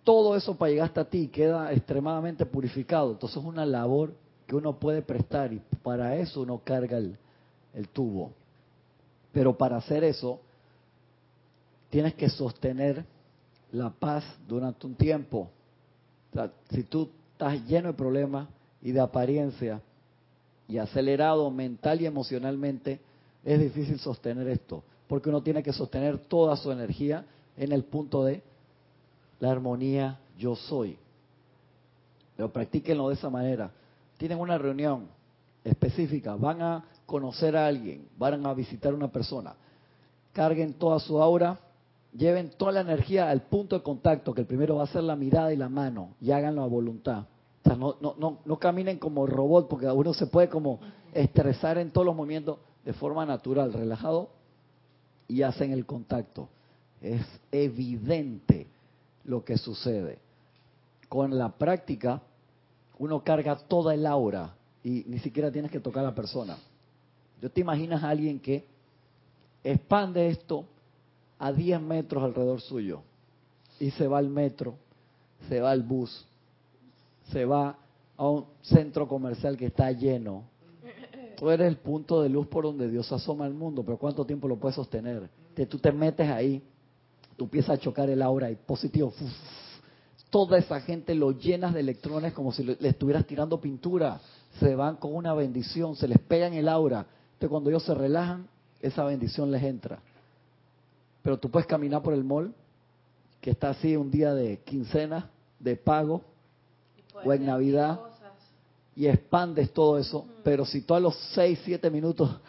todo 0.04 0.36
eso 0.36 0.56
para 0.56 0.70
llegar 0.70 0.86
hasta 0.86 1.04
ti 1.04 1.28
queda 1.28 1.72
extremadamente 1.72 2.44
purificado. 2.44 3.12
Entonces 3.12 3.38
es 3.38 3.44
una 3.44 3.64
labor 3.64 4.14
que 4.46 4.56
uno 4.56 4.78
puede 4.78 5.02
prestar 5.02 5.52
y 5.52 5.60
para 5.82 6.16
eso 6.16 6.42
uno 6.42 6.60
carga 6.64 6.98
el, 6.98 7.16
tubo. 7.92 8.32
Pero 9.32 9.56
para 9.56 9.76
hacer 9.76 10.04
eso, 10.04 10.40
tienes 11.90 12.14
que 12.14 12.28
sostener 12.28 13.04
la 13.70 13.90
paz 13.90 14.24
durante 14.46 14.86
un 14.86 14.94
tiempo. 14.94 15.48
Si 16.70 16.82
tú 16.84 17.08
estás 17.32 17.64
lleno 17.66 17.88
de 17.88 17.94
problemas 17.94 18.48
y 18.82 18.92
de 18.92 19.00
apariencia 19.00 19.80
y 20.68 20.78
acelerado 20.78 21.50
mental 21.50 22.00
y 22.00 22.06
emocionalmente, 22.06 23.00
es 23.44 23.60
difícil 23.60 23.98
sostener 23.98 24.48
esto, 24.48 24.82
porque 25.08 25.28
uno 25.28 25.42
tiene 25.42 25.62
que 25.62 25.72
sostener 25.72 26.18
toda 26.18 26.56
su 26.56 26.70
energía 26.70 27.24
en 27.56 27.72
el 27.72 27.84
punto 27.84 28.24
de 28.24 28.42
la 29.42 29.50
armonía 29.50 30.20
yo 30.38 30.54
soy. 30.54 30.96
Pero 32.36 32.52
practíquenlo 32.52 33.08
de 33.08 33.14
esa 33.14 33.28
manera. 33.28 33.72
Tienen 34.16 34.38
una 34.38 34.56
reunión 34.56 35.08
específica, 35.64 36.36
van 36.36 36.62
a 36.62 36.84
conocer 37.06 37.56
a 37.56 37.66
alguien, 37.66 38.06
van 38.16 38.46
a 38.46 38.54
visitar 38.54 38.92
a 38.92 38.94
una 38.94 39.10
persona, 39.10 39.56
carguen 40.32 40.74
toda 40.74 41.00
su 41.00 41.20
aura, 41.20 41.58
lleven 42.16 42.50
toda 42.56 42.70
la 42.70 42.82
energía 42.82 43.30
al 43.30 43.42
punto 43.42 43.76
de 43.76 43.82
contacto, 43.82 44.32
que 44.32 44.42
el 44.42 44.46
primero 44.46 44.76
va 44.76 44.84
a 44.84 44.86
ser 44.86 45.02
la 45.02 45.16
mirada 45.16 45.52
y 45.52 45.56
la 45.56 45.68
mano, 45.68 46.10
y 46.20 46.30
háganlo 46.30 46.62
a 46.62 46.68
voluntad. 46.68 47.24
O 47.64 47.68
sea, 47.68 47.74
no, 47.74 47.96
no, 48.00 48.14
no, 48.16 48.38
no 48.44 48.58
caminen 48.60 49.00
como 49.00 49.26
robot, 49.26 49.66
porque 49.66 49.90
uno 49.90 50.14
se 50.14 50.28
puede 50.28 50.48
como 50.48 50.78
estresar 51.12 51.78
en 51.78 51.90
todos 51.90 52.06
los 52.06 52.14
movimientos 52.14 52.58
de 52.84 52.92
forma 52.92 53.26
natural, 53.26 53.72
relajado, 53.72 54.28
y 55.26 55.42
hacen 55.42 55.72
el 55.72 55.84
contacto. 55.84 56.48
Es 57.00 57.26
evidente 57.50 58.68
lo 59.24 59.44
que 59.44 59.58
sucede. 59.58 60.18
Con 61.08 61.36
la 61.36 61.50
práctica, 61.50 62.22
uno 62.98 63.22
carga 63.22 63.56
toda 63.56 63.94
el 63.94 64.06
aura 64.06 64.54
y 64.84 65.04
ni 65.06 65.18
siquiera 65.18 65.50
tienes 65.50 65.70
que 65.70 65.80
tocar 65.80 66.02
a 66.04 66.08
la 66.08 66.14
persona. 66.14 66.56
Yo 67.40 67.50
te 67.50 67.60
imaginas 67.60 68.02
a 68.02 68.10
alguien 68.10 68.38
que 68.38 68.64
expande 69.64 70.28
esto 70.28 70.64
a 71.38 71.52
10 71.52 71.80
metros 71.80 72.22
alrededor 72.22 72.60
suyo 72.60 73.02
y 73.80 73.90
se 73.90 74.06
va 74.06 74.18
al 74.18 74.28
metro, 74.28 74.76
se 75.48 75.60
va 75.60 75.72
al 75.72 75.82
bus, 75.82 76.24
se 77.32 77.44
va 77.44 77.76
a 78.16 78.28
un 78.28 78.46
centro 78.62 79.08
comercial 79.08 79.56
que 79.56 79.66
está 79.66 79.90
lleno. 79.90 80.44
Tú 81.36 81.50
eres 81.50 81.66
el 81.66 81.78
punto 81.78 82.22
de 82.22 82.28
luz 82.28 82.46
por 82.46 82.62
donde 82.64 82.88
Dios 82.88 83.10
asoma 83.10 83.46
al 83.46 83.54
mundo, 83.54 83.82
pero 83.82 83.98
¿cuánto 83.98 84.24
tiempo 84.24 84.46
lo 84.46 84.56
puedes 84.56 84.76
sostener? 84.76 85.28
Que 85.56 85.66
tú 85.66 85.78
te 85.78 85.90
metes 85.90 86.30
ahí, 86.30 86.62
tú 87.36 87.44
empiezas 87.44 87.70
a 87.70 87.78
chocar 87.78 88.08
el 88.10 88.22
aura 88.22 88.50
y 88.50 88.56
positivo, 88.56 89.08
uf, 89.08 89.32
toda 90.30 90.56
esa 90.56 90.80
gente 90.80 91.14
lo 91.14 91.32
llenas 91.32 91.74
de 91.74 91.80
electrones 91.80 92.32
como 92.32 92.52
si 92.52 92.64
le, 92.64 92.76
estuvieras 92.88 93.26
tirando 93.26 93.60
pintura. 93.60 94.18
Se 94.58 94.74
van 94.74 94.96
con 94.96 95.14
una 95.14 95.34
bendición, 95.34 95.94
se 95.94 96.08
les 96.08 96.18
pega 96.18 96.46
en 96.46 96.54
el 96.54 96.68
aura. 96.68 97.06
Entonces 97.34 97.50
cuando 97.50 97.68
ellos 97.68 97.84
se 97.84 97.94
relajan, 97.94 98.48
esa 98.80 99.04
bendición 99.04 99.50
les 99.50 99.62
entra. 99.62 100.00
Pero 101.22 101.38
tú 101.38 101.50
puedes 101.50 101.66
caminar 101.66 102.02
por 102.02 102.14
el 102.14 102.24
mall, 102.24 102.54
que 103.42 103.50
está 103.50 103.70
así 103.70 103.94
un 103.94 104.10
día 104.10 104.32
de 104.34 104.58
quincena, 104.64 105.30
de 105.58 105.76
pago, 105.76 106.22
o 107.24 107.32
en 107.32 107.44
Navidad, 107.44 108.00
y 108.96 109.06
expandes 109.06 109.72
todo 109.72 109.98
eso, 109.98 110.26
pero 110.44 110.64
si 110.64 110.82
tú 110.82 110.94
a 110.94 111.00
los 111.00 111.16
6, 111.34 111.60
7 111.64 111.90
minutos 111.90 112.40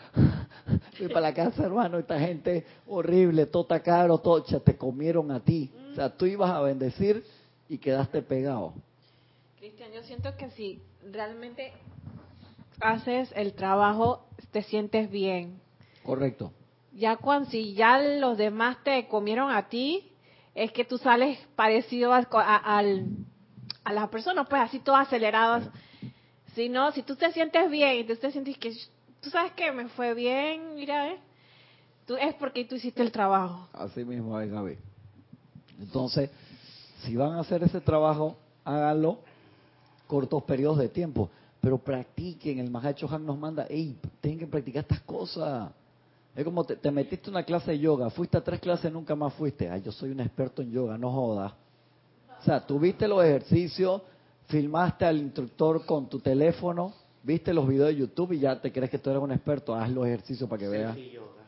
fui 0.97 1.07
para 1.07 1.21
la 1.21 1.33
casa, 1.33 1.63
hermano, 1.63 1.97
esta 1.99 2.19
gente 2.19 2.65
horrible, 2.87 3.45
todo 3.45 3.63
está 3.63 3.81
caro, 3.81 4.17
todo, 4.17 4.45
ya 4.45 4.59
te 4.59 4.75
comieron 4.77 5.31
a 5.31 5.39
ti. 5.39 5.71
O 5.91 5.95
sea, 5.95 6.09
tú 6.15 6.25
ibas 6.25 6.51
a 6.51 6.61
bendecir 6.61 7.23
y 7.69 7.77
quedaste 7.77 8.21
pegado. 8.21 8.73
Cristian, 9.59 9.91
yo 9.93 10.03
siento 10.03 10.35
que 10.37 10.49
si 10.51 10.81
realmente 11.11 11.71
haces 12.79 13.31
el 13.35 13.53
trabajo, 13.53 14.25
te 14.51 14.63
sientes 14.63 15.09
bien. 15.09 15.59
Correcto. 16.03 16.51
Ya 16.93 17.15
cuando 17.17 17.49
si 17.49 17.73
ya 17.73 17.97
los 17.99 18.37
demás 18.37 18.77
te 18.83 19.07
comieron 19.07 19.51
a 19.51 19.67
ti, 19.69 20.11
es 20.53 20.71
que 20.71 20.85
tú 20.85 20.97
sales 20.97 21.39
parecido 21.55 22.13
a, 22.13 22.27
a, 22.31 22.77
al- 22.77 23.07
a 23.83 23.93
las 23.93 24.09
personas, 24.09 24.47
pues 24.49 24.61
así 24.61 24.79
todas 24.79 25.07
aceleradas. 25.07 25.67
Si 26.53 26.69
no, 26.69 26.91
si 26.91 27.01
tú 27.01 27.15
te 27.15 27.31
sientes 27.31 27.69
bien 27.71 27.97
y 27.99 28.03
tú 28.03 28.15
te 28.15 28.31
sientes 28.31 28.57
que 28.57 28.73
tú 29.23 29.29
sabes 29.29 29.53
que 29.53 29.71
me 29.71 29.87
fue 29.89 30.13
bien, 30.13 30.75
mira, 30.75 31.11
¿eh? 31.11 31.17
tú, 32.05 32.15
es 32.15 32.35
porque 32.35 32.65
tú 32.65 32.75
hiciste 32.75 33.01
el 33.01 33.11
trabajo. 33.11 33.67
Así 33.73 34.03
mismo 34.03 34.39
es, 34.39 34.51
Gaby. 34.51 34.77
Entonces, 35.79 36.29
si 37.01 37.15
van 37.15 37.33
a 37.33 37.39
hacer 37.39 37.63
ese 37.63 37.81
trabajo, 37.81 38.37
háganlo 38.63 39.19
cortos 40.07 40.43
periodos 40.43 40.77
de 40.77 40.89
tiempo, 40.89 41.29
pero 41.59 41.77
practiquen. 41.77 42.59
El 42.59 42.69
Mahacho 42.69 43.07
Han 43.09 43.25
nos 43.25 43.37
manda, 43.37 43.65
hey, 43.69 43.97
tienen 44.21 44.39
que 44.39 44.47
practicar 44.47 44.83
estas 44.83 45.01
cosas. 45.01 45.71
Es 46.35 46.43
como 46.43 46.63
te, 46.63 46.75
te 46.75 46.91
metiste 46.91 47.29
una 47.29 47.43
clase 47.43 47.71
de 47.71 47.79
yoga, 47.79 48.09
fuiste 48.09 48.37
a 48.37 48.43
tres 48.43 48.59
clases, 48.59 48.91
nunca 48.91 49.15
más 49.15 49.33
fuiste. 49.33 49.69
Ay, 49.69 49.81
yo 49.81 49.91
soy 49.91 50.11
un 50.11 50.19
experto 50.19 50.61
en 50.61 50.71
yoga, 50.71 50.97
no 50.97 51.11
jodas. 51.11 51.53
O 52.39 52.43
sea, 52.43 52.65
tuviste 52.65 53.07
los 53.07 53.23
ejercicios, 53.23 54.01
filmaste 54.47 55.05
al 55.05 55.17
instructor 55.17 55.85
con 55.85 56.09
tu 56.09 56.19
teléfono, 56.19 56.93
viste 57.23 57.53
los 57.53 57.67
videos 57.67 57.87
de 57.87 57.95
YouTube 57.95 58.33
y 58.33 58.39
ya 58.39 58.59
te 58.59 58.71
crees 58.71 58.91
que 58.91 58.99
tú 58.99 59.09
eres 59.09 59.23
un 59.23 59.31
experto. 59.31 59.73
Haz 59.73 59.89
los 59.89 60.05
ejercicios 60.05 60.47
para 60.49 60.59
que 60.59 60.67
veas. 60.67 60.97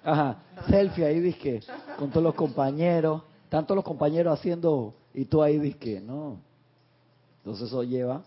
Ajá, 0.04 0.44
selfie 0.70 1.06
ahí 1.06 1.20
disque, 1.20 1.62
con 1.98 2.10
todos 2.10 2.24
los 2.24 2.36
compañeros, 2.36 3.24
tanto 3.50 3.74
los 3.74 3.84
compañeros 3.84 4.38
haciendo 4.38 4.94
y 5.14 5.26
tú 5.26 5.42
ahí 5.42 5.58
disque, 5.58 6.00
no. 6.00 6.40
Entonces 7.40 7.68
eso 7.68 7.84
lleva, 7.84 8.24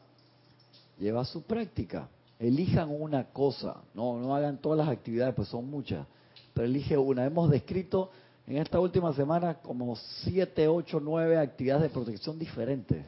lleva 0.98 1.24
su 1.24 1.42
práctica. 1.42 2.08
Elijan 2.40 2.88
una 2.90 3.24
cosa, 3.24 3.76
no, 3.94 4.18
no 4.18 4.34
hagan 4.34 4.58
todas 4.58 4.78
las 4.78 4.88
actividades, 4.88 5.34
pues 5.34 5.48
son 5.48 5.68
muchas, 5.68 6.06
pero 6.54 6.66
elige 6.66 6.96
una. 6.96 7.24
Hemos 7.24 7.50
descrito 7.50 8.10
en 8.46 8.58
esta 8.58 8.78
última 8.78 9.12
semana 9.12 9.54
como 9.54 9.96
siete, 9.96 10.68
ocho, 10.68 11.00
nueve 11.00 11.36
actividades 11.36 11.82
de 11.82 11.88
protección 11.90 12.38
diferentes, 12.38 13.04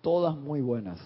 todas 0.00 0.36
muy 0.36 0.60
buenas. 0.60 0.98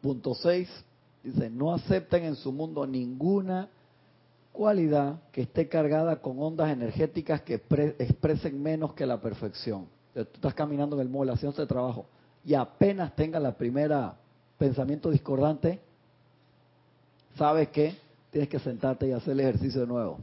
Punto 0.00 0.34
6 0.34 0.68
dice, 1.22 1.50
no 1.50 1.74
acepten 1.74 2.24
en 2.24 2.36
su 2.36 2.52
mundo 2.52 2.86
ninguna 2.86 3.68
cualidad 4.52 5.20
que 5.32 5.42
esté 5.42 5.68
cargada 5.68 6.16
con 6.16 6.40
ondas 6.42 6.70
energéticas 6.70 7.42
que 7.42 7.58
pre- 7.58 7.96
expresen 7.98 8.62
menos 8.62 8.94
que 8.94 9.06
la 9.06 9.20
perfección. 9.20 9.86
Tú 10.14 10.20
estás 10.20 10.54
caminando 10.54 10.96
en 10.96 11.02
el 11.02 11.08
mall 11.08 11.28
haciendo 11.30 11.50
este 11.50 11.66
trabajo 11.66 12.06
y 12.44 12.54
apenas 12.54 13.14
tenga 13.14 13.38
la 13.38 13.56
primera 13.56 14.16
pensamiento 14.58 15.10
discordante, 15.10 15.80
sabes 17.36 17.68
que 17.68 17.94
tienes 18.30 18.48
que 18.48 18.58
sentarte 18.58 19.08
y 19.08 19.12
hacer 19.12 19.32
el 19.32 19.40
ejercicio 19.40 19.80
de 19.82 19.86
nuevo, 19.86 20.18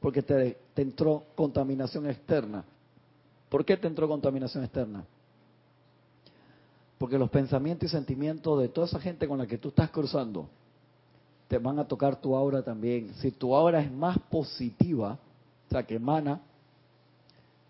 porque 0.00 0.22
te, 0.22 0.58
te 0.74 0.82
entró 0.82 1.24
contaminación 1.34 2.06
externa. 2.08 2.64
¿Por 3.48 3.64
qué 3.64 3.76
te 3.76 3.86
entró 3.86 4.06
contaminación 4.08 4.64
externa? 4.64 5.04
Porque 6.98 7.18
los 7.18 7.30
pensamientos 7.30 7.88
y 7.88 7.92
sentimientos 7.92 8.60
de 8.60 8.68
toda 8.68 8.86
esa 8.86 9.00
gente 9.00 9.26
con 9.28 9.38
la 9.38 9.46
que 9.46 9.58
tú 9.58 9.68
estás 9.68 9.90
cruzando 9.90 10.48
te 11.48 11.58
van 11.58 11.78
a 11.78 11.88
tocar 11.88 12.20
tu 12.20 12.36
aura 12.36 12.62
también. 12.62 13.14
Si 13.14 13.30
tu 13.30 13.54
aura 13.54 13.80
es 13.80 13.90
más 13.90 14.18
positiva, 14.30 15.18
o 15.66 15.70
sea, 15.70 15.84
que 15.84 15.94
emana, 15.94 16.40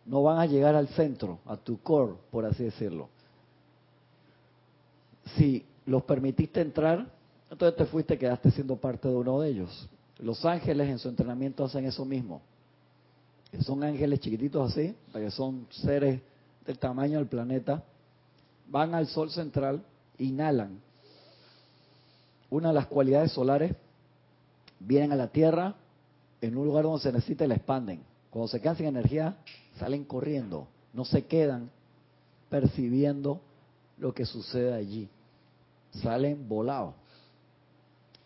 no 0.05 0.22
van 0.22 0.39
a 0.39 0.47
llegar 0.47 0.74
al 0.74 0.89
centro, 0.89 1.39
a 1.47 1.57
tu 1.57 1.79
core, 1.81 2.14
por 2.31 2.45
así 2.45 2.64
decirlo. 2.64 3.09
Si 5.37 5.64
los 5.87 6.03
permitiste 6.03 6.61
entrar, 6.61 7.07
entonces 7.51 7.76
te 7.76 7.85
fuiste, 7.87 8.18
quedaste 8.18 8.51
siendo 8.51 8.76
parte 8.76 9.09
de 9.09 9.14
uno 9.14 9.41
de 9.41 9.51
ellos. 9.51 9.89
Los 10.18 10.45
ángeles 10.45 10.89
en 10.89 10.99
su 10.99 11.09
entrenamiento 11.09 11.64
hacen 11.64 11.85
eso 11.85 12.05
mismo. 12.05 12.41
Son 13.61 13.83
ángeles 13.85 14.20
chiquititos 14.20 14.72
así, 14.72 14.95
que 15.12 15.31
son 15.31 15.66
seres 15.70 16.20
del 16.66 16.79
tamaño 16.79 17.18
del 17.18 17.26
planeta, 17.26 17.83
van 18.69 18.95
al 18.95 19.07
sol 19.07 19.31
central, 19.31 19.85
inhalan 20.19 20.81
una 22.51 22.69
de 22.69 22.75
las 22.75 22.87
cualidades 22.87 23.33
solares, 23.33 23.75
vienen 24.81 25.12
a 25.12 25.16
la 25.16 25.29
Tierra 25.29 25.75
en 26.41 26.57
un 26.57 26.66
lugar 26.66 26.85
donde 26.85 27.03
se 27.03 27.12
necesita 27.12 27.45
y 27.45 27.49
la 27.49 27.57
expanden. 27.57 28.03
Cuando 28.31 28.49
se 28.49 28.61
quedan 28.61 28.77
sin 28.77 28.87
energía, 28.87 29.37
salen 29.79 30.05
corriendo, 30.05 30.69
no 30.93 31.05
se 31.05 31.27
quedan 31.27 31.71
percibiendo 32.49 33.41
lo 33.99 34.14
que 34.14 34.25
sucede 34.25 34.73
allí. 34.73 35.09
Salen 35.91 36.49
volados. 36.49 36.95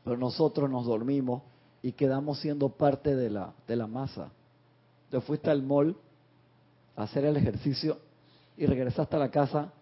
Pero 0.04 0.16
nosotros 0.16 0.70
nos 0.70 0.86
dormimos 0.86 1.42
y 1.80 1.92
quedamos 1.92 2.38
siendo 2.40 2.68
parte 2.68 3.16
de 3.16 3.30
la, 3.30 3.54
de 3.66 3.76
la 3.76 3.86
masa. 3.86 4.30
Te 5.10 5.20
fuiste 5.20 5.50
al 5.50 5.62
mall 5.62 5.96
a 6.96 7.04
hacer 7.04 7.24
el 7.24 7.36
ejercicio 7.36 7.98
y 8.56 8.66
regresaste 8.66 9.16
a 9.16 9.18
la 9.18 9.30
casa 9.30 9.72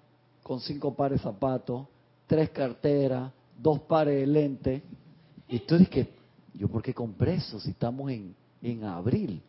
con 0.50 0.58
cinco 0.58 0.92
pares 0.92 1.20
de 1.20 1.22
zapatos, 1.22 1.86
tres 2.26 2.50
carteras, 2.50 3.30
dos 3.56 3.78
pares 3.82 4.16
de 4.16 4.26
lentes. 4.26 4.82
Y 5.46 5.60
tú 5.60 5.78
dices, 5.78 6.08
¿yo 6.54 6.66
por 6.66 6.82
qué 6.82 6.92
compré 6.92 7.34
eso 7.34 7.60
si 7.60 7.70
estamos 7.70 8.10
en, 8.10 8.34
en 8.60 8.82
abril? 8.82 9.40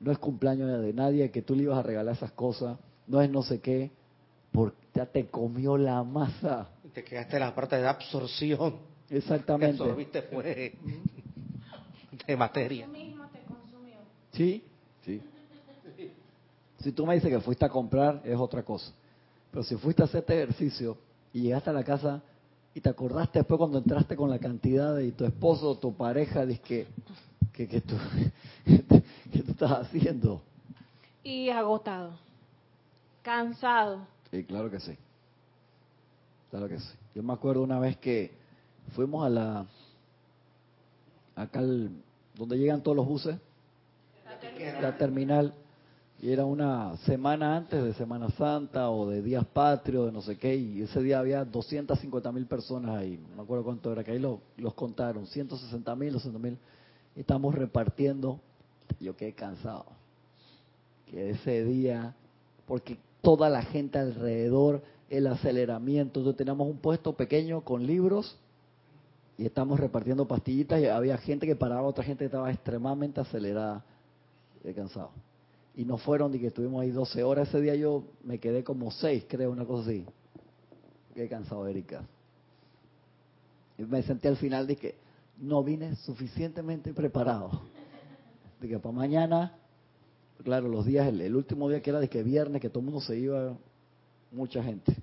No 0.00 0.12
es 0.12 0.18
cumpleaños 0.18 0.82
de 0.82 0.92
nadie 0.92 1.30
que 1.30 1.40
tú 1.40 1.54
le 1.54 1.62
ibas 1.62 1.78
a 1.78 1.82
regalar 1.82 2.14
esas 2.14 2.32
cosas, 2.32 2.76
no 3.06 3.22
es 3.22 3.30
no 3.30 3.42
sé 3.42 3.60
qué, 3.60 3.90
porque 4.52 4.76
ya 4.92 5.06
te 5.06 5.28
comió 5.28 5.78
la 5.78 6.04
masa. 6.04 6.68
Te 6.92 7.02
quedaste 7.02 7.36
en 7.36 7.40
la 7.40 7.54
parte 7.54 7.78
de 7.78 7.88
absorción. 7.88 8.76
Exactamente. 9.08 9.82
absorbiste 9.82 10.20
fue 10.24 10.74
de 12.26 12.36
materia. 12.36 12.86
Sí, 14.30 14.62
sí. 15.06 15.22
Si 16.80 16.92
tú 16.92 17.06
me 17.06 17.14
dices 17.14 17.30
que 17.30 17.40
fuiste 17.40 17.64
a 17.64 17.70
comprar, 17.70 18.20
es 18.26 18.36
otra 18.36 18.62
cosa. 18.62 18.92
Pero 19.54 19.62
si 19.62 19.76
fuiste 19.76 20.02
a 20.02 20.06
hacer 20.06 20.22
este 20.22 20.42
ejercicio 20.42 20.98
y 21.32 21.42
llegaste 21.42 21.70
a 21.70 21.72
la 21.72 21.84
casa 21.84 22.20
y 22.74 22.80
te 22.80 22.88
acordaste 22.88 23.38
después 23.38 23.56
cuando 23.56 23.78
entraste 23.78 24.16
con 24.16 24.28
la 24.28 24.40
cantidad 24.40 24.96
de 24.96 25.06
y 25.06 25.12
tu 25.12 25.24
esposo 25.24 25.70
o 25.70 25.78
tu 25.78 25.94
pareja, 25.96 26.44
dice 26.44 26.60
que, 26.60 26.86
que, 27.52 27.68
que 27.68 27.80
tú, 27.80 27.94
que 28.64 29.42
tú 29.44 29.52
estás 29.52 29.70
haciendo. 29.70 30.42
Y 31.22 31.50
agotado, 31.50 32.18
cansado. 33.22 34.08
Sí, 34.32 34.42
claro 34.42 34.68
que 34.72 34.80
sí. 34.80 34.98
Claro 36.50 36.68
que 36.68 36.80
sí. 36.80 36.88
Yo 37.14 37.22
me 37.22 37.32
acuerdo 37.32 37.62
una 37.62 37.78
vez 37.78 37.96
que 37.98 38.32
fuimos 38.96 39.24
a 39.24 39.28
la 39.28 39.66
acá 41.36 41.60
al- 41.60 41.92
donde 42.34 42.58
llegan 42.58 42.82
todos 42.82 42.96
los 42.96 43.06
buses, 43.06 43.36
la 44.82 44.96
terminal, 44.98 45.54
y 46.24 46.32
era 46.32 46.46
una 46.46 46.96
semana 47.04 47.54
antes 47.54 47.84
de 47.84 47.92
Semana 47.92 48.30
Santa 48.30 48.88
o 48.88 49.10
de 49.10 49.20
Días 49.20 49.44
Patrios, 49.44 50.06
de 50.06 50.12
no 50.12 50.22
sé 50.22 50.38
qué, 50.38 50.56
y 50.56 50.80
ese 50.80 51.02
día 51.02 51.18
había 51.18 51.44
250 51.44 52.32
mil 52.32 52.46
personas 52.46 52.96
ahí, 52.96 53.20
no 53.28 53.36
me 53.36 53.42
acuerdo 53.42 53.62
cuánto 53.64 53.92
era, 53.92 54.02
que 54.02 54.12
ahí 54.12 54.18
lo- 54.18 54.40
los 54.56 54.72
contaron, 54.72 55.26
160 55.26 55.94
mil, 55.94 56.14
200 56.14 56.40
mil, 56.40 56.56
y 57.14 57.20
estamos 57.20 57.54
repartiendo, 57.54 58.40
yo 59.00 59.14
quedé 59.14 59.34
cansado, 59.34 59.84
que 61.10 61.28
ese 61.28 61.62
día, 61.62 62.14
porque 62.66 62.96
toda 63.20 63.50
la 63.50 63.60
gente 63.60 63.98
alrededor, 63.98 64.80
el 65.10 65.26
aceleramiento, 65.26 66.20
entonces 66.20 66.38
teníamos 66.38 66.66
un 66.68 66.78
puesto 66.78 67.12
pequeño 67.12 67.60
con 67.60 67.86
libros, 67.86 68.38
y 69.36 69.44
estamos 69.44 69.78
repartiendo 69.78 70.26
pastillitas 70.26 70.80
y 70.80 70.86
había 70.86 71.18
gente 71.18 71.46
que 71.46 71.54
paraba, 71.54 71.82
otra 71.82 72.02
gente 72.02 72.20
que 72.20 72.26
estaba 72.28 72.50
extremadamente 72.50 73.20
acelerada, 73.20 73.84
de 74.62 74.72
cansado. 74.72 75.10
Y 75.76 75.84
no 75.84 75.98
fueron 75.98 76.32
ni 76.32 76.38
que 76.38 76.48
estuvimos 76.48 76.82
ahí 76.82 76.90
12 76.90 77.22
horas. 77.22 77.48
Ese 77.48 77.60
día 77.60 77.74
yo 77.74 78.04
me 78.22 78.38
quedé 78.38 78.62
como 78.62 78.90
6, 78.90 79.26
creo, 79.28 79.50
una 79.50 79.64
cosa 79.64 79.90
así. 79.90 80.04
Qué 81.14 81.28
cansado, 81.28 81.66
Erika. 81.66 82.04
Y 83.78 83.82
me 83.82 84.02
senté 84.02 84.28
al 84.28 84.36
final 84.36 84.66
de 84.66 84.76
que 84.76 84.94
no 85.38 85.64
vine 85.64 85.96
suficientemente 85.96 86.92
preparado. 86.92 87.62
De 88.60 88.68
que 88.68 88.78
para 88.78 88.94
mañana, 88.94 89.52
claro, 90.44 90.68
los 90.68 90.86
días, 90.86 91.08
el, 91.08 91.20
el 91.20 91.34
último 91.34 91.68
día 91.68 91.82
que 91.82 91.90
era 91.90 92.00
de 92.00 92.08
que 92.08 92.22
viernes, 92.22 92.62
que 92.62 92.68
todo 92.68 92.80
el 92.80 92.86
mundo 92.86 93.00
se 93.00 93.18
iba, 93.18 93.56
mucha 94.30 94.62
gente. 94.62 94.94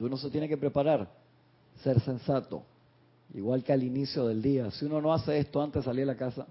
Uno 0.00 0.16
se 0.16 0.30
tiene 0.30 0.48
que 0.48 0.56
preparar, 0.56 1.08
ser 1.82 2.00
sensato, 2.00 2.62
igual 3.32 3.62
que 3.62 3.72
al 3.72 3.82
inicio 3.82 4.26
del 4.26 4.42
día. 4.42 4.70
Si 4.72 4.84
uno 4.84 5.00
no 5.00 5.12
hace 5.12 5.38
esto 5.38 5.62
antes 5.62 5.82
de 5.82 5.84
salir 5.84 6.02
de 6.02 6.12
la 6.12 6.16
casa, 6.16 6.46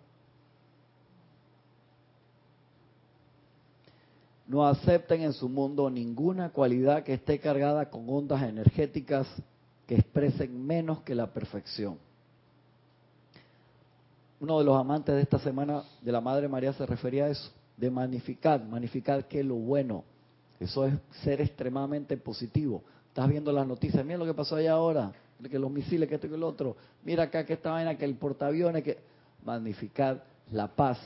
no 4.47 4.65
acepten 4.67 5.21
en 5.21 5.33
su 5.33 5.47
mundo 5.47 5.89
ninguna 5.89 6.49
cualidad 6.49 7.03
que 7.03 7.13
esté 7.13 7.39
cargada 7.39 7.89
con 7.89 8.09
ondas 8.09 8.43
energéticas 8.43 9.27
que 9.87 9.95
expresen 9.95 10.65
menos 10.65 11.01
que 11.01 11.15
la 11.15 11.27
perfección. 11.27 11.97
Uno 14.39 14.59
de 14.59 14.65
los 14.65 14.77
amantes 14.77 15.15
de 15.15 15.21
esta 15.21 15.39
semana 15.39 15.83
de 16.01 16.11
la 16.11 16.19
Madre 16.19 16.49
María 16.49 16.73
se 16.73 16.85
refería 16.85 17.25
a 17.25 17.29
eso, 17.29 17.49
de 17.77 17.89
magnificar, 17.89 18.63
magnificar 18.65 19.27
que 19.27 19.43
lo 19.43 19.55
bueno. 19.55 20.03
Eso 20.59 20.85
es 20.85 20.93
ser 21.23 21.39
extremadamente 21.41 22.17
positivo. 22.17 22.83
Estás 23.07 23.29
viendo 23.29 23.51
las 23.51 23.65
noticias, 23.65 24.05
mira 24.05 24.17
lo 24.17 24.25
que 24.25 24.33
pasó 24.33 24.57
allá 24.57 24.73
ahora, 24.73 25.13
que 25.49 25.59
los 25.59 25.71
misiles, 25.71 26.09
que 26.09 26.15
esto 26.15 26.27
que 26.27 26.35
el 26.35 26.43
otro, 26.43 26.75
mira 27.03 27.23
acá 27.23 27.45
que 27.45 27.53
esta 27.53 27.71
vaina, 27.71 27.97
que 27.97 28.05
el 28.05 28.15
portaaviones, 28.15 28.83
que 28.83 28.97
magnificar 29.45 30.23
la 30.51 30.67
paz. 30.67 30.99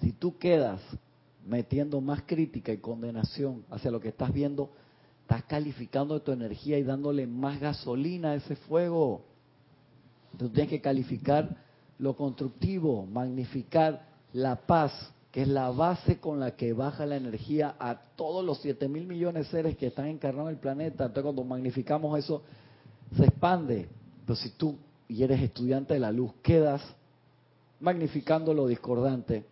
Si 0.00 0.12
tú 0.12 0.38
quedas 0.38 0.80
metiendo 1.46 2.00
más 2.00 2.22
crítica 2.22 2.72
y 2.72 2.78
condenación 2.78 3.64
hacia 3.70 3.90
lo 3.90 4.00
que 4.00 4.08
estás 4.08 4.32
viendo, 4.32 4.70
estás 5.22 5.44
calificando 5.44 6.20
tu 6.22 6.32
energía 6.32 6.78
y 6.78 6.82
dándole 6.82 7.26
más 7.26 7.60
gasolina 7.60 8.32
a 8.32 8.34
ese 8.36 8.56
fuego. 8.56 9.22
Entonces 10.32 10.54
tienes 10.54 10.70
que 10.70 10.80
calificar 10.80 11.56
lo 11.98 12.16
constructivo, 12.16 13.06
magnificar 13.06 14.06
la 14.32 14.56
paz, 14.56 14.92
que 15.30 15.42
es 15.42 15.48
la 15.48 15.70
base 15.70 16.18
con 16.18 16.40
la 16.40 16.52
que 16.52 16.72
baja 16.72 17.06
la 17.06 17.16
energía 17.16 17.74
a 17.78 17.96
todos 18.16 18.44
los 18.44 18.60
7 18.60 18.88
mil 18.88 19.06
millones 19.06 19.46
de 19.46 19.50
seres 19.50 19.76
que 19.76 19.88
están 19.88 20.06
encarnados 20.06 20.50
en 20.50 20.56
el 20.56 20.60
planeta. 20.60 21.04
Entonces 21.04 21.22
cuando 21.22 21.44
magnificamos 21.44 22.18
eso, 22.18 22.42
se 23.16 23.24
expande. 23.24 23.88
Pero 24.26 24.36
si 24.36 24.50
tú 24.50 24.76
y 25.08 25.22
eres 25.22 25.40
estudiante 25.40 25.94
de 25.94 26.00
la 26.00 26.12
luz, 26.12 26.32
quedas 26.42 26.82
magnificando 27.80 28.54
lo 28.54 28.66
discordante, 28.66 29.44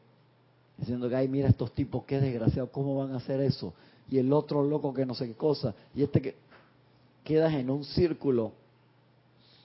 diciendo 0.82 1.08
que, 1.08 1.14
ay, 1.14 1.28
mira 1.28 1.48
estos 1.48 1.72
tipos, 1.72 2.04
qué 2.04 2.18
desgraciados, 2.18 2.70
¿cómo 2.70 2.96
van 2.96 3.12
a 3.12 3.18
hacer 3.18 3.40
eso? 3.40 3.72
Y 4.10 4.18
el 4.18 4.32
otro 4.32 4.64
loco 4.64 4.92
que 4.92 5.06
no 5.06 5.14
sé 5.14 5.28
qué 5.28 5.34
cosa, 5.34 5.76
y 5.94 6.02
este 6.02 6.20
que 6.20 6.34
quedas 7.22 7.54
en 7.54 7.70
un 7.70 7.84
círculo, 7.84 8.50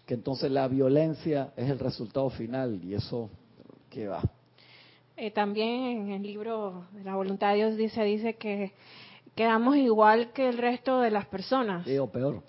que 0.06 0.14
entonces 0.14 0.52
la 0.52 0.68
violencia 0.68 1.54
es 1.58 1.72
el 1.72 1.80
resultado 1.80 2.30
final, 2.30 2.80
y 2.84 2.94
eso, 2.94 3.32
¿qué 3.90 4.08
va? 4.08 4.22
Eh, 5.16 5.32
también 5.32 5.70
en 5.86 6.12
el 6.12 6.22
libro 6.22 6.86
de 6.92 7.04
la 7.04 7.16
voluntad 7.16 7.50
de 7.50 7.56
Dios 7.56 7.76
dice, 7.78 8.04
dice 8.04 8.36
que 8.36 8.74
quedamos 9.34 9.76
igual 9.76 10.32
que 10.34 10.48
el 10.48 10.60
resto 10.60 11.02
de 11.02 11.10
las 11.10 11.26
personas. 11.26 11.84
Sí, 11.84 11.98
o 11.98 12.06
peor. 12.12 12.44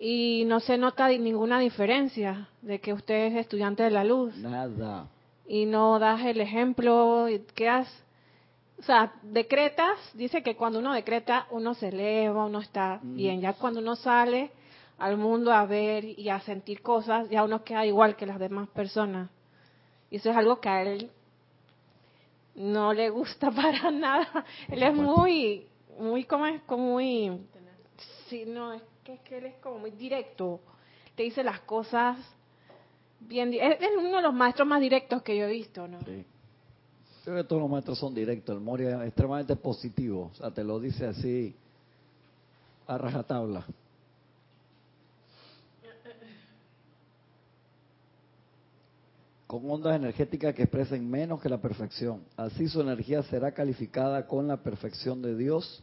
Y 0.00 0.42
no 0.46 0.58
se 0.58 0.76
nota 0.76 1.06
ninguna 1.08 1.60
diferencia 1.60 2.48
de 2.62 2.80
que 2.80 2.92
usted 2.92 3.26
es 3.26 3.34
estudiante 3.36 3.84
de 3.84 3.92
la 3.92 4.02
luz. 4.02 4.36
Nada. 4.38 5.06
Y 5.46 5.66
no 5.66 5.98
das 5.98 6.22
el 6.24 6.40
ejemplo 6.40 7.28
y 7.28 7.40
quedas, 7.54 7.88
o 8.78 8.82
sea, 8.82 9.12
decretas, 9.22 9.98
dice 10.14 10.42
que 10.42 10.56
cuando 10.56 10.78
uno 10.78 10.92
decreta 10.92 11.46
uno 11.50 11.74
se 11.74 11.88
eleva, 11.88 12.46
uno 12.46 12.60
está 12.60 13.00
Mm. 13.02 13.16
bien, 13.16 13.40
ya 13.40 13.52
cuando 13.54 13.80
uno 13.80 13.96
sale 13.96 14.50
al 14.98 15.16
mundo 15.16 15.52
a 15.52 15.66
ver 15.66 16.04
y 16.04 16.28
a 16.28 16.40
sentir 16.40 16.80
cosas, 16.82 17.28
ya 17.28 17.42
uno 17.44 17.64
queda 17.64 17.84
igual 17.86 18.16
que 18.16 18.26
las 18.26 18.38
demás 18.38 18.68
personas. 18.68 19.30
Y 20.10 20.16
eso 20.16 20.30
es 20.30 20.36
algo 20.36 20.60
que 20.60 20.68
a 20.68 20.82
él 20.82 21.10
no 22.54 22.92
le 22.92 23.10
gusta 23.10 23.50
para 23.50 23.90
nada. 23.90 24.44
Él 24.68 24.82
es 24.82 24.94
muy, 24.94 25.66
muy, 25.98 26.24
como 26.24 26.46
es? 26.46 26.62
Como 26.62 26.92
muy, 26.92 27.46
sí, 28.28 28.44
no, 28.46 28.72
es 28.72 28.82
que, 29.04 29.14
es 29.14 29.20
que 29.20 29.38
él 29.38 29.46
es 29.46 29.54
como 29.56 29.78
muy 29.78 29.90
directo. 29.90 30.60
Te 31.14 31.24
dice 31.24 31.42
las 31.42 31.60
cosas 31.60 32.16
es 33.30 33.90
uno 33.98 34.16
de 34.16 34.22
los 34.22 34.34
maestros 34.34 34.66
más 34.66 34.80
directos 34.80 35.22
que 35.22 35.36
yo 35.36 35.46
he 35.46 35.50
visto, 35.52 35.86
¿no? 35.88 36.00
Sí. 36.00 36.24
Creo 37.24 37.36
que 37.36 37.44
todos 37.44 37.62
los 37.62 37.70
maestros 37.70 37.98
son 37.98 38.14
directos. 38.14 38.56
El 38.56 38.62
Moria 38.62 39.00
es 39.02 39.08
extremadamente 39.08 39.54
positivo. 39.56 40.30
O 40.32 40.34
sea, 40.34 40.50
te 40.50 40.64
lo 40.64 40.80
dice 40.80 41.06
así 41.06 41.54
a 42.86 42.98
rajatabla. 42.98 43.64
Con 49.46 49.70
ondas 49.70 49.96
energéticas 49.96 50.54
que 50.54 50.62
expresen 50.62 51.08
menos 51.08 51.40
que 51.40 51.48
la 51.48 51.60
perfección. 51.60 52.22
Así 52.36 52.68
su 52.68 52.80
energía 52.80 53.22
será 53.24 53.52
calificada 53.52 54.26
con 54.26 54.48
la 54.48 54.56
perfección 54.56 55.20
de 55.20 55.36
Dios 55.36 55.82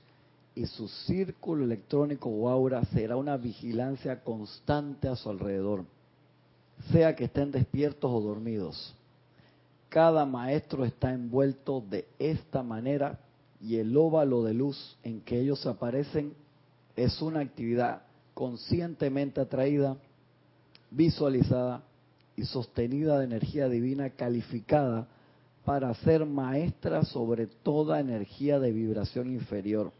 y 0.56 0.66
su 0.66 0.88
círculo 0.88 1.64
electrónico 1.64 2.30
o 2.30 2.50
aura 2.50 2.84
será 2.86 3.16
una 3.16 3.38
vigilancia 3.38 4.24
constante 4.24 5.08
a 5.08 5.16
su 5.16 5.30
alrededor, 5.30 5.86
sea 6.92 7.16
que 7.16 7.26
estén 7.26 7.52
despiertos 7.52 8.10
o 8.12 8.22
dormidos. 8.22 8.96
Cada 9.90 10.26
maestro 10.26 10.86
está 10.86 11.14
envuelto 11.14 11.82
de 11.82 12.08
esta 12.20 12.64
manera 12.64 13.20
y 13.62 13.78
el 13.78 13.96
óvalo 13.98 14.44
de 14.44 14.54
luz 14.54 14.98
en 15.04 15.22
que 15.22 15.40
ellos 15.40 15.66
aparecen 15.66 16.34
es 16.96 17.22
una 17.22 17.42
actividad 17.42 18.04
conscientemente 18.34 19.42
atraída, 19.42 19.98
visualizada 20.92 21.84
y 22.36 22.44
sostenida 22.44 23.20
de 23.20 23.26
energía 23.26 23.68
divina 23.68 24.12
calificada 24.12 25.08
para 25.66 25.94
ser 25.96 26.26
maestra 26.26 27.04
sobre 27.04 27.48
toda 27.48 28.00
energía 28.00 28.60
de 28.60 28.72
vibración 28.72 29.32
inferior, 29.32 29.92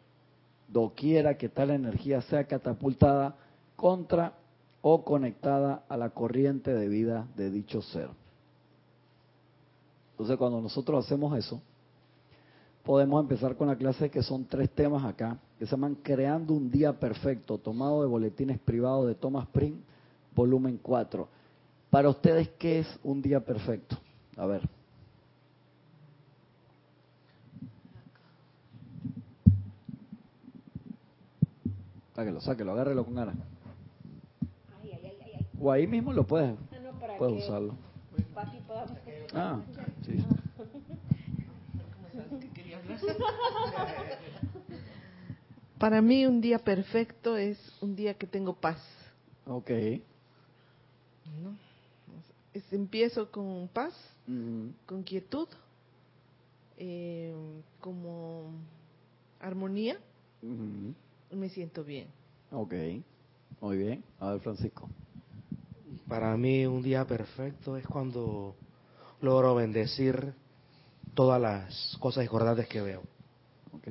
doquiera 0.68 1.38
que 1.38 1.50
tal 1.50 1.70
energía 1.72 2.22
sea 2.22 2.46
catapultada 2.46 3.36
contra 3.76 4.34
o 4.82 5.04
conectada 5.04 5.84
a 5.90 5.98
la 5.98 6.12
corriente 6.12 6.74
de 6.74 6.88
vida 6.88 7.28
de 7.36 7.50
dicho 7.52 7.82
ser. 7.82 8.10
Entonces 10.12 10.38
cuando 10.38 10.62
nosotros 10.62 11.06
hacemos 11.06 11.38
eso, 11.38 11.62
podemos 12.84 13.22
empezar 13.22 13.56
con 13.56 13.68
la 13.68 13.76
clase 13.76 14.10
que 14.10 14.24
son 14.24 14.46
tres 14.46 14.70
temas 14.72 15.06
acá, 15.06 15.38
que 15.58 15.66
se 15.66 15.72
llaman 15.72 15.96
Creando 15.96 16.54
un 16.54 16.72
Día 16.72 17.00
Perfecto, 17.00 17.58
tomado 17.58 18.02
de 18.02 18.08
boletines 18.08 18.60
privados 18.60 19.08
de 19.08 19.16
Thomas 19.16 19.48
Pring, 19.48 19.82
volumen 20.36 20.80
4. 20.82 21.28
Para 21.90 22.10
ustedes, 22.10 22.50
¿qué 22.58 22.80
es 22.80 23.00
un 23.04 23.22
día 23.22 23.40
perfecto? 23.40 23.98
A 24.38 24.46
ver. 24.46 24.68
Sáquelo, 32.16 32.42
sáquelo, 32.42 32.72
agárrelo 32.74 33.06
con 33.06 33.16
ganas. 33.16 33.36
O 35.60 35.72
ahí 35.72 35.86
mismo 35.88 36.14
lo 36.14 36.26
puedes, 36.26 36.56
puedes 37.18 37.44
usarlo. 37.44 37.76
Ah, 39.34 39.62
sí. 40.06 40.18
Para 45.78 46.02
mí 46.02 46.26
un 46.26 46.42
día 46.42 46.60
perfecto 46.60 47.38
es 47.38 47.58
un 47.82 47.96
día 47.96 48.14
que 48.14 48.28
tengo 48.28 48.54
paz. 48.54 48.82
Ok. 49.46 49.70
¿no? 51.42 51.56
Es- 52.54 52.74
empiezo 52.74 53.32
con 53.32 53.70
paz, 53.72 53.94
Ujú. 54.28 54.74
con 54.86 55.04
quietud, 55.04 55.48
eh, 56.78 57.34
como 57.80 58.52
armonía 59.40 59.98
y 61.32 61.36
me 61.36 61.50
siento 61.50 61.84
bien. 61.84 62.08
Ok. 62.52 62.74
Muy 63.62 63.78
bien. 63.78 64.04
A 64.20 64.32
ver, 64.32 64.42
Francisco. 64.42 64.90
Para 66.10 66.36
mí 66.36 66.66
un 66.66 66.82
día 66.82 67.06
perfecto 67.06 67.78
es 67.78 67.86
cuando 67.86 68.56
logro 69.22 69.54
bendecir 69.54 70.34
todas 71.14 71.40
las 71.40 71.98
cosas 72.00 72.22
discordantes 72.22 72.68
que 72.68 72.82
veo. 72.82 73.04
Ok. 73.74 73.88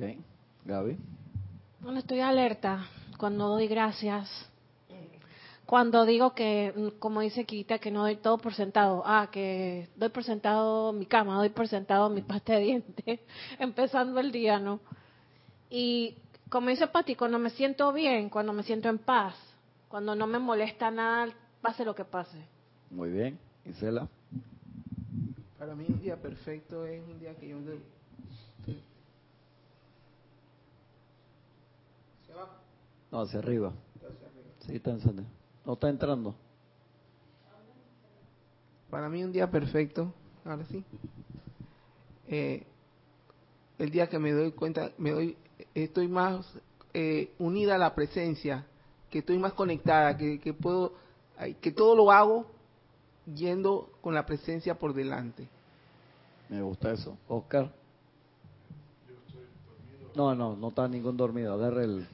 Gaby. 0.65 0.97
Bueno, 1.79 1.99
estoy 1.99 2.19
alerta 2.19 2.85
cuando 3.17 3.47
doy 3.47 3.67
gracias. 3.69 4.29
Cuando 5.65 6.03
digo 6.03 6.33
que, 6.33 6.93
como 6.99 7.21
dice 7.21 7.45
Quita, 7.45 7.79
que 7.79 7.89
no 7.89 8.01
doy 8.01 8.17
todo 8.17 8.37
por 8.37 8.53
sentado. 8.53 9.01
Ah, 9.05 9.29
que 9.31 9.87
doy 9.95 10.09
por 10.09 10.25
sentado 10.25 10.91
mi 10.91 11.05
cama, 11.05 11.37
doy 11.37 11.49
por 11.49 11.69
sentado 11.69 12.09
mi 12.09 12.21
pasta 12.21 12.53
de 12.55 12.59
dientes, 12.59 13.19
empezando 13.59 14.19
el 14.19 14.31
día, 14.33 14.59
¿no? 14.59 14.81
Y 15.69 16.17
como 16.49 16.69
dice 16.69 16.87
Pati, 16.87 17.15
cuando 17.15 17.39
me 17.39 17.51
siento 17.51 17.93
bien, 17.93 18.29
cuando 18.29 18.51
me 18.51 18.63
siento 18.63 18.89
en 18.89 18.97
paz, 18.97 19.35
cuando 19.87 20.15
no 20.15 20.27
me 20.27 20.39
molesta 20.39 20.91
nada, 20.91 21.31
pase 21.61 21.85
lo 21.85 21.95
que 21.95 22.05
pase. 22.05 22.37
Muy 22.89 23.09
bien. 23.09 23.39
Isela. 23.65 24.07
Para 25.57 25.75
mí 25.75 25.85
un 25.87 25.99
día 26.01 26.15
perfecto 26.17 26.85
es 26.85 27.01
un 27.07 27.19
día 27.19 27.35
que 27.35 27.49
yo... 27.49 27.59
de- 27.61 27.81
¿Hacia 32.23 32.35
abajo? 32.35 32.53
No, 33.11 33.21
hacia 33.21 33.39
arriba. 33.39 33.73
Hacia 33.95 34.07
arriba. 34.07 34.49
Sí, 34.65 34.75
está 34.75 34.91
encendido. 34.91 35.27
No 35.65 35.73
está 35.73 35.89
entrando. 35.89 36.35
Para 38.89 39.09
mí 39.09 39.23
un 39.23 39.31
día 39.31 39.49
perfecto, 39.51 40.13
ahora 40.45 40.65
sí. 40.65 40.83
Eh, 42.27 42.65
el 43.77 43.91
día 43.91 44.07
que 44.07 44.17
me 44.17 44.31
doy 44.31 44.51
cuenta, 44.51 44.91
me 44.97 45.11
doy, 45.11 45.37
estoy 45.75 46.07
más 46.07 46.45
eh, 46.93 47.33
unida 47.37 47.75
a 47.75 47.77
la 47.77 47.93
presencia, 47.93 48.65
que 49.11 49.19
estoy 49.19 49.37
más 49.37 49.53
conectada, 49.53 50.17
que, 50.17 50.39
que 50.39 50.53
puedo, 50.53 50.93
que 51.61 51.71
todo 51.71 51.95
lo 51.95 52.11
hago 52.11 52.45
yendo 53.25 53.89
con 54.01 54.13
la 54.13 54.25
presencia 54.25 54.75
por 54.77 54.93
delante. 54.93 55.47
Me 56.49 56.61
gusta 56.61 56.91
eso. 56.91 57.17
Oscar. 57.27 57.71
No, 60.15 60.35
no, 60.35 60.55
no 60.55 60.69
está 60.69 60.87
ningún 60.87 61.15
dormido. 61.15 61.53
Agarre 61.53 61.85
el... 61.85 62.07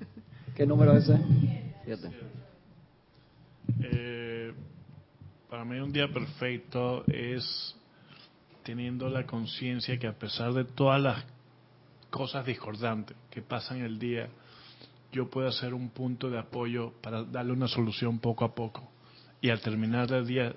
¿Qué 0.56 0.66
número 0.66 0.96
es 0.96 1.10
ese? 1.10 1.24
Siete. 1.86 2.12
Eh, 3.82 4.54
para 5.50 5.66
mí 5.66 5.80
un 5.80 5.92
día 5.92 6.08
perfecto 6.08 7.04
es 7.08 7.76
teniendo 8.64 9.10
la 9.10 9.26
conciencia 9.26 9.98
que 9.98 10.08
a 10.08 10.14
pesar 10.14 10.54
de 10.54 10.66
todas 10.66 11.02
las 11.02 11.26
cosas 12.10 12.46
discordantes 12.46 13.16
que 13.30 13.42
pasan 13.42 13.82
el 13.82 14.00
día, 14.00 14.30
yo 15.12 15.30
puedo 15.30 15.48
hacer 15.48 15.74
un 15.74 15.90
punto 15.90 16.30
de 16.30 16.40
apoyo 16.40 16.92
para 17.02 17.24
darle 17.24 17.54
una 17.54 17.68
solución 17.68 18.20
poco 18.20 18.46
a 18.46 18.54
poco. 18.54 18.95
Y 19.42 19.50
al 19.50 19.62
terminar 19.62 20.12
el 20.12 20.26
día 20.26 20.56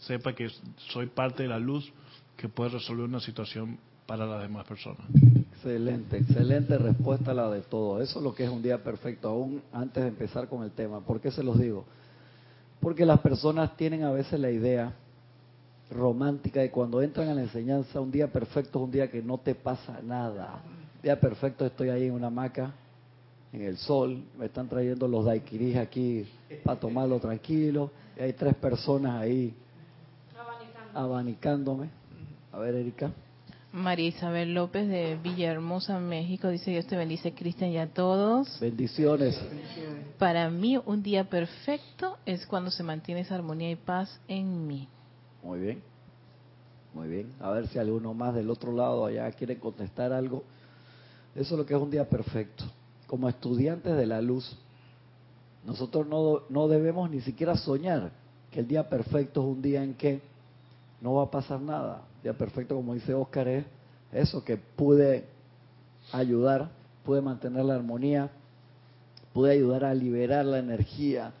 sepa 0.00 0.34
que 0.34 0.48
soy 0.92 1.06
parte 1.06 1.44
de 1.44 1.48
la 1.48 1.58
luz 1.58 1.92
que 2.36 2.48
puede 2.48 2.70
resolver 2.70 3.04
una 3.04 3.20
situación 3.20 3.78
para 4.06 4.26
las 4.26 4.42
demás 4.42 4.66
personas. 4.66 5.00
Excelente, 5.52 6.18
excelente 6.18 6.76
respuesta 6.76 7.32
la 7.32 7.48
de 7.50 7.62
todo. 7.62 8.02
Eso 8.02 8.18
es 8.18 8.24
lo 8.24 8.34
que 8.34 8.44
es 8.44 8.50
un 8.50 8.62
día 8.62 8.82
perfecto, 8.82 9.28
aún 9.28 9.62
antes 9.72 10.02
de 10.02 10.10
empezar 10.10 10.48
con 10.48 10.62
el 10.62 10.72
tema. 10.72 11.00
¿Por 11.00 11.20
qué 11.20 11.30
se 11.30 11.42
los 11.42 11.58
digo? 11.58 11.84
Porque 12.80 13.06
las 13.06 13.20
personas 13.20 13.76
tienen 13.76 14.04
a 14.04 14.10
veces 14.10 14.38
la 14.38 14.50
idea 14.50 14.92
romántica 15.90 16.60
de 16.60 16.70
cuando 16.70 17.00
entran 17.00 17.28
a 17.28 17.34
la 17.34 17.42
enseñanza, 17.42 18.00
un 18.00 18.10
día 18.10 18.30
perfecto 18.30 18.78
es 18.78 18.84
un 18.84 18.90
día 18.90 19.10
que 19.10 19.22
no 19.22 19.38
te 19.38 19.54
pasa 19.54 20.00
nada. 20.02 20.60
Día 21.02 21.18
perfecto 21.18 21.64
estoy 21.64 21.88
ahí 21.88 22.04
en 22.06 22.12
una 22.12 22.26
hamaca, 22.26 22.74
en 23.54 23.62
el 23.62 23.76
sol, 23.76 24.24
me 24.36 24.46
están 24.46 24.68
trayendo 24.68 25.06
los 25.06 25.24
daiquiris 25.24 25.76
aquí 25.76 26.26
para 26.64 26.78
tomarlo 26.78 27.20
tranquilo, 27.20 27.90
y 28.18 28.22
hay 28.22 28.32
tres 28.32 28.54
personas 28.56 29.22
ahí 29.22 29.54
abanicándome. 30.92 31.88
A 32.52 32.58
ver, 32.58 32.74
Erika. 32.74 33.12
María 33.72 34.08
Isabel 34.08 34.54
López 34.54 34.88
de 34.88 35.16
Villahermosa, 35.22 35.98
México, 35.98 36.48
dice 36.48 36.70
Dios 36.70 36.86
te 36.86 36.96
bendice, 36.96 37.32
Cristian, 37.32 37.70
y 37.70 37.78
a 37.78 37.86
todos. 37.88 38.58
Bendiciones. 38.60 39.40
Para 40.18 40.50
mí 40.50 40.76
un 40.84 41.02
día 41.02 41.24
perfecto 41.28 42.18
es 42.26 42.46
cuando 42.46 42.70
se 42.70 42.82
mantiene 42.82 43.20
esa 43.22 43.36
armonía 43.36 43.70
y 43.70 43.76
paz 43.76 44.20
en 44.28 44.66
mí. 44.66 44.88
Muy 45.42 45.60
bien. 45.60 45.82
Muy 46.92 47.08
bien. 47.08 47.32
A 47.40 47.50
ver 47.50 47.66
si 47.68 47.78
alguno 47.78 48.14
más 48.14 48.34
del 48.34 48.50
otro 48.50 48.72
lado 48.72 49.06
allá 49.06 49.30
quiere 49.32 49.58
contestar 49.58 50.12
algo. 50.12 50.44
Eso 51.34 51.54
es 51.54 51.58
lo 51.58 51.66
que 51.66 51.74
es 51.74 51.80
un 51.80 51.90
día 51.90 52.08
perfecto. 52.08 52.64
Como 53.14 53.28
estudiantes 53.28 53.96
de 53.96 54.06
la 54.06 54.20
luz, 54.20 54.58
nosotros 55.64 56.04
no, 56.08 56.40
no 56.48 56.66
debemos 56.66 57.08
ni 57.08 57.20
siquiera 57.20 57.56
soñar 57.56 58.10
que 58.50 58.58
el 58.58 58.66
día 58.66 58.88
perfecto 58.88 59.40
es 59.40 59.46
un 59.46 59.62
día 59.62 59.84
en 59.84 59.94
que 59.94 60.20
no 61.00 61.14
va 61.14 61.22
a 61.22 61.30
pasar 61.30 61.60
nada. 61.60 62.02
Día 62.24 62.32
perfecto, 62.32 62.74
como 62.74 62.92
dice 62.92 63.14
Oscar, 63.14 63.46
es 63.46 63.66
eso, 64.10 64.42
que 64.42 64.56
pude 64.56 65.26
ayudar, 66.10 66.70
pude 67.04 67.20
mantener 67.20 67.64
la 67.66 67.76
armonía, 67.76 68.30
pude 69.32 69.52
ayudar 69.52 69.84
a 69.84 69.94
liberar 69.94 70.44
la 70.44 70.58
energía, 70.58 71.32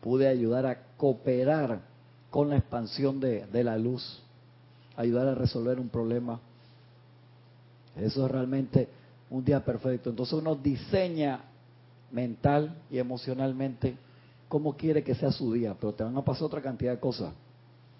pude 0.00 0.28
ayudar 0.28 0.64
a 0.64 0.78
cooperar 0.96 1.80
con 2.30 2.48
la 2.48 2.56
expansión 2.56 3.20
de, 3.20 3.44
de 3.48 3.64
la 3.64 3.76
luz, 3.76 4.22
ayudar 4.96 5.28
a 5.28 5.34
resolver 5.34 5.78
un 5.78 5.90
problema. 5.90 6.40
Eso 7.98 8.24
es 8.24 8.32
realmente 8.32 8.88
un 9.30 9.44
día 9.44 9.64
perfecto. 9.64 10.10
Entonces 10.10 10.34
uno 10.34 10.54
diseña 10.54 11.40
mental 12.10 12.74
y 12.90 12.98
emocionalmente 12.98 13.96
cómo 14.48 14.76
quiere 14.76 15.04
que 15.04 15.14
sea 15.14 15.30
su 15.30 15.52
día, 15.52 15.74
pero 15.78 15.92
te 15.92 16.04
van 16.04 16.16
a 16.16 16.24
pasar 16.24 16.44
otra 16.44 16.62
cantidad 16.62 16.92
de 16.92 17.00
cosas. 17.00 17.32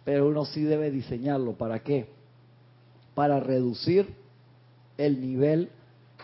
Pero 0.05 0.29
uno 0.29 0.45
sí 0.47 0.63
debe 0.63 0.91
diseñarlo. 0.91 1.53
¿Para 1.53 1.81
qué? 1.81 2.09
Para 3.15 3.41
reducir 3.41 4.15
el 4.97 5.21
nivel 5.21 5.71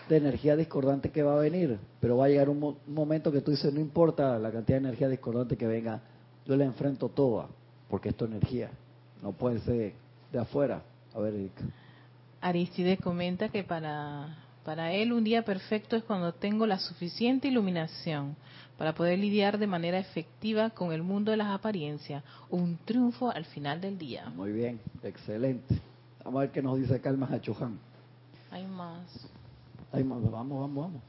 de 0.09 0.17
energía 0.17 0.57
discordante 0.57 1.11
que 1.11 1.23
va 1.23 1.35
a 1.35 1.41
venir. 1.41 1.79
Pero 2.01 2.17
va 2.17 2.27
a 2.27 2.29
llegar 2.29 2.49
un, 2.49 2.61
mo- 2.61 2.77
un 2.87 2.95
momento 2.95 3.31
que 3.31 3.41
tú 3.43 3.51
dices, 3.51 3.73
no 3.73 3.81
importa 3.81 4.39
la 4.39 4.51
cantidad 4.51 4.79
de 4.81 4.87
energía 4.89 5.09
discordante 5.09 5.57
que 5.57 5.67
venga, 5.67 6.01
yo 6.47 6.57
la 6.57 6.65
enfrento 6.65 7.09
toda, 7.09 7.49
porque 7.89 8.09
es 8.11 8.15
tu 8.17 8.25
energía. 8.25 8.71
No 9.23 9.33
puede 9.33 9.61
ser 9.61 9.93
de 10.33 10.39
afuera. 10.39 10.83
A 11.15 11.21
ver, 11.21 11.35
Erika. 11.35 11.63
Aristide 12.41 12.97
comenta 12.99 13.49
que 13.49 13.65
para, 13.65 14.44
para 14.65 14.93
él 14.93 15.13
un 15.13 15.25
día 15.25 15.45
perfecto 15.45 15.95
es 15.97 16.05
cuando 16.05 16.33
tengo 16.33 16.67
la 16.67 16.79
suficiente 16.79 17.49
iluminación 17.49 18.37
para 18.79 18.95
poder 18.95 19.19
lidiar 19.19 19.59
de 19.59 19.67
manera 19.67 19.99
efectiva 19.99 20.71
con 20.71 20.93
el 20.93 21.03
mundo 21.03 21.31
de 21.31 21.37
las 21.37 21.49
apariencias. 21.49 22.25
Un 22.51 22.79
triunfo 22.85 23.31
al 23.31 23.45
final 23.45 23.81
del 23.81 23.99
día. 23.99 24.31
Muy 24.35 24.53
bien, 24.53 24.81
excelente. 25.03 25.79
Vamos 26.25 26.39
a 26.39 26.41
ver 26.43 26.51
qué 26.51 26.63
nos 26.63 26.79
dice 26.79 26.95
acá 26.95 27.11
el 27.11 27.19
Mahachohan. 27.19 27.79
Hay 28.51 28.67
más. 28.67 29.29
Ay, 29.93 30.03
vamos, 30.03 30.31
vamos, 30.31 30.61
vamos. 30.61 31.03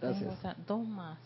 Tengo 0.00 0.14
Gracias. 0.14 0.66
dos 0.66 0.86
más. 0.88 1.18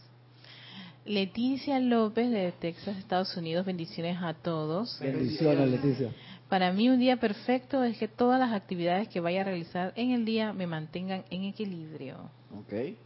Leticia 1.04 1.80
López 1.80 2.30
de 2.30 2.52
Texas, 2.52 2.98
Estados 2.98 3.34
Unidos. 3.36 3.64
Bendiciones 3.64 4.18
a 4.20 4.34
todos. 4.34 4.98
Bendiciones, 5.00 5.70
Leticia. 5.70 6.12
Para 6.48 6.72
mí 6.72 6.88
un 6.88 6.98
día 6.98 7.18
perfecto 7.18 7.84
es 7.84 7.98
que 7.98 8.08
todas 8.08 8.40
las 8.40 8.52
actividades 8.52 9.08
que 9.08 9.20
vaya 9.20 9.42
a 9.42 9.44
realizar 9.44 9.92
en 9.96 10.12
el 10.12 10.24
día 10.24 10.52
me 10.52 10.66
mantengan 10.66 11.24
en 11.30 11.44
equilibrio. 11.44 12.16
Ok. 12.58 12.96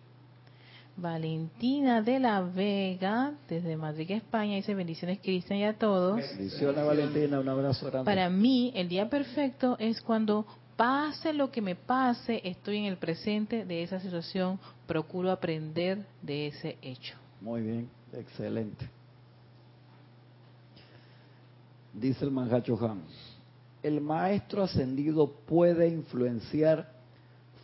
Valentina 0.96 2.02
de 2.02 2.20
la 2.20 2.42
Vega, 2.42 3.32
desde 3.48 3.76
Madrid, 3.76 4.10
España, 4.10 4.56
dice 4.56 4.74
bendiciones 4.74 5.18
Cristian 5.20 5.58
y 5.58 5.64
a 5.64 5.72
todos. 5.72 6.16
Bendiciones 6.16 6.84
Valentina, 6.84 7.40
un 7.40 7.48
abrazo 7.48 7.86
grande. 7.86 8.04
Para 8.04 8.28
mí, 8.28 8.72
el 8.76 8.88
día 8.88 9.08
perfecto 9.08 9.76
es 9.80 10.00
cuando 10.02 10.46
pase 10.76 11.32
lo 11.32 11.50
que 11.50 11.62
me 11.62 11.74
pase, 11.74 12.40
estoy 12.44 12.78
en 12.78 12.84
el 12.84 12.98
presente 12.98 13.64
de 13.64 13.82
esa 13.82 14.00
situación, 14.00 14.60
procuro 14.86 15.30
aprender 15.30 16.04
de 16.20 16.48
ese 16.48 16.76
hecho. 16.82 17.16
Muy 17.40 17.62
bien, 17.62 17.88
excelente. 18.12 18.88
Dice 21.92 22.24
el 22.24 22.30
Manjacho 22.30 22.76
el 23.82 24.00
maestro 24.00 24.62
ascendido 24.62 25.28
puede 25.46 25.88
influenciar 25.88 26.92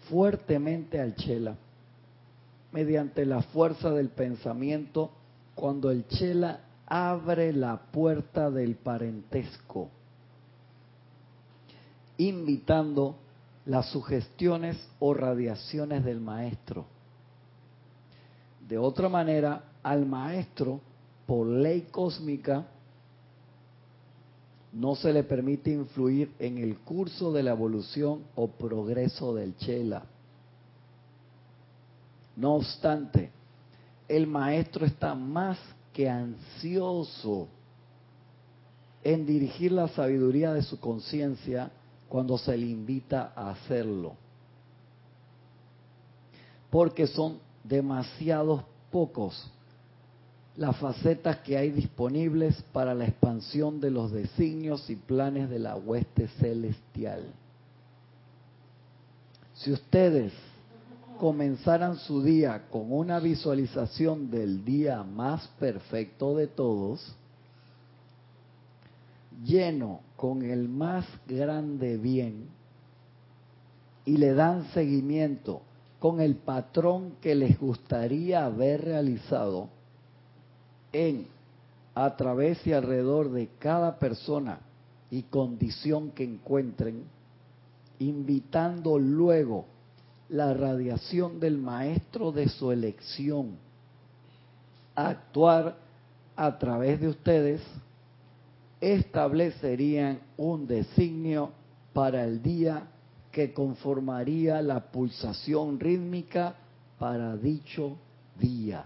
fuertemente 0.08 1.00
al 1.00 1.14
Chela 1.14 1.56
mediante 2.72 3.24
la 3.24 3.42
fuerza 3.42 3.90
del 3.90 4.08
pensamiento 4.08 5.10
cuando 5.54 5.90
el 5.90 6.06
Chela 6.08 6.60
abre 6.86 7.52
la 7.52 7.76
puerta 7.76 8.50
del 8.50 8.76
parentesco, 8.76 9.90
invitando 12.16 13.16
las 13.66 13.90
sugestiones 13.90 14.76
o 14.98 15.14
radiaciones 15.14 16.04
del 16.04 16.20
maestro. 16.20 16.86
De 18.66 18.78
otra 18.78 19.08
manera, 19.08 19.64
al 19.82 20.06
maestro, 20.06 20.80
por 21.26 21.46
ley 21.46 21.88
cósmica, 21.90 22.66
no 24.72 24.94
se 24.94 25.12
le 25.12 25.22
permite 25.22 25.70
influir 25.70 26.32
en 26.38 26.58
el 26.58 26.78
curso 26.78 27.32
de 27.32 27.42
la 27.42 27.52
evolución 27.52 28.24
o 28.34 28.48
progreso 28.48 29.34
del 29.34 29.56
Chela. 29.56 30.04
No 32.36 32.54
obstante, 32.54 33.30
el 34.06 34.26
maestro 34.26 34.86
está 34.86 35.14
más 35.14 35.58
que 35.92 36.08
ansioso 36.08 37.48
en 39.02 39.26
dirigir 39.26 39.72
la 39.72 39.88
sabiduría 39.88 40.52
de 40.52 40.62
su 40.62 40.78
conciencia 40.78 41.70
cuando 42.08 42.38
se 42.38 42.56
le 42.56 42.66
invita 42.66 43.32
a 43.34 43.50
hacerlo. 43.50 44.14
Porque 46.70 47.06
son 47.06 47.38
demasiados 47.64 48.62
pocos 48.90 49.50
las 50.58 50.76
facetas 50.76 51.38
que 51.38 51.56
hay 51.56 51.70
disponibles 51.70 52.60
para 52.72 52.92
la 52.92 53.06
expansión 53.06 53.80
de 53.80 53.92
los 53.92 54.10
designios 54.10 54.90
y 54.90 54.96
planes 54.96 55.48
de 55.48 55.60
la 55.60 55.76
hueste 55.76 56.26
celestial. 56.40 57.22
Si 59.54 59.72
ustedes 59.72 60.32
comenzaran 61.20 61.96
su 61.96 62.24
día 62.24 62.64
con 62.70 62.92
una 62.92 63.20
visualización 63.20 64.32
del 64.32 64.64
día 64.64 65.04
más 65.04 65.46
perfecto 65.60 66.36
de 66.36 66.48
todos, 66.48 67.14
lleno 69.44 70.00
con 70.16 70.42
el 70.42 70.68
más 70.68 71.06
grande 71.28 71.96
bien, 71.98 72.48
y 74.04 74.16
le 74.16 74.34
dan 74.34 74.64
seguimiento 74.72 75.62
con 76.00 76.20
el 76.20 76.34
patrón 76.34 77.12
que 77.20 77.36
les 77.36 77.60
gustaría 77.60 78.44
haber 78.44 78.84
realizado, 78.84 79.68
en, 80.92 81.26
a 81.94 82.16
través 82.16 82.66
y 82.66 82.72
alrededor 82.72 83.30
de 83.30 83.48
cada 83.58 83.98
persona 83.98 84.60
y 85.10 85.22
condición 85.22 86.10
que 86.10 86.24
encuentren, 86.24 87.04
invitando 87.98 88.98
luego 88.98 89.66
la 90.28 90.52
radiación 90.54 91.40
del 91.40 91.58
maestro 91.58 92.32
de 92.32 92.48
su 92.48 92.70
elección 92.70 93.56
a 94.94 95.08
actuar 95.08 95.76
a 96.36 96.58
través 96.58 97.00
de 97.00 97.08
ustedes, 97.08 97.62
establecerían 98.80 100.20
un 100.36 100.66
designio 100.66 101.50
para 101.92 102.24
el 102.24 102.42
día 102.42 102.86
que 103.32 103.52
conformaría 103.52 104.62
la 104.62 104.80
pulsación 104.90 105.80
rítmica 105.80 106.54
para 106.98 107.36
dicho 107.36 107.96
día 108.38 108.84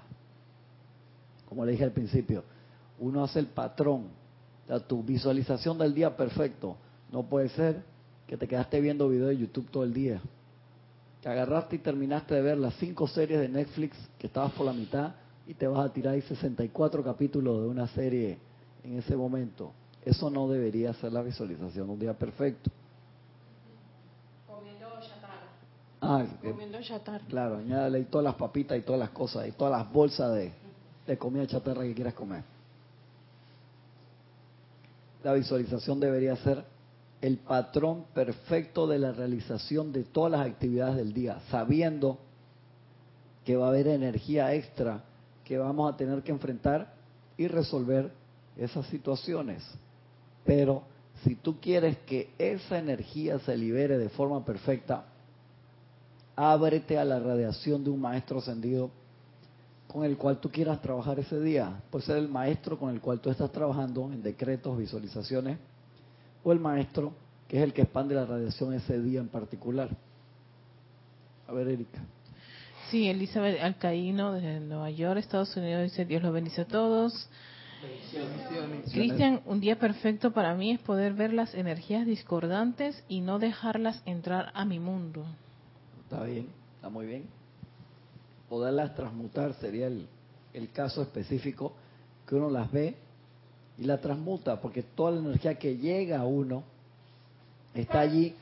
como 1.53 1.67
le 1.67 1.73
dije 1.73 1.85
al 1.85 1.93
principio, 1.93 2.45
uno 2.99 3.23
hace 3.23 3.39
el 3.39 3.49
patrón, 3.49 4.07
o 4.71 4.81
tu 4.81 5.03
visualización 5.03 5.77
del 5.77 5.93
día 5.93 6.17
perfecto. 6.17 6.79
No 7.11 7.25
puede 7.25 7.51
ser 7.51 7.83
que 8.27 8.39
te 8.39 8.49
quedaste 8.49 8.81
viendo 8.81 9.07
videos 9.07 9.29
de 9.29 9.37
YouTube 9.37 9.69
todo 9.71 9.85
el 9.85 9.93
día. 9.93 10.23
Que 11.21 11.29
agarraste 11.29 11.77
y 11.77 11.81
terminaste 11.81 12.37
de 12.37 12.41
ver 12.41 12.57
las 12.57 12.73
cinco 12.77 13.07
series 13.07 13.39
de 13.39 13.51
Netflix 13.51 13.99
que 14.19 14.29
estabas 14.29 14.53
por 14.53 14.65
la 14.65 14.73
mitad 14.73 15.13
y 15.47 15.53
te 15.53 15.67
vas 15.67 15.85
a 15.85 15.93
tirar 15.93 16.15
ahí 16.15 16.23
64 16.23 17.05
capítulos 17.05 17.61
de 17.61 17.69
una 17.69 17.87
serie 17.89 18.39
en 18.83 18.97
ese 18.99 19.15
momento. 19.15 19.73
Eso 20.07 20.31
no 20.31 20.49
debería 20.49 20.95
ser 20.95 21.13
la 21.13 21.21
visualización 21.21 21.87
de 21.87 21.93
un 21.93 21.99
día 21.99 22.15
perfecto. 22.15 22.71
Comiendo 24.47 24.89
chatarra. 25.03 25.49
Ah, 26.01 26.25
Comiendo 26.41 26.81
chatarra. 26.81 27.27
claro, 27.29 27.59
añádale 27.59 28.05
todas 28.05 28.25
las 28.25 28.37
papitas 28.37 28.79
y 28.79 28.81
todas 28.81 29.01
las 29.01 29.11
cosas 29.11 29.47
y 29.47 29.53
todas 29.53 29.71
las 29.79 29.93
bolsas 29.93 30.33
de, 30.35 30.62
de 31.07 31.19
comida 31.19 31.47
chatarra 31.47 31.83
que 31.83 31.95
quieras 31.95 32.15
comer. 32.15 32.45
La 35.23 35.33
visualización 35.35 36.01
debería 36.01 36.37
ser 36.37 36.65
el 37.21 37.39
patrón 37.39 38.05
perfecto 38.13 38.87
de 38.87 38.99
la 38.99 39.13
realización 39.13 39.93
de 39.93 40.03
todas 40.03 40.33
las 40.33 40.47
actividades 40.47 40.97
del 40.97 41.13
día, 41.13 41.41
sabiendo 41.51 42.19
que 43.45 43.57
va 43.57 43.67
a 43.67 43.69
haber 43.69 43.89
energía 43.89 44.53
extra 44.55 45.05
que 45.45 45.59
vamos 45.59 45.93
a 45.93 45.97
tener 45.97 46.23
que 46.23 46.33
enfrentar 46.33 46.93
y 47.37 47.47
resolver 47.47 48.11
esas 48.57 48.87
situaciones. 48.87 49.63
Pero 50.45 50.83
si 51.23 51.37
tú 51.37 51.61
quieres 51.61 51.99
que 51.99 52.31
esa 52.39 52.79
energía 52.79 53.39
se 53.41 53.57
libere 53.57 53.99
de 53.99 54.09
forma 54.09 54.45
perfecta, 54.45 55.05
ábrete 56.35 56.99
a 56.99 57.05
la 57.05 57.21
radiación 57.21 57.85
de 57.85 57.91
un 57.91 58.01
maestro 58.01 58.39
ascendido 58.39 58.91
con 59.93 60.05
el 60.05 60.17
cual 60.17 60.39
tú 60.39 60.51
quieras 60.51 60.81
trabajar 60.81 61.19
ese 61.19 61.39
día. 61.39 61.83
Puede 61.91 62.07
ser 62.07 62.17
el 62.17 62.29
maestro 62.29 62.79
con 62.79 62.91
el 62.91 63.01
cual 63.01 63.21
tú 63.21 63.29
estás 63.29 63.53
trabajando 63.53 64.11
en 64.11 64.23
decretos, 64.23 64.79
visualizaciones, 64.79 65.59
o 66.43 66.53
el 66.53 66.61
maestro 66.61 67.13
que 67.47 67.59
es 67.59 67.65
el 67.65 67.75
que 67.75 67.83
expande 67.83 68.15
la 68.15 68.25
radiación 68.25 68.73
ese 68.73 68.99
día 69.03 69.21
en 69.21 69.29
particular. 69.29 69.91
A 71.47 71.53
ver, 71.53 71.69
Erika. 71.69 72.01
Sí, 72.91 73.09
Elizabeth 73.09 73.61
Alcaíno 73.61 74.33
desde 74.33 74.61
Nueva 74.61 74.91
York, 74.91 75.19
Estados 75.19 75.55
Unidos, 75.57 75.83
dice 75.83 76.07
Dios 76.07 76.23
los 76.23 76.33
bendice 76.33 76.63
a 76.63 76.67
todos. 76.67 77.29
Cristian, 78.93 79.43
un 79.45 79.61
día 79.61 79.79
perfecto 79.79 80.33
para 80.33 80.55
mí 80.55 80.71
es 80.71 80.81
poder 80.81 81.13
ver 81.13 81.35
las 81.35 81.55
energías 81.55 82.07
discordantes 82.07 83.05
y 83.09 83.21
no 83.21 83.39
dejarlas 83.39 84.03
entrar 84.07 84.51
a 84.55 84.65
mi 84.65 84.79
mundo. 84.79 85.27
Está 86.05 86.25
bien, 86.25 86.47
está 86.77 86.89
muy 86.89 87.07
bien. 87.07 87.42
Poderlas 88.53 88.95
transmutar 88.95 89.55
sería 89.55 89.87
el, 89.87 90.07
el 90.53 90.71
caso 90.73 91.01
específico 91.01 91.73
que 92.27 92.35
uno 92.35 92.51
las 92.51 92.71
ve 92.71 92.97
y 93.79 93.85
la 93.85 93.99
transmuta, 93.99 94.61
porque 94.61 94.83
toda 94.83 95.13
la 95.13 95.21
energía 95.21 95.55
que 95.55 95.79
llega 95.79 96.21
a 96.21 96.27
uno 96.27 96.63
está 97.73 98.01
allí 98.01 98.35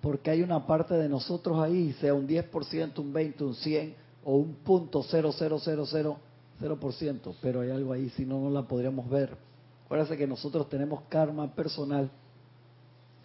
porque 0.00 0.30
hay 0.30 0.40
una 0.40 0.66
parte 0.66 0.94
de 0.94 1.06
nosotros 1.06 1.60
ahí, 1.60 1.92
sea 2.00 2.14
un 2.14 2.26
10%, 2.26 2.98
un 2.98 3.12
20, 3.12 3.44
un 3.44 3.54
100 3.54 3.94
o 4.24 4.36
un 4.36 4.54
punto 4.54 5.02
cero 5.02 5.32
cero 5.36 5.60
cero 5.62 5.84
cero 5.86 6.16
cero 6.58 6.80
por 6.80 6.94
ciento, 6.94 7.34
pero 7.42 7.60
hay 7.60 7.70
algo 7.70 7.92
ahí, 7.92 8.08
si 8.16 8.24
no, 8.24 8.40
no 8.40 8.48
la 8.48 8.62
podríamos 8.62 9.06
ver. 9.10 9.36
Acuérdense 9.84 10.16
que 10.16 10.26
nosotros 10.26 10.66
tenemos 10.70 11.02
karma 11.10 11.46
personal, 11.54 12.10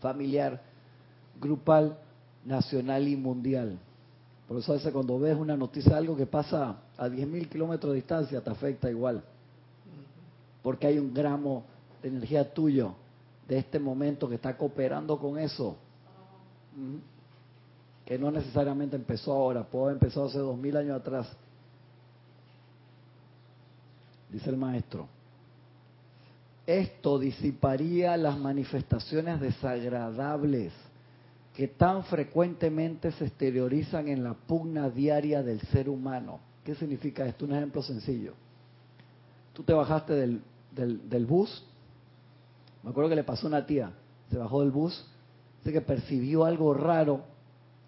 familiar, 0.01 0.61
grupal, 1.39 1.97
nacional 2.43 3.07
y 3.07 3.15
mundial. 3.15 3.79
Por 4.47 4.57
eso 4.57 4.73
a 4.73 4.75
veces 4.75 4.91
cuando 4.91 5.17
ves 5.19 5.37
una 5.37 5.55
noticia 5.55 5.97
algo 5.97 6.15
que 6.15 6.25
pasa 6.25 6.77
a 6.97 7.07
10.000 7.07 7.49
kilómetros 7.49 7.91
de 7.91 7.95
distancia, 7.95 8.41
te 8.41 8.49
afecta 8.49 8.89
igual. 8.89 9.23
Porque 10.61 10.87
hay 10.87 10.99
un 10.99 11.13
gramo 11.13 11.63
de 12.01 12.09
energía 12.09 12.53
tuyo 12.53 12.93
de 13.47 13.57
este 13.57 13.79
momento 13.79 14.27
que 14.27 14.35
está 14.35 14.57
cooperando 14.57 15.17
con 15.17 15.39
eso. 15.39 15.77
Que 18.05 18.17
no 18.19 18.31
necesariamente 18.31 18.95
empezó 18.95 19.31
ahora, 19.33 19.63
puede 19.63 19.85
haber 19.85 19.95
empezado 19.95 20.25
hace 20.27 20.39
2.000 20.39 20.77
años 20.77 20.99
atrás. 20.99 21.27
Dice 24.29 24.49
el 24.49 24.57
maestro. 24.57 25.07
Esto 26.65 27.19
disiparía 27.19 28.15
las 28.17 28.37
manifestaciones 28.37 29.39
desagradables 29.39 30.73
que 31.53 31.67
tan 31.67 32.03
frecuentemente 32.05 33.11
se 33.11 33.25
exteriorizan 33.25 34.07
en 34.07 34.23
la 34.23 34.33
pugna 34.33 34.89
diaria 34.89 35.43
del 35.43 35.61
ser 35.61 35.87
humano. 35.87 36.39
¿Qué 36.63 36.73
significa 36.75 37.25
esto? 37.25 37.45
Un 37.45 37.53
ejemplo 37.53 37.83
sencillo. 37.83 38.33
Tú 39.53 39.63
te 39.63 39.73
bajaste 39.73 40.13
del, 40.13 40.41
del, 40.71 41.25
bus, 41.27 41.63
me 42.81 42.89
acuerdo 42.89 43.11
que 43.11 43.15
le 43.15 43.23
pasó 43.23 43.45
a 43.45 43.49
una 43.49 43.65
tía, 43.65 43.91
se 44.31 44.37
bajó 44.37 44.61
del 44.61 44.71
bus, 44.71 45.05
dice 45.59 45.71
que 45.71 45.81
percibió 45.81 46.45
algo 46.45 46.73
raro 46.73 47.21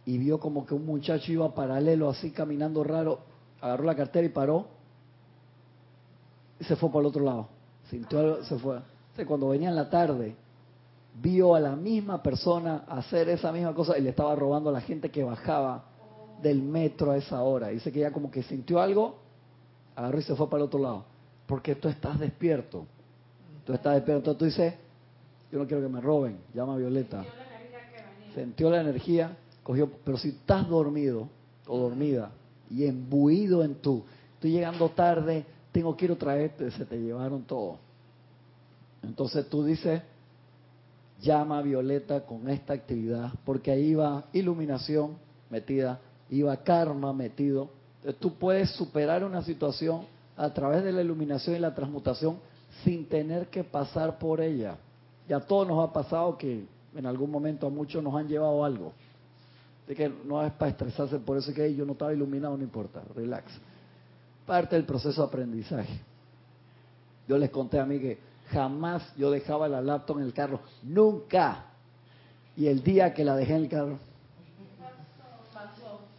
y 0.05 0.19
vio 0.19 0.39
como 0.39 0.65
que 0.67 0.75
un 0.75 0.85
muchacho 0.85 1.31
iba 1.31 1.55
paralelo 1.55 2.07
así 2.09 2.29
caminando 2.29 2.83
raro 2.83 3.21
agarró 3.59 3.83
la 3.85 3.95
cartera 3.95 4.27
y 4.27 4.29
paró 4.29 4.67
y 6.59 6.63
se 6.65 6.75
fue 6.75 6.89
para 6.89 7.01
el 7.01 7.05
otro 7.07 7.23
lado. 7.23 7.47
Sintió 7.89 8.19
algo, 8.19 8.43
se 8.43 8.57
fue. 8.59 8.75
Entonces, 8.75 9.25
cuando 9.25 9.49
venía 9.49 9.69
en 9.69 9.75
la 9.75 9.89
tarde, 9.89 10.35
vio 11.21 11.55
a 11.55 11.59
la 11.59 11.75
misma 11.75 12.21
persona 12.21 12.83
hacer 12.87 13.29
esa 13.29 13.51
misma 13.51 13.73
cosa 13.73 13.97
y 13.97 14.01
le 14.01 14.09
estaba 14.09 14.35
robando 14.35 14.69
a 14.69 14.73
la 14.73 14.81
gente 14.81 15.09
que 15.09 15.23
bajaba 15.23 15.85
del 16.41 16.61
metro 16.61 17.11
a 17.11 17.17
esa 17.17 17.41
hora. 17.41 17.69
Dice 17.69 17.91
que 17.91 17.99
ya 17.99 18.11
como 18.11 18.29
que 18.29 18.43
sintió 18.43 18.81
algo, 18.81 19.15
agarró 19.95 20.19
y 20.19 20.23
se 20.23 20.35
fue 20.35 20.49
para 20.49 20.63
el 20.63 20.67
otro 20.67 20.79
lado. 20.79 21.05
Porque 21.45 21.75
tú 21.75 21.87
estás 21.87 22.19
despierto. 22.19 22.85
Tú 23.65 23.73
estás 23.73 23.95
despierto. 23.95 24.31
Entonces 24.31 24.37
tú 24.37 24.45
dices, 24.45 24.73
yo 25.51 25.59
no 25.59 25.67
quiero 25.67 25.81
que 25.81 25.93
me 25.93 26.01
roben. 26.01 26.37
Llama 26.53 26.73
a 26.73 26.77
Violeta. 26.77 27.23
Sintió 28.33 28.69
la 28.69 28.81
energía, 28.81 29.37
cogió. 29.63 29.89
Pero 30.03 30.17
si 30.17 30.29
estás 30.29 30.67
dormido 30.67 31.29
o 31.67 31.77
dormida 31.77 32.31
y 32.69 32.85
embuido 32.85 33.63
en 33.63 33.75
tú, 33.75 34.03
estoy 34.33 34.51
llegando 34.51 34.89
tarde, 34.89 35.45
tengo 35.71 35.95
que 35.95 36.05
ir 36.05 36.11
otra 36.11 36.35
vez, 36.35 36.51
se 36.73 36.85
te 36.85 36.97
llevaron 36.97 37.43
todo. 37.43 37.77
Entonces 39.03 39.47
tú 39.49 39.63
dices, 39.63 40.01
llama 41.25 41.61
Violeta 41.61 42.21
con 42.21 42.47
esta 42.47 42.73
actividad, 42.73 43.33
porque 43.43 43.71
ahí 43.71 43.95
va 43.95 44.25
iluminación 44.31 45.17
metida, 45.49 45.99
iba 46.29 46.55
karma 46.57 47.11
metido. 47.11 47.69
Entonces 47.97 48.21
tú 48.21 48.35
puedes 48.35 48.69
superar 48.71 49.23
una 49.23 49.41
situación 49.41 50.05
a 50.37 50.53
través 50.53 50.83
de 50.83 50.91
la 50.91 51.01
iluminación 51.01 51.55
y 51.55 51.59
la 51.59 51.73
transmutación 51.73 52.37
sin 52.83 53.07
tener 53.07 53.47
que 53.47 53.63
pasar 53.63 54.19
por 54.19 54.39
ella. 54.39 54.77
Ya 55.27 55.37
a 55.37 55.41
todos 55.41 55.67
nos 55.67 55.89
ha 55.89 55.91
pasado 55.91 56.37
que 56.37 56.65
en 56.95 57.05
algún 57.05 57.31
momento 57.31 57.67
a 57.67 57.69
muchos 57.69 58.03
nos 58.03 58.13
han 58.15 58.27
llevado 58.27 58.63
algo. 58.63 58.93
Así 59.85 59.95
que 59.95 60.11
no 60.25 60.45
es 60.45 60.51
para 60.53 60.71
estresarse 60.71 61.17
por 61.19 61.37
eso 61.37 61.53
que 61.53 61.73
yo 61.73 61.85
no 61.85 61.93
estaba 61.93 62.13
iluminado, 62.13 62.55
no 62.55 62.63
importa, 62.63 63.01
relax. 63.15 63.45
Parte 64.45 64.75
del 64.75 64.85
proceso 64.85 65.21
de 65.21 65.27
aprendizaje. 65.27 65.99
Yo 67.27 67.37
les 67.37 67.49
conté 67.49 67.79
a 67.79 67.85
mí 67.85 67.99
que 67.99 68.19
jamás 68.51 69.03
yo 69.15 69.31
dejaba 69.31 69.67
la 69.67 69.81
laptop 69.81 70.19
en 70.19 70.25
el 70.25 70.33
carro, 70.33 70.59
nunca. 70.83 71.65
Y 72.55 72.67
el 72.67 72.83
día 72.83 73.13
que 73.13 73.25
la 73.25 73.35
dejé 73.35 73.55
en 73.55 73.63
el 73.63 73.69
carro, 73.69 73.99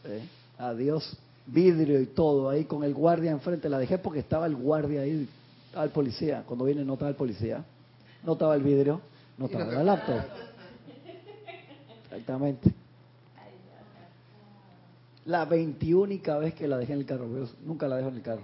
¿eh? 0.05 0.29
adiós, 0.59 1.17
vidrio 1.47 2.01
y 2.01 2.07
todo, 2.07 2.49
ahí 2.51 2.65
con 2.65 2.85
el 2.85 2.95
guardia 2.95 3.31
enfrente, 3.31 3.69
la 3.69 3.79
dejé 3.79 3.99
porque 3.99 4.21
estaba 4.21 4.47
el 4.47 4.57
guardia 4.57 5.03
ahí, 5.03 5.29
estaba 5.67 5.85
el 5.85 5.91
policía, 5.91 6.45
cuando 6.47 6.65
viene 6.65 6.85
no 6.85 6.95
estaba 6.95 7.11
el 7.11 7.17
policía, 7.17 7.65
no 8.23 8.33
estaba 8.33 8.55
el 8.55 8.63
vidrio, 8.63 9.01
no 9.39 9.47
estaba 9.47 9.65
la 9.67 9.85
laptop. 9.85 10.21
Exactamente. 12.05 12.73
La 15.25 15.45
veintiúnica 15.45 16.39
vez 16.39 16.55
que 16.55 16.69
la 16.69 16.79
dejé 16.79 16.93
en 16.93 17.01
el 17.01 17.07
carro, 17.07 17.27
yo 17.29 17.49
nunca 17.65 17.89
la 17.89 17.97
dejo 17.97 18.11
en 18.11 18.17
el 18.17 18.23
carro. 18.23 18.43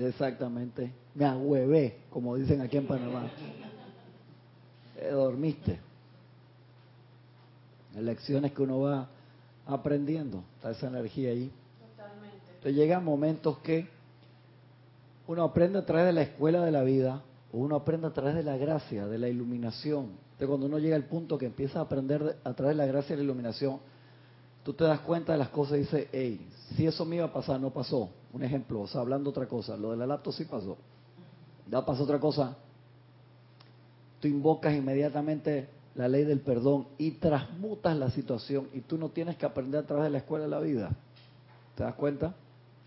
Exactamente. 0.00 0.92
Me 1.14 1.24
ahuevé, 1.24 1.98
como 2.10 2.36
dicen 2.36 2.60
aquí 2.60 2.78
en 2.78 2.86
Panamá. 2.86 3.30
Eh, 4.96 5.10
dormiste. 5.10 5.78
Lecciones 7.98 8.52
que 8.52 8.62
uno 8.62 8.80
va 8.80 9.08
aprendiendo. 9.66 10.42
Está 10.56 10.70
esa 10.70 10.86
energía 10.86 11.30
ahí. 11.30 11.50
Totalmente. 11.96 12.38
Entonces 12.48 12.74
llegan 12.74 13.04
momentos 13.04 13.58
que 13.58 13.88
uno 15.26 15.44
aprende 15.44 15.78
a 15.78 15.86
través 15.86 16.06
de 16.06 16.12
la 16.12 16.22
escuela 16.22 16.64
de 16.64 16.70
la 16.70 16.82
vida, 16.82 17.22
o 17.52 17.58
uno 17.58 17.76
aprende 17.76 18.06
a 18.06 18.12
través 18.12 18.34
de 18.34 18.42
la 18.42 18.56
gracia, 18.56 19.06
de 19.06 19.18
la 19.18 19.28
iluminación. 19.28 20.06
Entonces 20.32 20.48
cuando 20.48 20.66
uno 20.66 20.78
llega 20.78 20.96
al 20.96 21.04
punto 21.04 21.36
que 21.36 21.46
empieza 21.46 21.78
a 21.78 21.82
aprender 21.82 22.38
a 22.42 22.54
través 22.54 22.76
de 22.76 22.82
la 22.82 22.86
gracia 22.86 23.14
y 23.14 23.16
la 23.18 23.24
iluminación, 23.24 23.80
tú 24.62 24.72
te 24.72 24.84
das 24.84 25.00
cuenta 25.00 25.32
de 25.32 25.38
las 25.38 25.48
cosas 25.48 25.76
y 25.76 25.80
dices, 25.80 26.08
hey, 26.12 26.48
si 26.76 26.86
eso 26.86 27.04
me 27.04 27.16
iba 27.16 27.26
a 27.26 27.32
pasar, 27.32 27.60
no 27.60 27.70
pasó. 27.70 28.10
Un 28.32 28.44
ejemplo, 28.44 28.82
o 28.82 28.86
sea, 28.86 29.00
hablando 29.00 29.30
otra 29.30 29.46
cosa, 29.46 29.76
lo 29.76 29.90
de 29.90 29.96
la 29.96 30.06
laptop 30.06 30.32
sí 30.32 30.44
pasó. 30.44 30.76
Ya 31.70 31.84
pasó 31.84 32.04
otra 32.04 32.18
cosa. 32.18 32.56
Tú 34.20 34.28
invocas 34.28 34.74
inmediatamente 34.74 35.68
la 35.94 36.06
ley 36.08 36.24
del 36.24 36.40
perdón 36.40 36.86
y 36.98 37.12
transmutas 37.12 37.96
la 37.96 38.10
situación 38.10 38.68
y 38.72 38.80
tú 38.80 38.98
no 38.98 39.08
tienes 39.08 39.36
que 39.36 39.46
aprender 39.46 39.82
a 39.82 39.86
través 39.86 40.04
de 40.04 40.10
la 40.10 40.18
escuela 40.18 40.44
de 40.44 40.50
la 40.50 40.60
vida. 40.60 40.90
¿Te 41.74 41.84
das 41.84 41.94
cuenta? 41.94 42.34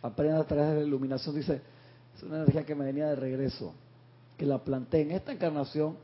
Aprendes 0.01 0.39
a 0.39 0.45
través 0.45 0.69
de 0.69 0.75
la 0.75 0.87
iluminación. 0.87 1.35
Dice, 1.35 1.61
es 2.15 2.23
una 2.23 2.37
energía 2.37 2.65
que 2.65 2.75
me 2.75 2.85
venía 2.85 3.07
de 3.07 3.15
regreso, 3.15 3.73
que 4.37 4.45
la 4.45 4.59
planté 4.63 5.01
en 5.01 5.11
esta 5.11 5.31
encarnación 5.31 5.97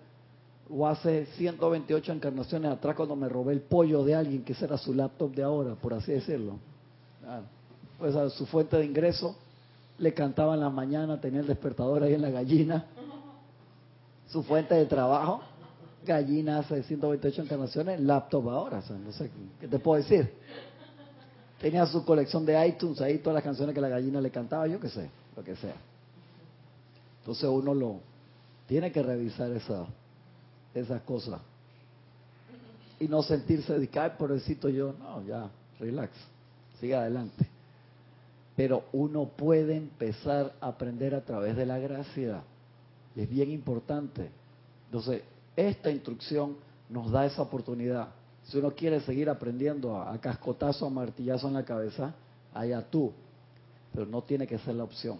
o 0.71 0.87
hace 0.87 1.25
128 1.37 2.11
encarnaciones 2.11 2.71
atrás 2.71 2.95
cuando 2.95 3.15
me 3.15 3.27
robé 3.27 3.53
el 3.53 3.61
pollo 3.61 4.03
de 4.03 4.15
alguien 4.15 4.43
que 4.43 4.53
ese 4.53 4.65
era 4.65 4.77
su 4.77 4.93
laptop 4.93 5.33
de 5.33 5.43
ahora, 5.43 5.75
por 5.75 5.93
así 5.93 6.11
decirlo. 6.11 6.59
Pues 7.97 8.15
a 8.15 8.29
su 8.29 8.45
fuente 8.45 8.77
de 8.77 8.85
ingreso 8.85 9.35
le 9.97 10.13
cantaba 10.13 10.53
en 10.53 10.61
la 10.61 10.69
mañana, 10.69 11.19
tenía 11.19 11.41
el 11.41 11.47
despertador 11.47 12.03
ahí 12.03 12.13
en 12.13 12.21
la 12.21 12.29
gallina. 12.29 12.85
Su 14.29 14.43
fuente 14.43 14.75
de 14.75 14.85
trabajo, 14.85 15.41
gallina 16.05 16.59
hace 16.59 16.83
128 16.83 17.41
encarnaciones, 17.41 17.99
laptop 17.99 18.49
ahora, 18.49 18.83
no 19.03 19.11
sé 19.11 19.31
qué 19.59 19.67
te 19.67 19.79
puedo 19.79 20.01
decir. 20.01 20.31
Tenía 21.59 21.85
su 21.87 22.05
colección 22.05 22.45
de 22.45 22.67
iTunes 22.67 23.01
ahí, 23.01 23.17
todas 23.17 23.35
las 23.35 23.43
canciones 23.43 23.75
que 23.75 23.81
la 23.81 23.89
gallina 23.89 24.21
le 24.21 24.29
cantaba, 24.29 24.67
yo 24.67 24.79
qué 24.79 24.87
sé, 24.87 25.09
lo 25.35 25.43
que 25.43 25.55
sea. 25.55 25.75
Entonces 27.19 27.49
uno 27.49 27.73
lo 27.73 27.99
tiene 28.67 28.91
que 28.91 29.03
revisar 29.03 29.51
esa, 29.51 29.85
esas 30.73 31.01
cosas. 31.01 31.41
Y 32.99 33.07
no 33.07 33.23
sentirse 33.23 33.77
de 33.77 33.87
por 33.87 34.11
pobrecito 34.17 34.69
yo, 34.69 34.93
no, 34.99 35.23
ya, 35.25 35.49
relax, 35.79 36.11
siga 36.79 37.01
adelante. 37.01 37.47
Pero 38.55 38.83
uno 38.91 39.25
puede 39.25 39.77
empezar 39.77 40.53
a 40.59 40.67
aprender 40.67 41.15
a 41.15 41.21
través 41.21 41.55
de 41.55 41.65
la 41.65 41.79
gracia. 41.79 42.41
Es 43.15 43.29
bien 43.29 43.51
importante. 43.51 44.29
Entonces, 44.87 45.23
esta 45.55 45.89
instrucción 45.89 46.57
nos 46.89 47.09
da 47.11 47.25
esa 47.25 47.41
oportunidad. 47.41 48.09
Si 48.43 48.57
uno 48.57 48.71
quiere 48.71 48.99
seguir 49.01 49.29
aprendiendo 49.29 49.95
a, 49.95 50.13
a 50.13 50.19
cascotazo, 50.19 50.85
a 50.85 50.89
martillazo 50.89 51.47
en 51.47 51.53
la 51.53 51.63
cabeza, 51.63 52.13
allá 52.53 52.81
tú. 52.81 53.13
Pero 53.93 54.05
no 54.05 54.23
tiene 54.23 54.45
que 54.45 54.57
ser 54.59 54.75
la 54.75 54.83
opción. 54.83 55.19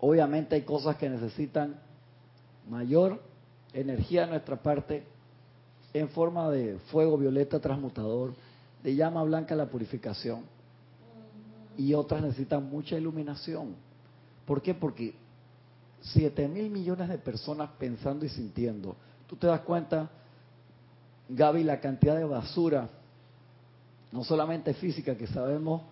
Obviamente 0.00 0.56
hay 0.56 0.62
cosas 0.62 0.96
que 0.96 1.08
necesitan 1.08 1.76
mayor 2.68 3.20
energía 3.80 4.22
de 4.22 4.28
nuestra 4.28 4.56
parte 4.56 5.04
en 5.92 6.08
forma 6.08 6.50
de 6.50 6.78
fuego 6.90 7.16
violeta 7.16 7.60
transmutador, 7.60 8.34
de 8.82 8.94
llama 8.94 9.22
blanca 9.22 9.54
la 9.54 9.66
purificación. 9.66 10.42
Y 11.76 11.94
otras 11.94 12.22
necesitan 12.22 12.68
mucha 12.68 12.96
iluminación. 12.96 13.74
¿Por 14.46 14.62
qué? 14.62 14.74
Porque 14.74 15.14
7 16.00 16.48
mil 16.48 16.70
millones 16.70 17.08
de 17.08 17.18
personas 17.18 17.70
pensando 17.78 18.24
y 18.24 18.28
sintiendo. 18.28 18.96
Tú 19.26 19.36
te 19.36 19.46
das 19.46 19.60
cuenta, 19.60 20.08
Gaby, 21.28 21.64
la 21.64 21.80
cantidad 21.80 22.16
de 22.16 22.24
basura, 22.24 22.88
no 24.12 24.24
solamente 24.24 24.72
física, 24.74 25.16
que 25.16 25.26
sabemos 25.26 25.82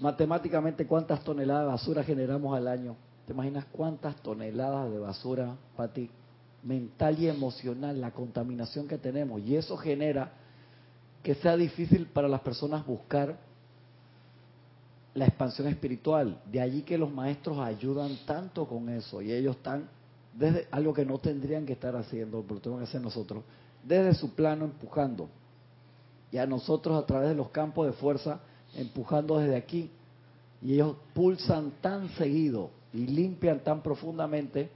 matemáticamente 0.00 0.86
cuántas 0.86 1.22
toneladas 1.22 1.64
de 1.64 1.72
basura 1.72 2.04
generamos 2.04 2.56
al 2.56 2.68
año. 2.68 2.96
¿Te 3.26 3.32
imaginas 3.32 3.66
cuántas 3.70 4.16
toneladas 4.16 4.90
de 4.90 4.98
basura, 4.98 5.54
Pati, 5.76 6.10
mental 6.66 7.18
y 7.18 7.28
emocional, 7.28 8.00
la 8.00 8.10
contaminación 8.10 8.88
que 8.88 8.98
tenemos. 8.98 9.40
Y 9.42 9.56
eso 9.56 9.76
genera 9.76 10.32
que 11.22 11.34
sea 11.36 11.56
difícil 11.56 12.06
para 12.06 12.28
las 12.28 12.40
personas 12.40 12.84
buscar 12.84 13.38
la 15.14 15.26
expansión 15.26 15.68
espiritual. 15.68 16.40
De 16.50 16.60
allí 16.60 16.82
que 16.82 16.98
los 16.98 17.12
maestros 17.12 17.58
ayudan 17.58 18.18
tanto 18.26 18.66
con 18.66 18.88
eso 18.88 19.22
y 19.22 19.32
ellos 19.32 19.56
están 19.56 19.88
desde 20.34 20.66
algo 20.70 20.92
que 20.92 21.06
no 21.06 21.18
tendrían 21.18 21.64
que 21.64 21.72
estar 21.72 21.96
haciendo, 21.96 22.44
pero 22.46 22.60
tenemos 22.60 22.82
que 22.82 22.88
hacer 22.88 23.00
nosotros, 23.00 23.42
desde 23.82 24.14
su 24.14 24.34
plano 24.34 24.64
empujando. 24.64 25.28
Y 26.32 26.38
a 26.38 26.46
nosotros 26.46 27.02
a 27.02 27.06
través 27.06 27.30
de 27.30 27.34
los 27.36 27.48
campos 27.50 27.86
de 27.86 27.92
fuerza 27.92 28.40
empujando 28.74 29.38
desde 29.38 29.56
aquí. 29.56 29.90
Y 30.60 30.74
ellos 30.74 30.96
pulsan 31.14 31.72
tan 31.80 32.08
seguido 32.10 32.70
y 32.92 33.06
limpian 33.06 33.60
tan 33.60 33.82
profundamente 33.82 34.70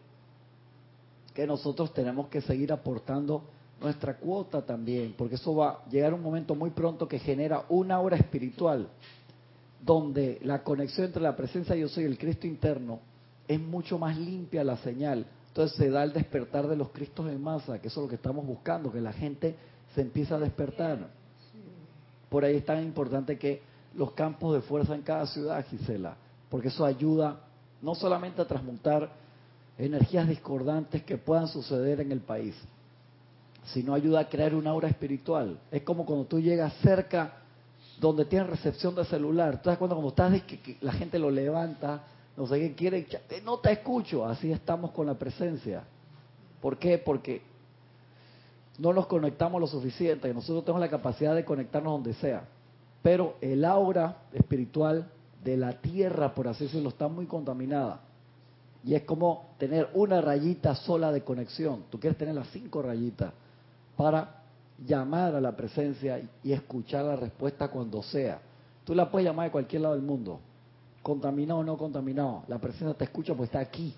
nosotros 1.46 1.92
tenemos 1.92 2.28
que 2.28 2.40
seguir 2.40 2.72
aportando 2.72 3.42
nuestra 3.80 4.16
cuota 4.16 4.62
también, 4.62 5.14
porque 5.16 5.36
eso 5.36 5.54
va 5.54 5.70
a 5.70 5.88
llegar 5.88 6.12
un 6.12 6.22
momento 6.22 6.54
muy 6.54 6.70
pronto 6.70 7.08
que 7.08 7.18
genera 7.18 7.64
una 7.68 7.98
hora 8.00 8.16
espiritual, 8.16 8.88
donde 9.82 10.38
la 10.42 10.62
conexión 10.62 11.06
entre 11.06 11.22
la 11.22 11.34
presencia 11.34 11.74
de 11.74 11.80
yo 11.82 11.88
soy 11.88 12.04
y 12.04 12.06
el 12.06 12.18
Cristo 12.18 12.46
interno 12.46 13.00
es 13.48 13.58
mucho 13.58 13.98
más 13.98 14.16
limpia 14.18 14.62
la 14.62 14.76
señal. 14.76 15.26
Entonces 15.48 15.76
se 15.76 15.90
da 15.90 16.04
el 16.04 16.12
despertar 16.12 16.68
de 16.68 16.76
los 16.76 16.90
Cristos 16.90 17.28
en 17.28 17.42
masa, 17.42 17.80
que 17.80 17.88
eso 17.88 18.00
es 18.00 18.04
lo 18.04 18.08
que 18.08 18.16
estamos 18.16 18.46
buscando, 18.46 18.92
que 18.92 19.00
la 19.00 19.12
gente 19.12 19.56
se 19.94 20.02
empieza 20.02 20.36
a 20.36 20.38
despertar. 20.38 21.08
Por 22.28 22.44
ahí 22.44 22.56
es 22.56 22.64
tan 22.64 22.82
importante 22.82 23.38
que 23.38 23.62
los 23.94 24.12
campos 24.12 24.54
de 24.54 24.60
fuerza 24.60 24.94
en 24.94 25.02
cada 25.02 25.26
ciudad, 25.26 25.64
Gisela, 25.66 26.16
porque 26.48 26.68
eso 26.68 26.84
ayuda 26.84 27.40
no 27.82 27.94
solamente 27.94 28.40
a 28.40 28.46
transmutar 28.46 29.10
energías 29.80 30.28
discordantes 30.28 31.02
que 31.02 31.16
puedan 31.16 31.48
suceder 31.48 32.00
en 32.00 32.12
el 32.12 32.20
país. 32.20 32.54
sino 33.72 33.94
ayuda 33.94 34.20
a 34.20 34.28
crear 34.28 34.54
un 34.54 34.66
aura 34.66 34.88
espiritual. 34.88 35.58
Es 35.70 35.82
como 35.82 36.04
cuando 36.04 36.24
tú 36.24 36.40
llegas 36.40 36.72
cerca 36.82 37.34
donde 38.00 38.24
tienes 38.24 38.48
recepción 38.48 38.94
de 38.94 39.04
celular. 39.04 39.54
Entonces 39.54 39.78
cuando, 39.78 39.94
cuando 39.94 40.08
estás, 40.08 40.42
que, 40.42 40.58
que 40.60 40.76
la 40.80 40.92
gente 40.92 41.18
lo 41.18 41.30
levanta, 41.30 42.02
no 42.36 42.46
sé 42.46 42.58
qué 42.58 42.74
quiere, 42.74 43.06
no 43.44 43.58
te 43.58 43.72
escucho. 43.72 44.24
Así 44.24 44.50
estamos 44.50 44.90
con 44.92 45.06
la 45.06 45.14
presencia. 45.14 45.84
¿Por 46.60 46.78
qué? 46.78 46.98
Porque 46.98 47.42
no 48.78 48.92
nos 48.92 49.06
conectamos 49.06 49.60
lo 49.60 49.66
suficiente. 49.66 50.32
Nosotros 50.32 50.64
tenemos 50.64 50.80
la 50.80 50.90
capacidad 50.90 51.34
de 51.34 51.44
conectarnos 51.44 51.92
donde 51.92 52.14
sea. 52.14 52.44
Pero 53.02 53.36
el 53.40 53.64
aura 53.64 54.22
espiritual 54.32 55.06
de 55.44 55.56
la 55.56 55.80
tierra, 55.80 56.34
por 56.34 56.48
así 56.48 56.64
decirlo, 56.64 56.88
está 56.88 57.08
muy 57.08 57.26
contaminada. 57.26 58.00
Y 58.84 58.94
es 58.94 59.02
como 59.02 59.54
tener 59.58 59.88
una 59.94 60.20
rayita 60.20 60.74
sola 60.74 61.12
de 61.12 61.22
conexión. 61.22 61.84
Tú 61.90 62.00
quieres 62.00 62.18
tener 62.18 62.34
las 62.34 62.48
cinco 62.48 62.82
rayitas 62.82 63.32
para 63.96 64.42
llamar 64.86 65.34
a 65.34 65.40
la 65.40 65.54
presencia 65.54 66.22
y 66.42 66.52
escuchar 66.52 67.04
la 67.04 67.16
respuesta 67.16 67.68
cuando 67.68 68.02
sea. 68.02 68.40
Tú 68.84 68.94
la 68.94 69.10
puedes 69.10 69.26
llamar 69.26 69.46
de 69.46 69.52
cualquier 69.52 69.82
lado 69.82 69.94
del 69.94 70.04
mundo, 70.04 70.40
contaminado 71.02 71.60
o 71.60 71.64
no 71.64 71.76
contaminado. 71.76 72.44
La 72.48 72.58
presencia 72.58 72.94
te 72.94 73.04
escucha 73.04 73.34
porque 73.34 73.46
está 73.46 73.60
aquí. 73.60 73.94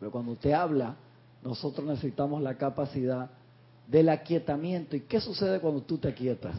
Pero 0.00 0.10
cuando 0.10 0.34
te 0.34 0.52
habla, 0.52 0.96
nosotros 1.42 1.86
necesitamos 1.86 2.42
la 2.42 2.56
capacidad 2.56 3.30
del 3.86 4.08
aquietamiento. 4.08 4.96
¿Y 4.96 5.00
qué 5.02 5.20
sucede 5.20 5.60
cuando 5.60 5.82
tú 5.82 5.98
te 5.98 6.08
aquietas? 6.08 6.56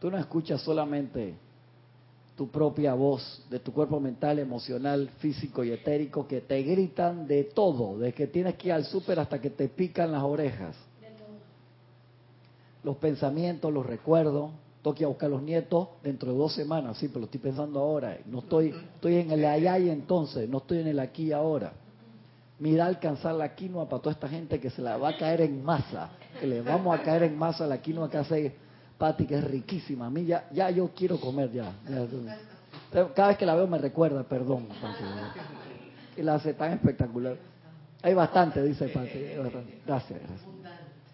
Tú 0.00 0.10
no 0.10 0.18
escuchas 0.18 0.60
solamente 0.62 1.34
tu 2.36 2.50
propia 2.50 2.92
voz 2.94 3.42
de 3.48 3.58
tu 3.58 3.72
cuerpo 3.72 3.98
mental, 3.98 4.38
emocional, 4.38 5.08
físico 5.18 5.64
y 5.64 5.72
etérico 5.72 6.28
que 6.28 6.42
te 6.42 6.62
gritan 6.62 7.26
de 7.26 7.44
todo, 7.44 7.98
de 7.98 8.12
que 8.12 8.26
tienes 8.26 8.56
que 8.56 8.68
ir 8.68 8.74
al 8.74 8.84
súper 8.84 9.18
hasta 9.18 9.40
que 9.40 9.50
te 9.50 9.68
pican 9.68 10.12
las 10.12 10.22
orejas. 10.22 10.76
Los 12.84 12.96
pensamientos, 12.98 13.72
los 13.72 13.86
recuerdos, 13.86 14.50
toque 14.82 15.04
a 15.04 15.08
buscar 15.08 15.28
a 15.28 15.30
los 15.30 15.42
nietos 15.42 15.88
dentro 16.02 16.30
de 16.30 16.38
dos 16.38 16.54
semanas, 16.54 16.98
sí, 16.98 17.08
pero 17.08 17.20
lo 17.20 17.24
estoy 17.24 17.40
pensando 17.40 17.80
ahora. 17.80 18.18
No 18.26 18.40
estoy, 18.40 18.74
estoy 18.94 19.16
en 19.16 19.30
el 19.30 19.44
allá 19.44 19.78
y 19.78 19.88
entonces, 19.88 20.48
no 20.48 20.58
estoy 20.58 20.80
en 20.80 20.88
el 20.88 21.00
aquí 21.00 21.32
ahora. 21.32 21.72
Mira 22.58 22.86
alcanzar 22.86 23.34
la 23.34 23.54
quinoa 23.54 23.88
para 23.88 24.02
toda 24.02 24.12
esta 24.12 24.28
gente 24.28 24.60
que 24.60 24.70
se 24.70 24.82
la 24.82 24.98
va 24.98 25.10
a 25.10 25.16
caer 25.16 25.40
en 25.40 25.64
masa, 25.64 26.10
que 26.38 26.46
le 26.46 26.60
vamos 26.60 26.96
a 26.96 27.02
caer 27.02 27.24
en 27.24 27.36
masa 27.36 27.66
la 27.66 27.80
quinoa 27.80 28.10
que 28.10 28.18
hace 28.18 28.65
Pati, 28.98 29.26
que 29.26 29.36
es 29.36 29.44
riquísima. 29.44 30.06
A 30.06 30.10
mí 30.10 30.24
ya, 30.24 30.48
ya 30.52 30.70
yo 30.70 30.90
quiero 30.94 31.20
comer 31.20 31.52
ya. 31.52 31.72
Cada 33.14 33.28
vez 33.28 33.36
que 33.36 33.46
la 33.46 33.54
veo 33.54 33.66
me 33.66 33.78
recuerda, 33.78 34.22
perdón. 34.22 34.68
Y 36.16 36.22
la 36.22 36.36
hace 36.36 36.54
tan 36.54 36.72
espectacular. 36.72 37.36
Hay 38.02 38.14
bastante, 38.14 38.62
dice 38.62 38.88
Pati. 38.88 39.18
Gracias, 39.86 40.18
gracias. 40.20 40.40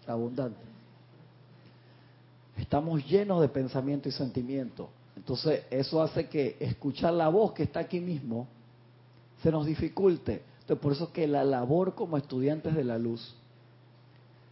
Abundante. 0.07 0.59
Estamos 2.57 3.05
llenos 3.05 3.41
de 3.41 3.49
pensamiento 3.49 4.07
y 4.09 4.11
sentimiento. 4.11 4.89
Entonces, 5.15 5.63
eso 5.69 6.01
hace 6.01 6.27
que 6.27 6.57
escuchar 6.59 7.13
la 7.13 7.27
voz 7.27 7.53
que 7.53 7.63
está 7.63 7.81
aquí 7.81 7.99
mismo 7.99 8.47
se 9.41 9.51
nos 9.51 9.65
dificulte. 9.65 10.43
Entonces, 10.61 10.81
por 10.81 10.93
eso 10.93 11.11
que 11.11 11.27
la 11.27 11.43
labor 11.43 11.95
como 11.95 12.17
estudiantes 12.17 12.75
de 12.75 12.83
la 12.83 12.97
luz 12.97 13.35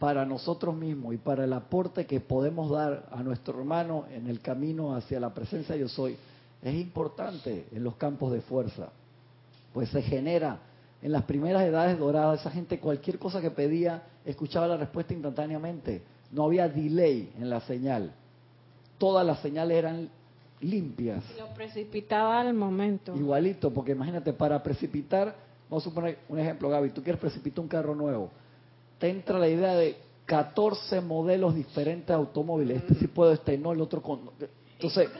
para 0.02 0.26
nosotros 0.26 0.74
mismos 0.74 1.14
y 1.14 1.16
para 1.16 1.44
el 1.44 1.52
aporte 1.52 2.06
que 2.06 2.18
podemos 2.18 2.68
dar 2.68 3.06
a 3.12 3.22
nuestro 3.22 3.56
hermano 3.60 4.06
en 4.10 4.26
el 4.26 4.40
camino 4.40 4.96
hacia 4.96 5.20
la 5.20 5.32
presencia 5.32 5.76
yo 5.76 5.86
soy, 5.86 6.16
es 6.60 6.74
importante 6.74 7.66
en 7.70 7.84
los 7.84 7.94
campos 7.94 8.32
de 8.32 8.40
fuerza. 8.40 8.88
Pues 9.72 9.90
se 9.90 10.02
genera 10.02 10.58
en 11.00 11.12
las 11.12 11.22
primeras 11.22 11.62
edades 11.62 12.00
doradas, 12.00 12.40
esa 12.40 12.50
gente 12.50 12.80
cualquier 12.80 13.20
cosa 13.20 13.40
que 13.40 13.52
pedía, 13.52 14.02
escuchaba 14.24 14.66
la 14.66 14.76
respuesta 14.76 15.14
instantáneamente. 15.14 16.02
No 16.32 16.46
había 16.46 16.68
delay 16.68 17.32
en 17.38 17.48
la 17.48 17.60
señal. 17.60 18.12
Todas 18.98 19.24
las 19.24 19.38
señales 19.38 19.76
eran 19.76 20.08
limpias. 20.60 21.22
Y 21.32 21.38
lo 21.38 21.54
precipitaba 21.54 22.40
al 22.40 22.54
momento. 22.54 23.14
Igualito, 23.14 23.72
porque 23.72 23.92
imagínate, 23.92 24.32
para 24.32 24.60
precipitar, 24.64 25.32
vamos 25.70 25.86
a 25.86 25.90
suponer 25.90 26.18
un 26.28 26.40
ejemplo, 26.40 26.68
Gaby, 26.68 26.90
tú 26.90 27.04
quieres 27.04 27.20
precipitar 27.20 27.60
un 27.60 27.68
carro 27.68 27.94
nuevo 27.94 28.41
te 29.02 29.10
entra 29.10 29.36
la 29.36 29.48
idea 29.48 29.74
de 29.74 29.96
14 30.26 31.00
modelos 31.00 31.56
diferentes 31.56 32.06
de 32.06 32.14
automóviles. 32.14 32.84
Este 32.84 32.94
sí 32.94 33.08
puedo, 33.08 33.32
este 33.32 33.58
no, 33.58 33.72
el 33.72 33.80
otro 33.80 34.00
con... 34.00 34.30
Entonces... 34.74 35.10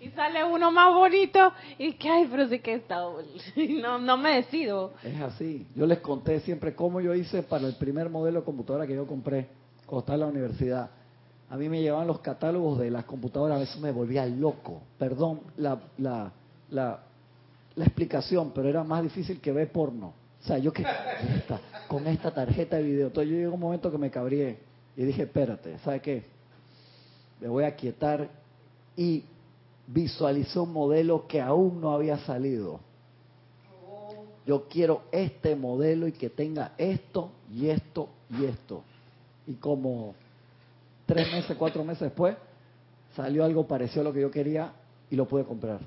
Y 0.00 0.08
sale 0.08 0.42
uno 0.42 0.70
más 0.70 0.94
bonito 0.94 1.52
y 1.76 1.92
que, 1.92 2.08
ay, 2.08 2.26
pero 2.30 2.48
sí 2.48 2.60
que 2.60 2.72
está... 2.72 3.02
No, 3.82 3.98
no 3.98 4.16
me 4.16 4.36
decido. 4.36 4.94
Es 5.04 5.20
así. 5.20 5.66
Yo 5.76 5.84
les 5.84 5.98
conté 5.98 6.40
siempre 6.40 6.74
cómo 6.74 7.02
yo 7.02 7.14
hice 7.14 7.42
para 7.42 7.66
el 7.66 7.74
primer 7.74 8.08
modelo 8.08 8.40
de 8.40 8.46
computadora 8.46 8.86
que 8.86 8.94
yo 8.94 9.06
compré 9.06 9.46
cuando 9.84 10.00
estaba 10.00 10.14
en 10.14 10.20
la 10.20 10.26
universidad. 10.28 10.90
A 11.50 11.58
mí 11.58 11.68
me 11.68 11.82
llevaban 11.82 12.06
los 12.06 12.20
catálogos 12.20 12.78
de 12.78 12.90
las 12.90 13.04
computadoras, 13.04 13.58
a 13.58 13.60
veces 13.60 13.78
me 13.82 13.92
volvía 13.92 14.24
loco. 14.24 14.80
Perdón 14.98 15.42
la, 15.58 15.78
la, 15.98 16.32
la, 16.70 17.00
la 17.74 17.84
explicación, 17.84 18.52
pero 18.54 18.66
era 18.66 18.82
más 18.82 19.02
difícil 19.02 19.42
que 19.42 19.52
ver 19.52 19.70
porno. 19.70 20.19
O 20.42 20.46
sea, 20.46 20.58
yo 20.58 20.72
que 20.72 20.84
con 21.88 22.06
esta 22.06 22.32
tarjeta 22.32 22.76
de 22.76 22.82
video. 22.82 23.06
Entonces 23.08 23.30
yo 23.30 23.36
llegué 23.36 23.48
un 23.48 23.60
momento 23.60 23.90
que 23.90 23.98
me 23.98 24.10
cabrié 24.10 24.58
y 24.96 25.04
dije, 25.04 25.24
espérate, 25.24 25.78
¿sabe 25.80 26.00
qué? 26.00 26.24
Me 27.40 27.48
voy 27.48 27.64
a 27.64 27.74
quietar 27.74 28.28
y 28.96 29.24
visualicé 29.86 30.58
un 30.58 30.72
modelo 30.72 31.26
que 31.26 31.40
aún 31.40 31.80
no 31.80 31.92
había 31.92 32.18
salido. 32.18 32.80
Yo 34.46 34.68
quiero 34.68 35.02
este 35.12 35.54
modelo 35.54 36.06
y 36.06 36.12
que 36.12 36.30
tenga 36.30 36.72
esto 36.78 37.30
y 37.52 37.68
esto 37.68 38.08
y 38.30 38.44
esto. 38.46 38.82
Y 39.46 39.54
como 39.54 40.14
tres 41.06 41.30
meses, 41.32 41.56
cuatro 41.56 41.84
meses 41.84 42.02
después, 42.02 42.36
salió 43.14 43.44
algo 43.44 43.66
parecido 43.66 44.02
a 44.02 44.04
lo 44.04 44.12
que 44.12 44.20
yo 44.20 44.30
quería 44.30 44.72
y 45.10 45.16
lo 45.16 45.26
pude 45.26 45.44
comprar 45.44 45.80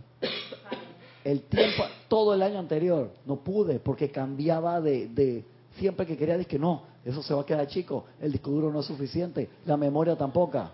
el 1.24 1.44
tiempo, 1.44 1.84
todo 2.08 2.34
el 2.34 2.42
año 2.42 2.60
anterior, 2.60 3.12
no 3.26 3.38
pude 3.38 3.80
porque 3.80 4.12
cambiaba 4.12 4.82
de, 4.82 5.08
de 5.08 5.46
siempre 5.78 6.06
que 6.06 6.18
quería, 6.18 6.38
dije, 6.38 6.60
no, 6.60 6.84
eso 7.06 7.22
se 7.22 7.34
va 7.34 7.42
a 7.42 7.46
quedar 7.46 7.68
chico, 7.68 8.06
el 8.22 8.32
disco 8.32 8.52
duro 8.52 8.72
no 8.72 8.80
es 8.80 8.86
suficiente, 8.86 9.50
la 9.66 9.78
memoria 9.78 10.16
tampoco. 10.16 10.70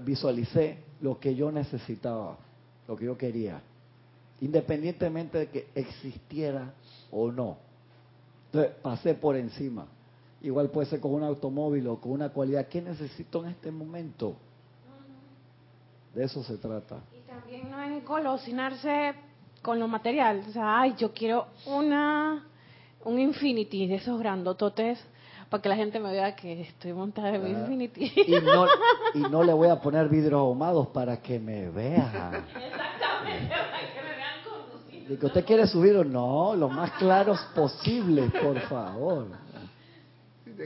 visualicé 0.00 0.78
lo 1.00 1.18
que 1.18 1.34
yo 1.34 1.50
necesitaba, 1.50 2.36
lo 2.86 2.96
que 2.96 3.04
yo 3.06 3.16
quería, 3.16 3.60
independientemente 4.40 5.38
de 5.38 5.48
que 5.48 5.68
existiera 5.74 6.72
o 7.10 7.30
no. 7.30 7.56
Entonces 8.46 8.72
pasé 8.82 9.14
por 9.14 9.36
encima. 9.36 9.86
Igual 10.42 10.70
puede 10.70 10.88
ser 10.88 11.00
con 11.00 11.14
un 11.14 11.22
automóvil 11.22 11.86
o 11.86 12.00
con 12.00 12.12
una 12.12 12.28
cualidad. 12.30 12.66
¿Qué 12.66 12.82
necesito 12.82 13.44
en 13.44 13.50
este 13.50 13.70
momento? 13.70 14.34
De 16.14 16.24
eso 16.24 16.42
se 16.42 16.56
trata. 16.58 17.00
Y 17.16 17.20
también 17.26 17.70
no 17.70 17.80
es 17.80 18.02
colocinarse 18.04 19.14
con 19.62 19.78
lo 19.78 19.88
material. 19.88 20.42
O 20.48 20.52
sea, 20.52 20.80
ay, 20.80 20.94
yo 20.98 21.12
quiero 21.12 21.46
una 21.66 22.44
un 23.04 23.18
Infinity 23.18 23.86
de 23.86 23.96
esos 23.96 24.18
grandototes 24.18 24.98
para 25.48 25.62
que 25.62 25.68
la 25.68 25.76
gente 25.76 26.00
me 26.00 26.12
vea 26.12 26.34
que 26.34 26.62
estoy 26.62 26.92
montada 26.92 27.34
en 27.34 27.44
mi 27.44 27.50
Infinity. 27.50 28.12
Y 28.26 28.40
no, 28.40 28.66
y 29.14 29.20
no 29.20 29.42
le 29.42 29.52
voy 29.52 29.68
a 29.68 29.80
poner 29.80 30.08
vidrios 30.08 30.40
ahumados 30.40 30.88
para 30.88 31.20
que 31.20 31.38
me 31.38 31.68
vean. 31.70 32.06
Exactamente, 32.06 33.48
para 33.48 33.92
que 33.92 34.02
me 34.02 34.16
vean 34.16 35.18
que 35.18 35.26
usted 35.26 35.44
quiere 35.44 35.66
subir 35.66 35.96
o 35.96 36.04
no, 36.04 36.54
lo 36.54 36.68
más 36.68 36.92
claros 36.92 37.38
posible, 37.54 38.30
por 38.42 38.58
favor. 38.60 39.26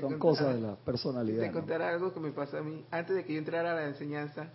Son 0.00 0.18
cosas 0.18 0.54
de 0.54 0.60
la 0.60 0.76
personalidad. 0.76 1.42
Te 1.42 1.52
contar 1.52 1.80
algo 1.82 2.12
que 2.12 2.20
me 2.20 2.30
pasó 2.30 2.58
a 2.58 2.62
mí. 2.62 2.84
Antes 2.90 3.16
de 3.16 3.24
que 3.24 3.32
yo 3.32 3.38
entrara 3.38 3.72
a 3.72 3.74
la 3.74 3.84
enseñanza, 3.86 4.48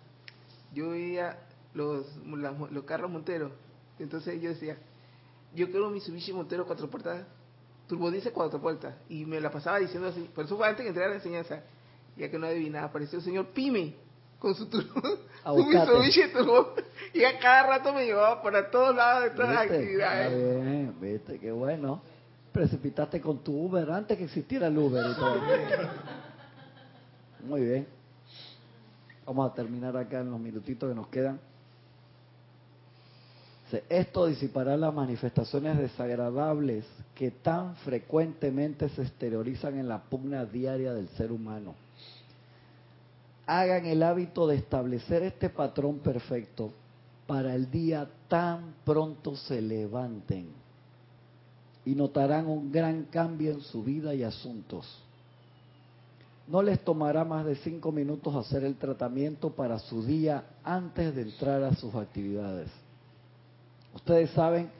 yo 0.72 0.90
veía 0.90 1.36
los, 1.74 2.06
los 2.24 2.84
carros 2.84 3.10
monteros 3.10 3.50
entonces 4.02 4.40
yo 4.40 4.50
decía, 4.50 4.76
yo 5.54 5.70
quiero 5.70 5.88
un 5.88 5.94
Mitsubishi 5.94 6.32
Montero 6.32 6.66
cuatro 6.66 6.88
puertas, 6.88 7.24
turbodiesel 7.86 8.32
cuatro 8.32 8.60
puertas. 8.60 8.94
Y 9.08 9.24
me 9.24 9.40
la 9.40 9.50
pasaba 9.50 9.78
diciendo 9.78 10.08
así. 10.08 10.28
Pero 10.34 10.46
eso 10.46 10.56
fue 10.56 10.66
antes 10.66 10.84
de 10.84 10.88
entrar 10.88 11.06
a 11.06 11.10
la 11.10 11.16
enseñanza. 11.16 11.60
Ya 12.16 12.30
que 12.30 12.38
no 12.38 12.46
adivinaba, 12.46 12.86
apareció 12.86 13.18
el 13.18 13.24
señor 13.24 13.46
Pime 13.48 13.94
con 14.38 14.54
su, 14.54 14.66
turbo, 14.66 15.00
su 15.44 15.66
Mitsubishi 15.66 16.32
turbo. 16.32 16.74
Y 17.14 17.24
a 17.24 17.38
cada 17.38 17.68
rato 17.68 17.92
me 17.92 18.04
llevaba 18.04 18.42
para 18.42 18.70
todos 18.70 18.94
lados 18.94 19.24
de 19.24 19.30
todas 19.30 19.50
las 19.50 19.64
actividades. 19.64 20.34
Bien, 20.34 20.94
viste, 21.00 21.38
qué 21.38 21.52
bueno. 21.52 22.02
Precipitaste 22.52 23.20
con 23.20 23.38
tu 23.38 23.52
Uber 23.52 23.90
antes 23.90 24.18
que 24.18 24.24
existiera 24.24 24.66
el 24.66 24.76
Uber 24.76 25.04
y 25.10 25.14
todo. 25.14 25.40
Muy 27.44 27.62
bien. 27.62 27.86
Vamos 29.24 29.50
a 29.50 29.54
terminar 29.54 29.96
acá 29.96 30.20
en 30.20 30.30
los 30.30 30.40
minutitos 30.40 30.88
que 30.88 30.94
nos 30.94 31.08
quedan. 31.08 31.40
Esto 33.88 34.26
disipará 34.26 34.76
las 34.76 34.92
manifestaciones 34.92 35.78
desagradables 35.78 36.84
que 37.14 37.30
tan 37.30 37.76
frecuentemente 37.76 38.88
se 38.90 39.02
exteriorizan 39.02 39.78
en 39.78 39.88
la 39.88 40.02
pugna 40.02 40.44
diaria 40.44 40.92
del 40.92 41.08
ser 41.10 41.32
humano. 41.32 41.74
Hagan 43.46 43.86
el 43.86 44.02
hábito 44.02 44.46
de 44.46 44.56
establecer 44.56 45.22
este 45.22 45.48
patrón 45.48 45.98
perfecto 45.98 46.72
para 47.26 47.54
el 47.54 47.70
día 47.70 48.08
tan 48.28 48.74
pronto 48.84 49.36
se 49.36 49.60
levanten. 49.60 50.62
y 51.84 51.94
notarán 51.94 52.46
un 52.46 52.70
gran 52.70 53.04
cambio 53.06 53.52
en 53.52 53.60
su 53.60 53.82
vida 53.82 54.14
y 54.14 54.22
asuntos. 54.22 54.86
No 56.46 56.62
les 56.62 56.78
tomará 56.84 57.24
más 57.24 57.44
de 57.44 57.56
cinco 57.56 57.90
minutos 57.90 58.34
hacer 58.34 58.64
el 58.64 58.76
tratamiento 58.76 59.50
para 59.50 59.78
su 59.78 60.04
día 60.04 60.44
antes 60.62 61.14
de 61.14 61.22
entrar 61.22 61.62
a 61.62 61.74
sus 61.74 61.94
actividades. 61.94 62.68
Ustedes 63.94 64.30
saben 64.30 64.70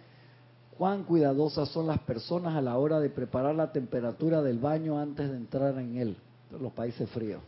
cuán 0.78 1.04
cuidadosas 1.04 1.68
son 1.68 1.86
las 1.86 1.98
personas 2.00 2.54
a 2.56 2.60
la 2.60 2.76
hora 2.78 2.98
de 3.00 3.10
preparar 3.10 3.54
la 3.54 3.72
temperatura 3.72 4.42
del 4.42 4.58
baño 4.58 4.98
antes 4.98 5.30
de 5.30 5.36
entrar 5.36 5.78
en 5.78 5.96
él, 5.96 6.16
en 6.50 6.62
los 6.62 6.72
países 6.72 7.08
fríos. 7.10 7.42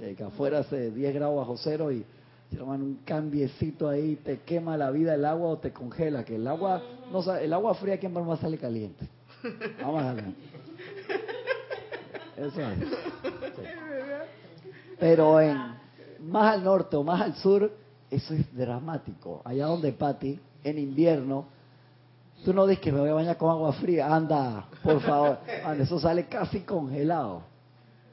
De 0.00 0.14
que 0.14 0.22
afuera 0.24 0.58
hace 0.60 0.90
10 0.90 1.14
grados 1.14 1.36
bajo 1.38 1.56
cero 1.56 1.90
y 1.90 2.04
toman 2.56 2.82
un 2.82 2.94
cambiecito 3.04 3.88
ahí, 3.88 4.16
te 4.16 4.40
quema 4.40 4.76
la 4.76 4.90
vida 4.90 5.14
el 5.14 5.24
agua 5.24 5.48
o 5.48 5.58
te 5.58 5.72
congela, 5.72 6.24
que 6.24 6.36
el 6.36 6.46
agua, 6.46 6.80
no 7.10 7.22
sa- 7.22 7.40
el 7.42 7.52
agua 7.52 7.74
fría 7.74 7.94
aquí 7.94 8.06
en 8.06 8.14
Panamá 8.14 8.36
sale 8.36 8.56
caliente. 8.58 9.08
Vamos 9.82 10.02
a 10.02 10.12
ver. 10.14 10.24
Eso 12.36 12.60
es. 12.60 12.78
Sí. 12.78 13.62
Pero 14.98 15.40
en 15.40 15.56
más 16.20 16.54
al 16.54 16.64
norte 16.64 16.96
o 16.96 17.02
más 17.02 17.20
al 17.22 17.34
sur, 17.36 17.70
eso 18.10 18.34
es 18.34 18.54
dramático. 18.56 19.40
Allá 19.44 19.66
donde 19.66 19.92
Pati, 19.92 20.38
en 20.68 20.78
invierno, 20.78 21.46
tú 22.44 22.52
no 22.52 22.66
dices 22.66 22.82
que 22.82 22.92
me 22.92 23.00
voy 23.00 23.10
a 23.10 23.14
bañar 23.14 23.36
con 23.36 23.50
agua 23.50 23.72
fría, 23.74 24.12
anda, 24.12 24.66
por 24.82 25.00
favor. 25.00 25.38
Man, 25.64 25.80
eso 25.80 25.98
sale 26.00 26.26
casi 26.26 26.60
congelado. 26.60 27.42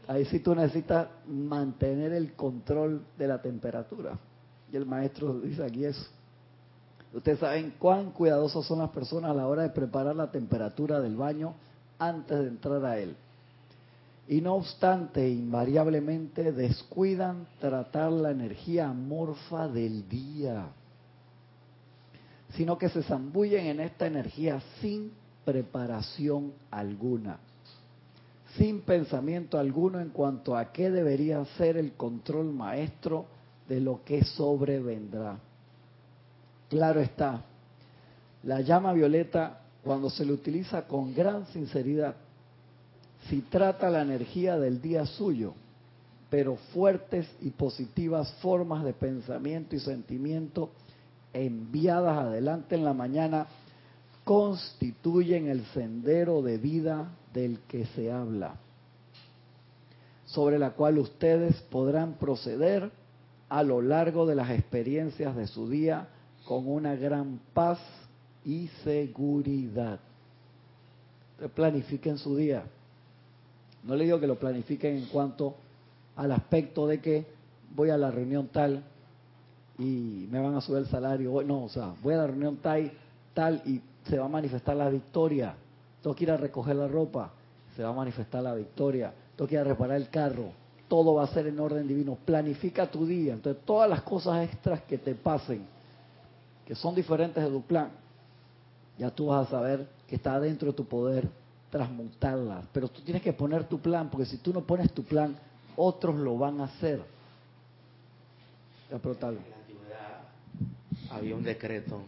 Ahí 0.08 0.26
sí 0.26 0.40
tú 0.40 0.54
necesitas 0.54 1.08
mantener 1.28 2.14
el 2.14 2.34
control 2.34 3.02
de 3.18 3.28
la 3.28 3.42
temperatura. 3.42 4.18
Y 4.72 4.76
el 4.76 4.86
maestro 4.86 5.40
dice 5.40 5.64
aquí 5.64 5.84
eso. 5.84 6.06
Ustedes 7.14 7.40
saben 7.40 7.74
cuán 7.80 8.12
cuidadosas 8.12 8.66
son 8.66 8.80
las 8.80 8.90
personas 8.90 9.32
a 9.32 9.34
la 9.34 9.48
hora 9.48 9.64
de 9.64 9.70
preparar 9.70 10.16
la 10.16 10.30
temperatura 10.30 11.00
del 11.00 11.16
baño 11.16 11.54
antes 11.98 12.38
de 12.38 12.48
entrar 12.48 12.86
a 12.86 13.00
él. 13.00 13.16
Y 14.28 14.42
no 14.42 14.56
obstante, 14.56 15.28
invariablemente 15.28 16.52
descuidan 16.52 17.48
tratar 17.60 18.12
la 18.12 18.32
energía 18.32 18.90
amorfa 18.90 19.68
del 19.68 20.08
día, 20.08 20.68
sino 22.56 22.78
que 22.78 22.90
se 22.90 23.04
zambullen 23.04 23.66
en 23.66 23.80
esta 23.80 24.06
energía 24.06 24.62
sin 24.80 25.12
preparación 25.44 26.54
alguna, 26.72 27.38
sin 28.58 28.82
pensamiento 28.82 29.58
alguno 29.58 30.00
en 30.00 30.10
cuanto 30.10 30.56
a 30.56 30.72
qué 30.72 30.92
debería 30.92 31.44
ser 31.58 31.78
el 31.78 31.94
control 31.94 32.54
maestro 32.54 33.26
de 33.68 33.80
lo 33.80 34.04
que 34.04 34.24
sobrevendrá. 34.24 35.40
Claro 36.70 37.02
está, 37.02 37.44
la 38.44 38.62
llama 38.62 38.94
violeta, 38.94 39.60
cuando 39.84 40.10
se 40.10 40.26
le 40.26 40.34
utiliza 40.34 40.88
con 40.88 41.14
gran 41.14 41.46
sinceridad, 41.48 42.16
si 43.30 43.42
trata 43.42 43.90
la 43.90 44.02
energía 44.02 44.58
del 44.58 44.82
día 44.82 45.06
suyo, 45.06 45.54
pero 46.30 46.56
fuertes 46.74 47.28
y 47.42 47.52
positivas 47.52 48.32
formas 48.42 48.84
de 48.84 48.94
pensamiento 48.94 49.76
y 49.76 49.80
sentimiento 49.80 50.72
enviadas 51.34 52.18
adelante 52.18 52.76
en 52.76 52.86
la 52.86 52.94
mañana 52.94 53.48
constituyen 54.24 55.48
el 55.48 55.66
sendero 55.68 56.42
de 56.42 56.58
vida 56.58 57.10
del 57.34 57.60
que 57.68 57.86
se 57.88 58.12
habla, 58.12 58.56
sobre 60.26 60.60
la 60.60 60.72
cual 60.72 61.00
ustedes 61.00 61.60
podrán 61.64 62.14
proceder 62.14 62.92
a 63.50 63.64
lo 63.64 63.82
largo 63.82 64.26
de 64.26 64.36
las 64.36 64.50
experiencias 64.52 65.36
de 65.36 65.48
su 65.48 65.70
día 65.70 66.08
con 66.46 66.68
una 66.68 66.96
gran 66.96 67.40
paz 67.54 67.80
y 68.46 68.68
seguridad. 68.84 70.00
Planifiquen 71.56 72.18
su 72.18 72.36
día. 72.36 72.64
No 73.84 73.96
le 73.96 74.06
digo 74.06 74.20
que 74.20 74.28
lo 74.28 74.40
planifiquen 74.40 74.98
en 74.98 75.06
cuanto 75.06 75.56
al 76.16 76.32
aspecto 76.32 76.88
de 76.88 77.02
que 77.02 77.26
voy 77.76 77.90
a 77.90 77.98
la 77.98 78.12
reunión 78.12 78.48
tal 78.48 78.84
y 79.84 80.28
me 80.32 80.40
van 80.40 80.56
a 80.56 80.62
subir 80.62 80.80
el 80.80 80.88
salario. 80.88 81.42
No, 81.44 81.66
o 81.66 81.70
sea, 81.70 81.94
voy 82.02 82.14
a 82.14 82.18
la 82.18 82.28
reunión 82.28 82.58
tal, 82.58 82.92
tal 83.34 83.62
y 83.66 83.82
se 84.08 84.18
va 84.18 84.26
a 84.26 84.30
manifestar 84.30 84.76
la 84.76 84.90
victoria. 84.90 85.56
Tengo 86.02 86.16
que 86.16 86.24
ir 86.24 86.32
a 86.32 86.38
recoger 86.38 86.76
la 86.76 86.88
ropa, 86.88 87.32
se 87.76 87.84
va 87.84 87.90
a 87.90 87.94
manifestar 87.94 88.44
la 88.44 88.56
victoria. 88.56 89.14
Tengo 89.36 89.48
que 89.48 89.56
ir 89.56 89.62
a 89.62 89.64
reparar 89.64 89.98
el 89.98 90.10
carro, 90.10 90.52
todo 90.88 91.16
va 91.16 91.24
a 91.24 91.28
ser 91.28 91.48
en 91.48 91.60
orden 91.60 91.88
divino. 91.88 92.18
Planifica 92.24 92.90
tu 92.90 93.06
día. 93.06 93.34
Entonces, 93.34 93.64
todas 93.66 93.90
las 93.90 94.02
cosas 94.04 94.44
extras 94.50 94.82
que 94.84 94.98
te 94.98 95.16
pasen, 95.16 95.66
que 96.66 96.76
son 96.76 96.96
diferentes 96.96 97.44
de 97.44 97.50
tu 97.50 97.62
plan, 97.62 97.90
ya 98.98 99.10
tú 99.10 99.28
vas 99.28 99.48
a 99.48 99.52
saber 99.52 99.88
que 100.08 100.16
está 100.16 100.40
dentro 100.40 100.70
de 100.70 100.78
tu 100.78 100.86
poder 100.86 101.28
transmutarlas. 101.72 102.66
Pero 102.72 102.88
tú 102.88 103.02
tienes 103.02 103.22
que 103.22 103.34
poner 103.34 103.66
tu 103.66 103.80
plan, 103.80 104.10
porque 104.10 104.28
si 104.28 104.38
tú 104.38 104.54
no 104.54 104.62
pones 104.62 104.92
tu 104.94 105.04
plan, 105.04 105.36
otros 105.76 106.16
lo 106.16 106.38
van 106.38 106.62
a 106.62 106.66
hacer. 106.66 107.02
Ya, 108.92 109.00
pero 109.00 109.16
tal. 109.16 109.38
Había 111.14 111.36
un 111.36 111.44
decreto 111.44 112.02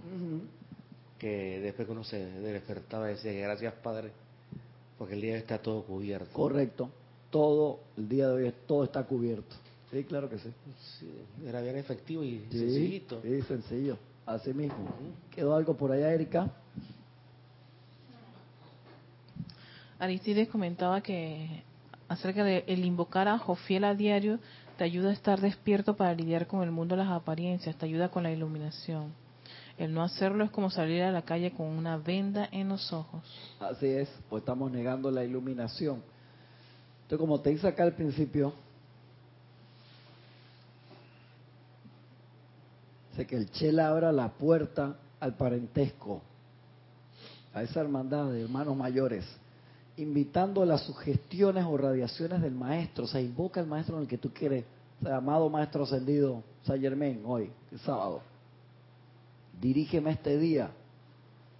que 1.20 1.60
después 1.62 1.86
que 1.86 1.92
uno 1.92 2.04
se 2.04 2.26
despertaba 2.42 3.08
decía 3.08 3.32
gracias 3.34 3.74
Padre, 3.76 4.12
porque 4.98 5.14
el 5.16 5.22
día 5.22 5.38
está 5.38 5.60
todo 5.60 5.84
cubierto. 5.84 6.32
Correcto. 6.34 6.90
Todo 7.30 7.80
el 7.98 8.08
día 8.10 8.28
de 8.30 8.34
hoy 8.46 8.54
todo 8.68 8.84
está 8.84 9.04
cubierto. 9.04 9.56
Sí, 9.92 10.04
claro 10.04 10.30
que 10.30 10.38
sí. 10.40 10.50
Sí, 11.00 11.10
era 11.46 11.62
bien 11.62 11.78
efectivo 11.78 12.24
y 12.24 12.46
Sí, 12.52 12.60
sencillito. 12.60 13.22
sí, 13.22 13.42
sencillo. 13.44 13.98
Así 14.26 14.54
mismo. 14.54 14.90
¿Quedó 15.32 15.56
algo 15.56 15.76
por 15.78 15.92
allá, 15.92 16.12
Erika? 16.14 16.50
Aristides 20.00 20.50
comentaba 20.50 21.02
que 21.02 21.64
acerca 22.08 22.44
de 22.44 22.64
el 22.68 22.84
invocar 22.86 23.28
a 23.28 23.38
Jofiel 23.38 23.84
a 23.86 23.96
diario 23.96 24.40
te 24.78 24.84
ayuda 24.84 25.10
a 25.10 25.14
estar 25.14 25.40
despierto 25.40 25.96
para 25.96 26.14
lidiar 26.14 26.48
con 26.48 26.64
el 26.64 26.72
mundo 26.72 26.96
de 26.96 27.04
las 27.04 27.12
apariencias, 27.12 27.76
te 27.76 27.86
ayuda 27.86 28.10
con 28.10 28.24
la 28.24 28.32
iluminación. 28.32 29.14
El 29.78 29.94
no 29.94 30.04
hacerlo 30.04 30.44
es 30.44 30.52
como 30.52 30.70
salir 30.70 31.04
a 31.04 31.12
la 31.12 31.24
calle 31.24 31.52
con 31.52 31.68
una 31.68 31.98
venda 31.98 32.48
en 32.52 32.70
los 32.70 32.94
ojos. 32.94 33.22
Así 33.60 33.88
es, 33.88 34.10
pues 34.30 34.42
estamos 34.42 34.72
negando 34.72 35.12
la 35.12 35.24
iluminación. 35.24 36.02
Entonces, 37.04 37.20
como 37.20 37.40
te 37.42 37.50
dice 37.52 37.68
acá 37.68 37.84
al 37.84 37.94
principio, 37.94 38.54
dice 43.12 43.28
que 43.28 43.36
el 43.36 43.52
Chela 43.52 43.90
abra 43.90 44.12
la 44.12 44.30
puerta 44.30 44.96
al 45.20 45.36
parentesco, 45.36 46.22
a 47.54 47.64
esa 47.64 47.82
hermandad 47.82 48.32
de 48.32 48.44
hermanos 48.44 48.76
mayores, 48.76 49.26
invitando 49.98 50.66
las 50.66 50.82
sugestiones 50.82 51.66
o 51.66 51.78
radiaciones 51.78 52.42
del 52.42 52.54
maestro. 52.54 53.06
O 53.06 53.08
sea, 53.08 53.22
invoca 53.22 53.60
al 53.60 53.68
maestro 53.68 53.96
en 53.98 54.04
el 54.04 54.08
que 54.08 54.18
tú 54.18 54.32
quieres. 54.34 54.66
O 55.02 55.06
sea, 55.06 55.18
amado 55.18 55.50
maestro 55.50 55.84
ascendido, 55.84 56.44
Saint 56.64 56.82
Germain, 56.82 57.22
hoy, 57.26 57.50
el 57.72 57.80
sábado. 57.80 58.22
Dirígeme 59.60 60.12
este 60.12 60.38
día. 60.38 60.72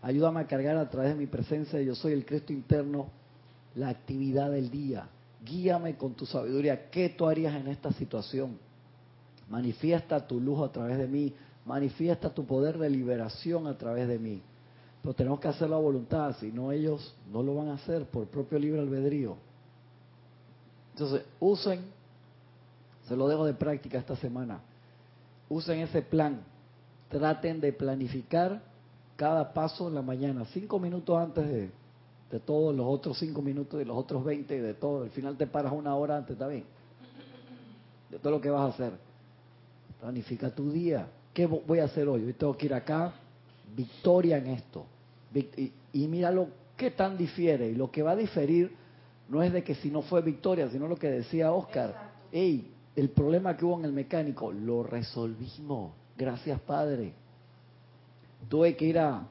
Ayúdame 0.02 0.42
a 0.42 0.48
cargar 0.48 0.78
a 0.78 0.90
través 0.90 1.14
de 1.14 1.20
mi 1.20 1.26
presencia, 1.26 1.82
yo 1.82 1.96
soy 1.96 2.14
el 2.14 2.26
Cristo 2.26 2.54
interno, 2.54 3.08
la 3.76 3.90
actividad 3.90 4.52
del 4.52 4.70
día. 4.70 5.08
Guíame 5.44 5.96
con 5.96 6.14
tu 6.14 6.26
sabiduría. 6.26 6.90
¿Qué 6.90 7.10
tú 7.10 7.26
harías 7.26 7.56
en 7.56 7.68
esta 7.68 7.92
situación? 7.92 8.58
Manifiesta 9.50 10.26
tu 10.26 10.40
luz 10.40 10.62
a 10.62 10.72
través 10.72 10.98
de 10.98 11.08
mí. 11.08 11.34
Manifiesta 11.66 12.34
tu 12.34 12.46
poder 12.46 12.78
de 12.78 12.90
liberación 12.90 13.68
a 13.68 13.78
través 13.78 14.08
de 14.08 14.20
mí. 14.20 14.42
Pero 15.06 15.14
tenemos 15.14 15.40
que 15.40 15.48
hacerlo 15.48 15.76
a 15.76 15.80
voluntad, 15.80 16.36
si 16.40 16.52
no 16.52 16.72
ellos 16.72 17.14
no 17.32 17.44
lo 17.44 17.54
van 17.54 17.68
a 17.68 17.76
hacer 17.76 18.06
por 18.06 18.26
propio 18.26 18.58
libre 18.58 18.82
albedrío. 18.82 19.36
Entonces, 20.94 21.24
usen, 21.40 21.82
se 23.08 23.16
lo 23.16 23.28
dejo 23.28 23.46
de 23.46 23.54
práctica 23.54 24.00
esta 24.00 24.16
semana, 24.16 24.62
usen 25.48 25.82
ese 25.82 26.02
plan, 26.02 26.42
traten 27.08 27.62
de 27.62 27.72
planificar 27.72 28.64
cada 29.16 29.54
paso 29.54 29.88
en 29.90 29.94
la 29.94 30.02
mañana, 30.02 30.44
cinco 30.46 30.80
minutos 30.80 31.16
antes 31.20 31.48
de, 31.48 31.70
de 32.32 32.40
todos 32.40 32.76
los 32.76 32.88
otros 32.88 33.20
cinco 33.20 33.44
minutos 33.44 33.80
y 33.80 33.86
los 33.86 33.96
otros 33.96 34.26
veinte 34.26 34.60
de 34.60 34.74
todo. 34.74 35.04
Al 35.04 35.12
final 35.12 35.38
te 35.38 35.46
paras 35.46 35.72
una 35.72 35.94
hora 35.96 36.18
antes, 36.18 36.32
¿está 36.34 36.48
bien? 36.48 36.64
De 38.10 38.18
todo 38.18 38.32
lo 38.32 38.42
que 38.42 38.50
vas 38.50 38.62
a 38.62 38.74
hacer. 38.74 38.94
Planifica 40.02 40.50
tu 40.50 40.72
día. 40.72 41.08
¿Qué 41.32 41.48
vo- 41.48 41.62
voy 41.68 41.78
a 41.78 41.84
hacer 41.84 42.08
hoy? 42.08 42.24
Hoy 42.24 42.34
tengo 42.34 42.58
que 42.58 42.66
ir 42.66 42.74
acá, 42.74 43.14
victoria 43.76 44.38
en 44.40 44.48
esto. 44.48 44.88
Y, 45.36 45.72
y 45.94 46.08
míralo 46.08 46.48
qué 46.76 46.92
tan 46.92 47.18
difiere. 47.18 47.70
Y 47.70 47.76
lo 47.76 47.92
que 47.92 48.02
va 48.02 48.12
a 48.12 48.16
diferir 48.16 48.72
no 49.30 49.44
es 49.44 49.54
de 49.54 49.64
que 49.64 49.76
si 49.76 49.90
no 49.92 50.02
fue 50.02 50.22
victoria, 50.22 50.70
sino 50.70 50.88
lo 50.88 50.96
que 50.96 51.10
decía 51.10 51.52
Oscar. 51.52 52.12
Ey, 52.32 52.72
el 52.96 53.10
problema 53.10 53.56
que 53.56 53.66
hubo 53.66 53.78
en 53.80 53.86
el 53.86 53.94
mecánico, 53.94 54.52
lo 54.52 54.84
resolvimos. 54.84 55.92
Gracias, 56.18 56.60
Padre. 56.62 57.14
Tuve 58.48 58.76
que 58.76 58.86
ir 58.86 59.00
a, 59.00 59.28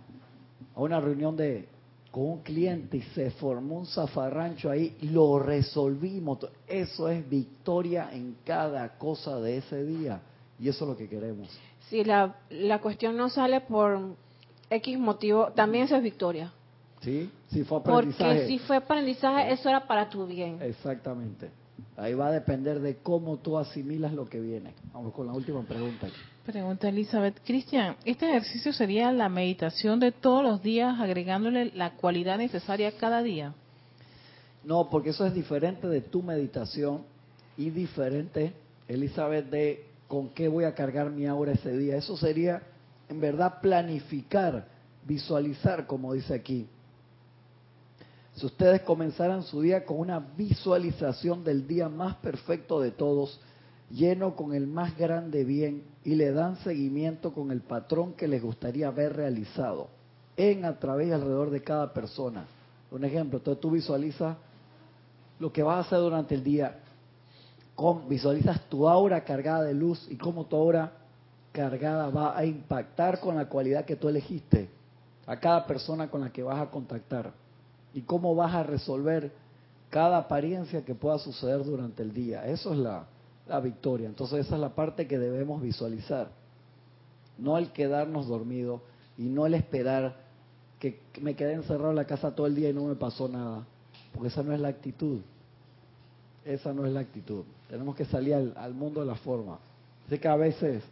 a 0.75 0.81
una 0.81 1.01
reunión 1.01 1.37
de 1.37 1.69
con 2.11 2.27
un 2.27 2.43
cliente 2.43 2.99
y 2.99 3.03
se 3.03 3.33
formó 3.33 3.81
un 3.81 3.87
zafarrancho 3.87 4.71
ahí, 4.71 4.97
lo 5.01 5.41
resolvimos. 5.41 6.47
Eso 6.65 7.09
es 7.09 7.29
victoria 7.29 8.11
en 8.13 8.37
cada 8.45 8.97
cosa 8.99 9.41
de 9.41 9.57
ese 9.57 9.85
día. 9.85 10.21
Y 10.61 10.69
eso 10.69 10.85
es 10.85 10.91
lo 10.91 10.97
que 10.97 11.09
queremos. 11.09 11.49
Si 11.91 12.05
la, 12.05 12.37
la 12.51 12.81
cuestión 12.81 13.17
no 13.17 13.29
sale 13.29 13.63
por 13.63 14.15
X 14.75 14.99
motivo, 14.99 15.49
también 15.55 15.85
eso 15.85 15.97
es 15.97 16.03
victoria. 16.03 16.53
¿Sí? 17.01 17.31
Si 17.49 17.65
fue 17.65 17.79
aprendizaje. 17.79 18.35
Porque 18.35 18.47
si 18.47 18.59
fue 18.61 18.77
aprendizaje, 18.77 19.53
eso 19.53 19.69
era 19.69 19.87
para 19.87 20.09
tu 20.09 20.27
bien. 20.27 20.59
Exactamente. 20.63 21.51
Ahí 21.97 22.15
va 22.15 22.29
a 22.29 22.33
depender 22.33 22.81
de 22.81 22.97
cómo 22.97 23.37
tú 23.37 23.59
asimilas 23.59 24.13
lo 24.13 24.29
que 24.29 24.41
viene. 24.41 24.73
Vamos 24.93 25.13
con 25.13 25.27
la 25.27 25.33
última 25.33 25.63
pregunta. 25.63 26.09
Pregunta 26.45 26.89
Elizabeth. 26.89 27.41
Cristian, 27.45 27.97
¿este 28.05 28.29
ejercicio 28.29 28.73
sería 28.73 29.13
la 29.13 29.29
meditación 29.29 30.01
de 30.01 30.13
todos 30.13 30.43
los 30.43 30.63
días 30.63 31.01
agregándole 31.01 31.73
la 31.75 31.93
cualidad 31.93 32.39
necesaria 32.39 32.93
cada 32.93 33.23
día? 33.23 33.55
No, 34.65 34.89
porque 34.91 35.11
eso 35.11 35.27
es 35.27 35.35
diferente 35.35 35.87
de 35.87 36.01
tu 36.01 36.23
meditación 36.23 37.03
y 37.57 37.71
diferente, 37.71 38.53
Elizabeth, 38.89 39.51
de 39.51 39.87
con 40.09 40.31
qué 40.31 40.49
voy 40.49 40.65
a 40.65 40.75
cargar 40.75 41.11
mi 41.11 41.27
aura 41.27 41.53
ese 41.53 41.77
día. 41.77 41.97
Eso 41.97 42.17
sería, 42.17 42.63
en 43.09 43.21
verdad, 43.21 43.61
planificar, 43.61 44.67
visualizar, 45.07 45.87
como 45.87 46.13
dice 46.13 46.35
aquí. 46.35 46.67
Si 48.35 48.47
ustedes 48.47 48.83
comenzaran 48.83 49.43
su 49.43 49.61
día 49.61 49.85
con 49.85 49.99
una 49.99 50.19
visualización 50.19 51.45
del 51.45 51.67
día 51.69 51.89
más 51.89 52.17
perfecto 52.17 52.81
de 52.81 52.91
todos, 52.91 53.41
lleno 53.91 54.35
con 54.35 54.55
el 54.55 54.67
más 54.67 54.97
grande 54.97 55.45
bien, 55.45 55.85
y 56.05 56.17
le 56.17 56.33
dan 56.33 56.57
seguimiento 56.57 57.33
con 57.33 57.51
el 57.51 57.61
patrón 57.61 58.13
que 58.13 58.29
les 58.29 58.43
gustaría 58.43 58.91
ver 58.91 59.15
realizado, 59.17 59.89
en, 60.37 60.65
a 60.65 60.79
través 60.79 61.09
y 61.09 61.13
alrededor 61.13 61.51
de 61.51 61.63
cada 61.63 61.93
persona. 61.93 62.45
Un 62.91 63.05
ejemplo, 63.05 63.39
entonces 63.39 63.61
tú 63.61 63.71
visualizas 63.71 64.37
lo 65.39 65.53
que 65.53 65.63
vas 65.63 65.77
a 65.77 65.81
hacer 65.81 65.99
durante 65.99 66.35
el 66.35 66.45
día, 66.45 66.81
visualizas 68.09 68.61
tu 68.69 68.89
aura 68.89 69.25
cargada 69.25 69.63
de 69.63 69.75
luz 69.75 70.07
y 70.11 70.17
cómo 70.17 70.47
tu 70.47 70.57
aura 70.57 70.93
cargada 71.55 72.09
va 72.11 72.37
a 72.37 72.45
impactar 72.45 73.21
con 73.21 73.37
la 73.37 73.49
cualidad 73.49 73.85
que 73.85 73.95
tú 73.95 74.09
elegiste 74.09 74.69
a 75.25 75.39
cada 75.39 75.65
persona 75.65 76.11
con 76.11 76.21
la 76.21 76.33
que 76.33 76.43
vas 76.43 76.61
a 76.61 76.69
contactar 76.69 77.33
y 77.95 78.03
cómo 78.03 78.35
vas 78.35 78.53
a 78.53 78.65
resolver 78.65 79.33
cada 79.89 80.19
apariencia 80.19 80.85
que 80.85 80.97
pueda 80.97 81.17
suceder 81.19 81.63
durante 81.63 82.03
el 82.03 82.13
día. 82.13 82.45
Eso 82.49 82.73
es 82.73 82.79
la, 82.81 83.07
la 83.47 83.61
victoria. 83.61 84.09
Entonces 84.09 84.47
esa 84.47 84.57
es 84.57 84.61
la 84.61 84.75
parte 84.75 85.07
que 85.07 85.17
debemos 85.17 85.63
visualizar. 85.63 86.29
No 87.39 87.57
el 87.57 87.71
quedarnos 87.71 88.27
dormidos 88.27 88.81
y 89.17 89.23
no 89.23 89.47
el 89.47 89.55
esperar 89.55 90.17
que 90.81 91.01
me 91.21 91.37
quedé 91.37 91.53
encerrado 91.53 91.91
en 91.91 91.97
la 91.97 92.05
casa 92.05 92.35
todo 92.35 92.49
el 92.49 92.57
día 92.57 92.71
y 92.71 92.73
no 92.73 92.83
me 92.87 92.97
pasó 92.97 93.29
nada. 93.29 93.65
Porque 94.13 94.27
esa 94.27 94.43
no 94.43 94.53
es 94.53 94.61
la 94.61 94.69
actitud. 94.69 95.21
Esa 96.45 96.73
no 96.73 96.85
es 96.85 96.93
la 96.93 97.01
actitud. 97.01 97.45
Tenemos 97.69 97.95
que 97.95 98.07
salir 98.07 98.35
al, 98.35 98.55
al 98.57 98.75
mundo 98.75 99.01
de 99.01 99.07
la 99.07 99.15
forma. 99.15 99.61
Sé 100.09 100.19
que 100.19 100.27
a 100.27 100.35
veces 100.35 100.83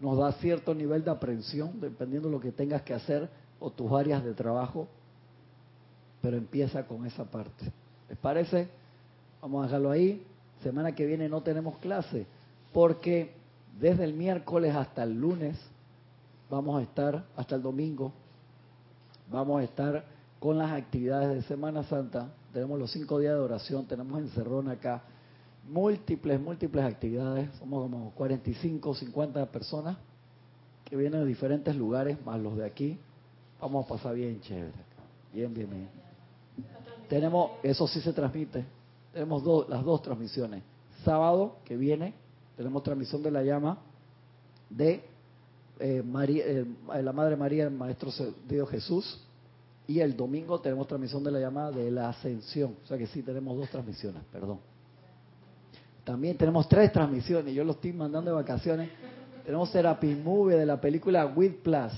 nos 0.00 0.18
da 0.18 0.32
cierto 0.32 0.74
nivel 0.74 1.04
de 1.04 1.10
aprensión, 1.10 1.80
dependiendo 1.80 2.28
de 2.28 2.34
lo 2.34 2.40
que 2.40 2.52
tengas 2.52 2.82
que 2.82 2.94
hacer 2.94 3.28
o 3.58 3.70
tus 3.70 3.90
áreas 3.92 4.24
de 4.24 4.34
trabajo, 4.34 4.88
pero 6.20 6.36
empieza 6.36 6.86
con 6.86 7.06
esa 7.06 7.24
parte. 7.24 7.72
¿Les 8.08 8.18
parece? 8.18 8.68
Vamos 9.40 9.62
a 9.62 9.66
dejarlo 9.66 9.90
ahí. 9.90 10.24
Semana 10.62 10.94
que 10.94 11.06
viene 11.06 11.28
no 11.28 11.42
tenemos 11.42 11.78
clase, 11.78 12.26
porque 12.72 13.32
desde 13.78 14.04
el 14.04 14.14
miércoles 14.14 14.74
hasta 14.74 15.02
el 15.02 15.20
lunes 15.20 15.58
vamos 16.50 16.78
a 16.78 16.82
estar, 16.82 17.24
hasta 17.36 17.56
el 17.56 17.62
domingo, 17.62 18.12
vamos 19.30 19.60
a 19.60 19.64
estar 19.64 20.04
con 20.38 20.58
las 20.58 20.72
actividades 20.72 21.34
de 21.34 21.42
Semana 21.42 21.82
Santa. 21.84 22.28
Tenemos 22.52 22.78
los 22.78 22.90
cinco 22.90 23.18
días 23.18 23.34
de 23.34 23.40
oración, 23.40 23.86
tenemos 23.86 24.18
encerrón 24.18 24.68
acá, 24.68 25.02
múltiples, 25.68 26.40
múltiples 26.40 26.84
actividades. 26.84 27.50
Somos 27.58 27.82
como 27.82 28.10
45, 28.12 28.94
50 28.94 29.46
personas 29.46 29.96
que 30.84 30.96
vienen 30.96 31.20
de 31.20 31.26
diferentes 31.26 31.74
lugares, 31.74 32.16
más 32.24 32.40
los 32.40 32.56
de 32.56 32.64
aquí. 32.64 32.98
Vamos 33.60 33.84
a 33.84 33.88
pasar 33.88 34.14
bien 34.14 34.40
chévere. 34.40 34.72
Bien, 35.32 35.52
bien, 35.52 35.68
bien. 35.68 35.88
Tenemos, 37.08 37.52
eso 37.62 37.86
sí 37.86 38.00
se 38.00 38.12
transmite. 38.12 38.64
Tenemos 39.12 39.42
dos, 39.42 39.68
las 39.68 39.84
dos 39.84 40.02
transmisiones. 40.02 40.62
Sábado 41.04 41.56
que 41.64 41.76
viene 41.76 42.14
tenemos 42.56 42.82
transmisión 42.82 43.22
de 43.22 43.30
la 43.30 43.42
llama 43.42 43.78
de 44.70 45.02
eh, 45.78 46.02
María, 46.02 46.44
eh, 46.46 46.66
la 47.02 47.12
Madre 47.12 47.36
María, 47.36 47.64
el 47.64 47.70
Maestro 47.70 48.10
Dios 48.48 48.68
Jesús. 48.70 49.22
Y 49.88 50.00
el 50.00 50.16
domingo 50.16 50.60
tenemos 50.60 50.88
transmisión 50.88 51.22
de 51.22 51.30
la 51.30 51.38
llama 51.38 51.70
de 51.70 51.90
la 51.90 52.08
Ascensión. 52.08 52.76
O 52.82 52.86
sea 52.86 52.98
que 52.98 53.06
sí 53.06 53.22
tenemos 53.22 53.56
dos 53.56 53.68
transmisiones, 53.70 54.22
perdón. 54.32 54.58
También 56.06 56.36
tenemos 56.36 56.68
tres 56.68 56.92
transmisiones. 56.92 57.52
Yo 57.52 57.64
lo 57.64 57.72
estoy 57.72 57.92
mandando 57.92 58.30
de 58.30 58.36
vacaciones. 58.36 58.88
Tenemos 59.44 59.72
Therapy 59.72 60.14
Movie 60.14 60.56
de 60.56 60.64
la 60.64 60.80
película 60.80 61.26
With 61.26 61.54
Plus, 61.64 61.92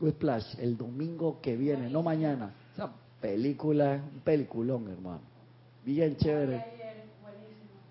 With 0.00 0.14
Plus, 0.14 0.58
el 0.58 0.78
domingo 0.78 1.40
que 1.42 1.58
viene, 1.58 1.90
no 1.90 2.02
mañana. 2.02 2.54
Esa 2.72 2.90
película, 3.20 4.00
un 4.14 4.20
peliculón, 4.20 4.88
hermano. 4.88 5.20
Bien 5.84 6.16
chévere. 6.16 6.64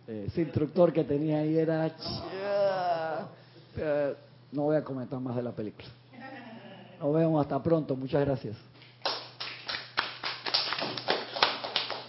Eh, 0.07 0.25
ese 0.25 0.41
instructor 0.41 0.91
que 0.91 1.03
tenía 1.03 1.37
ahí 1.37 1.55
era... 1.55 1.95
no 4.51 4.63
voy 4.63 4.75
a 4.75 4.83
comentar 4.83 5.19
más 5.19 5.35
de 5.35 5.43
la 5.43 5.51
película. 5.51 5.87
Nos 6.99 7.13
vemos 7.13 7.41
hasta 7.41 7.61
pronto. 7.61 7.95
Muchas 7.95 8.25
gracias. 8.25 8.55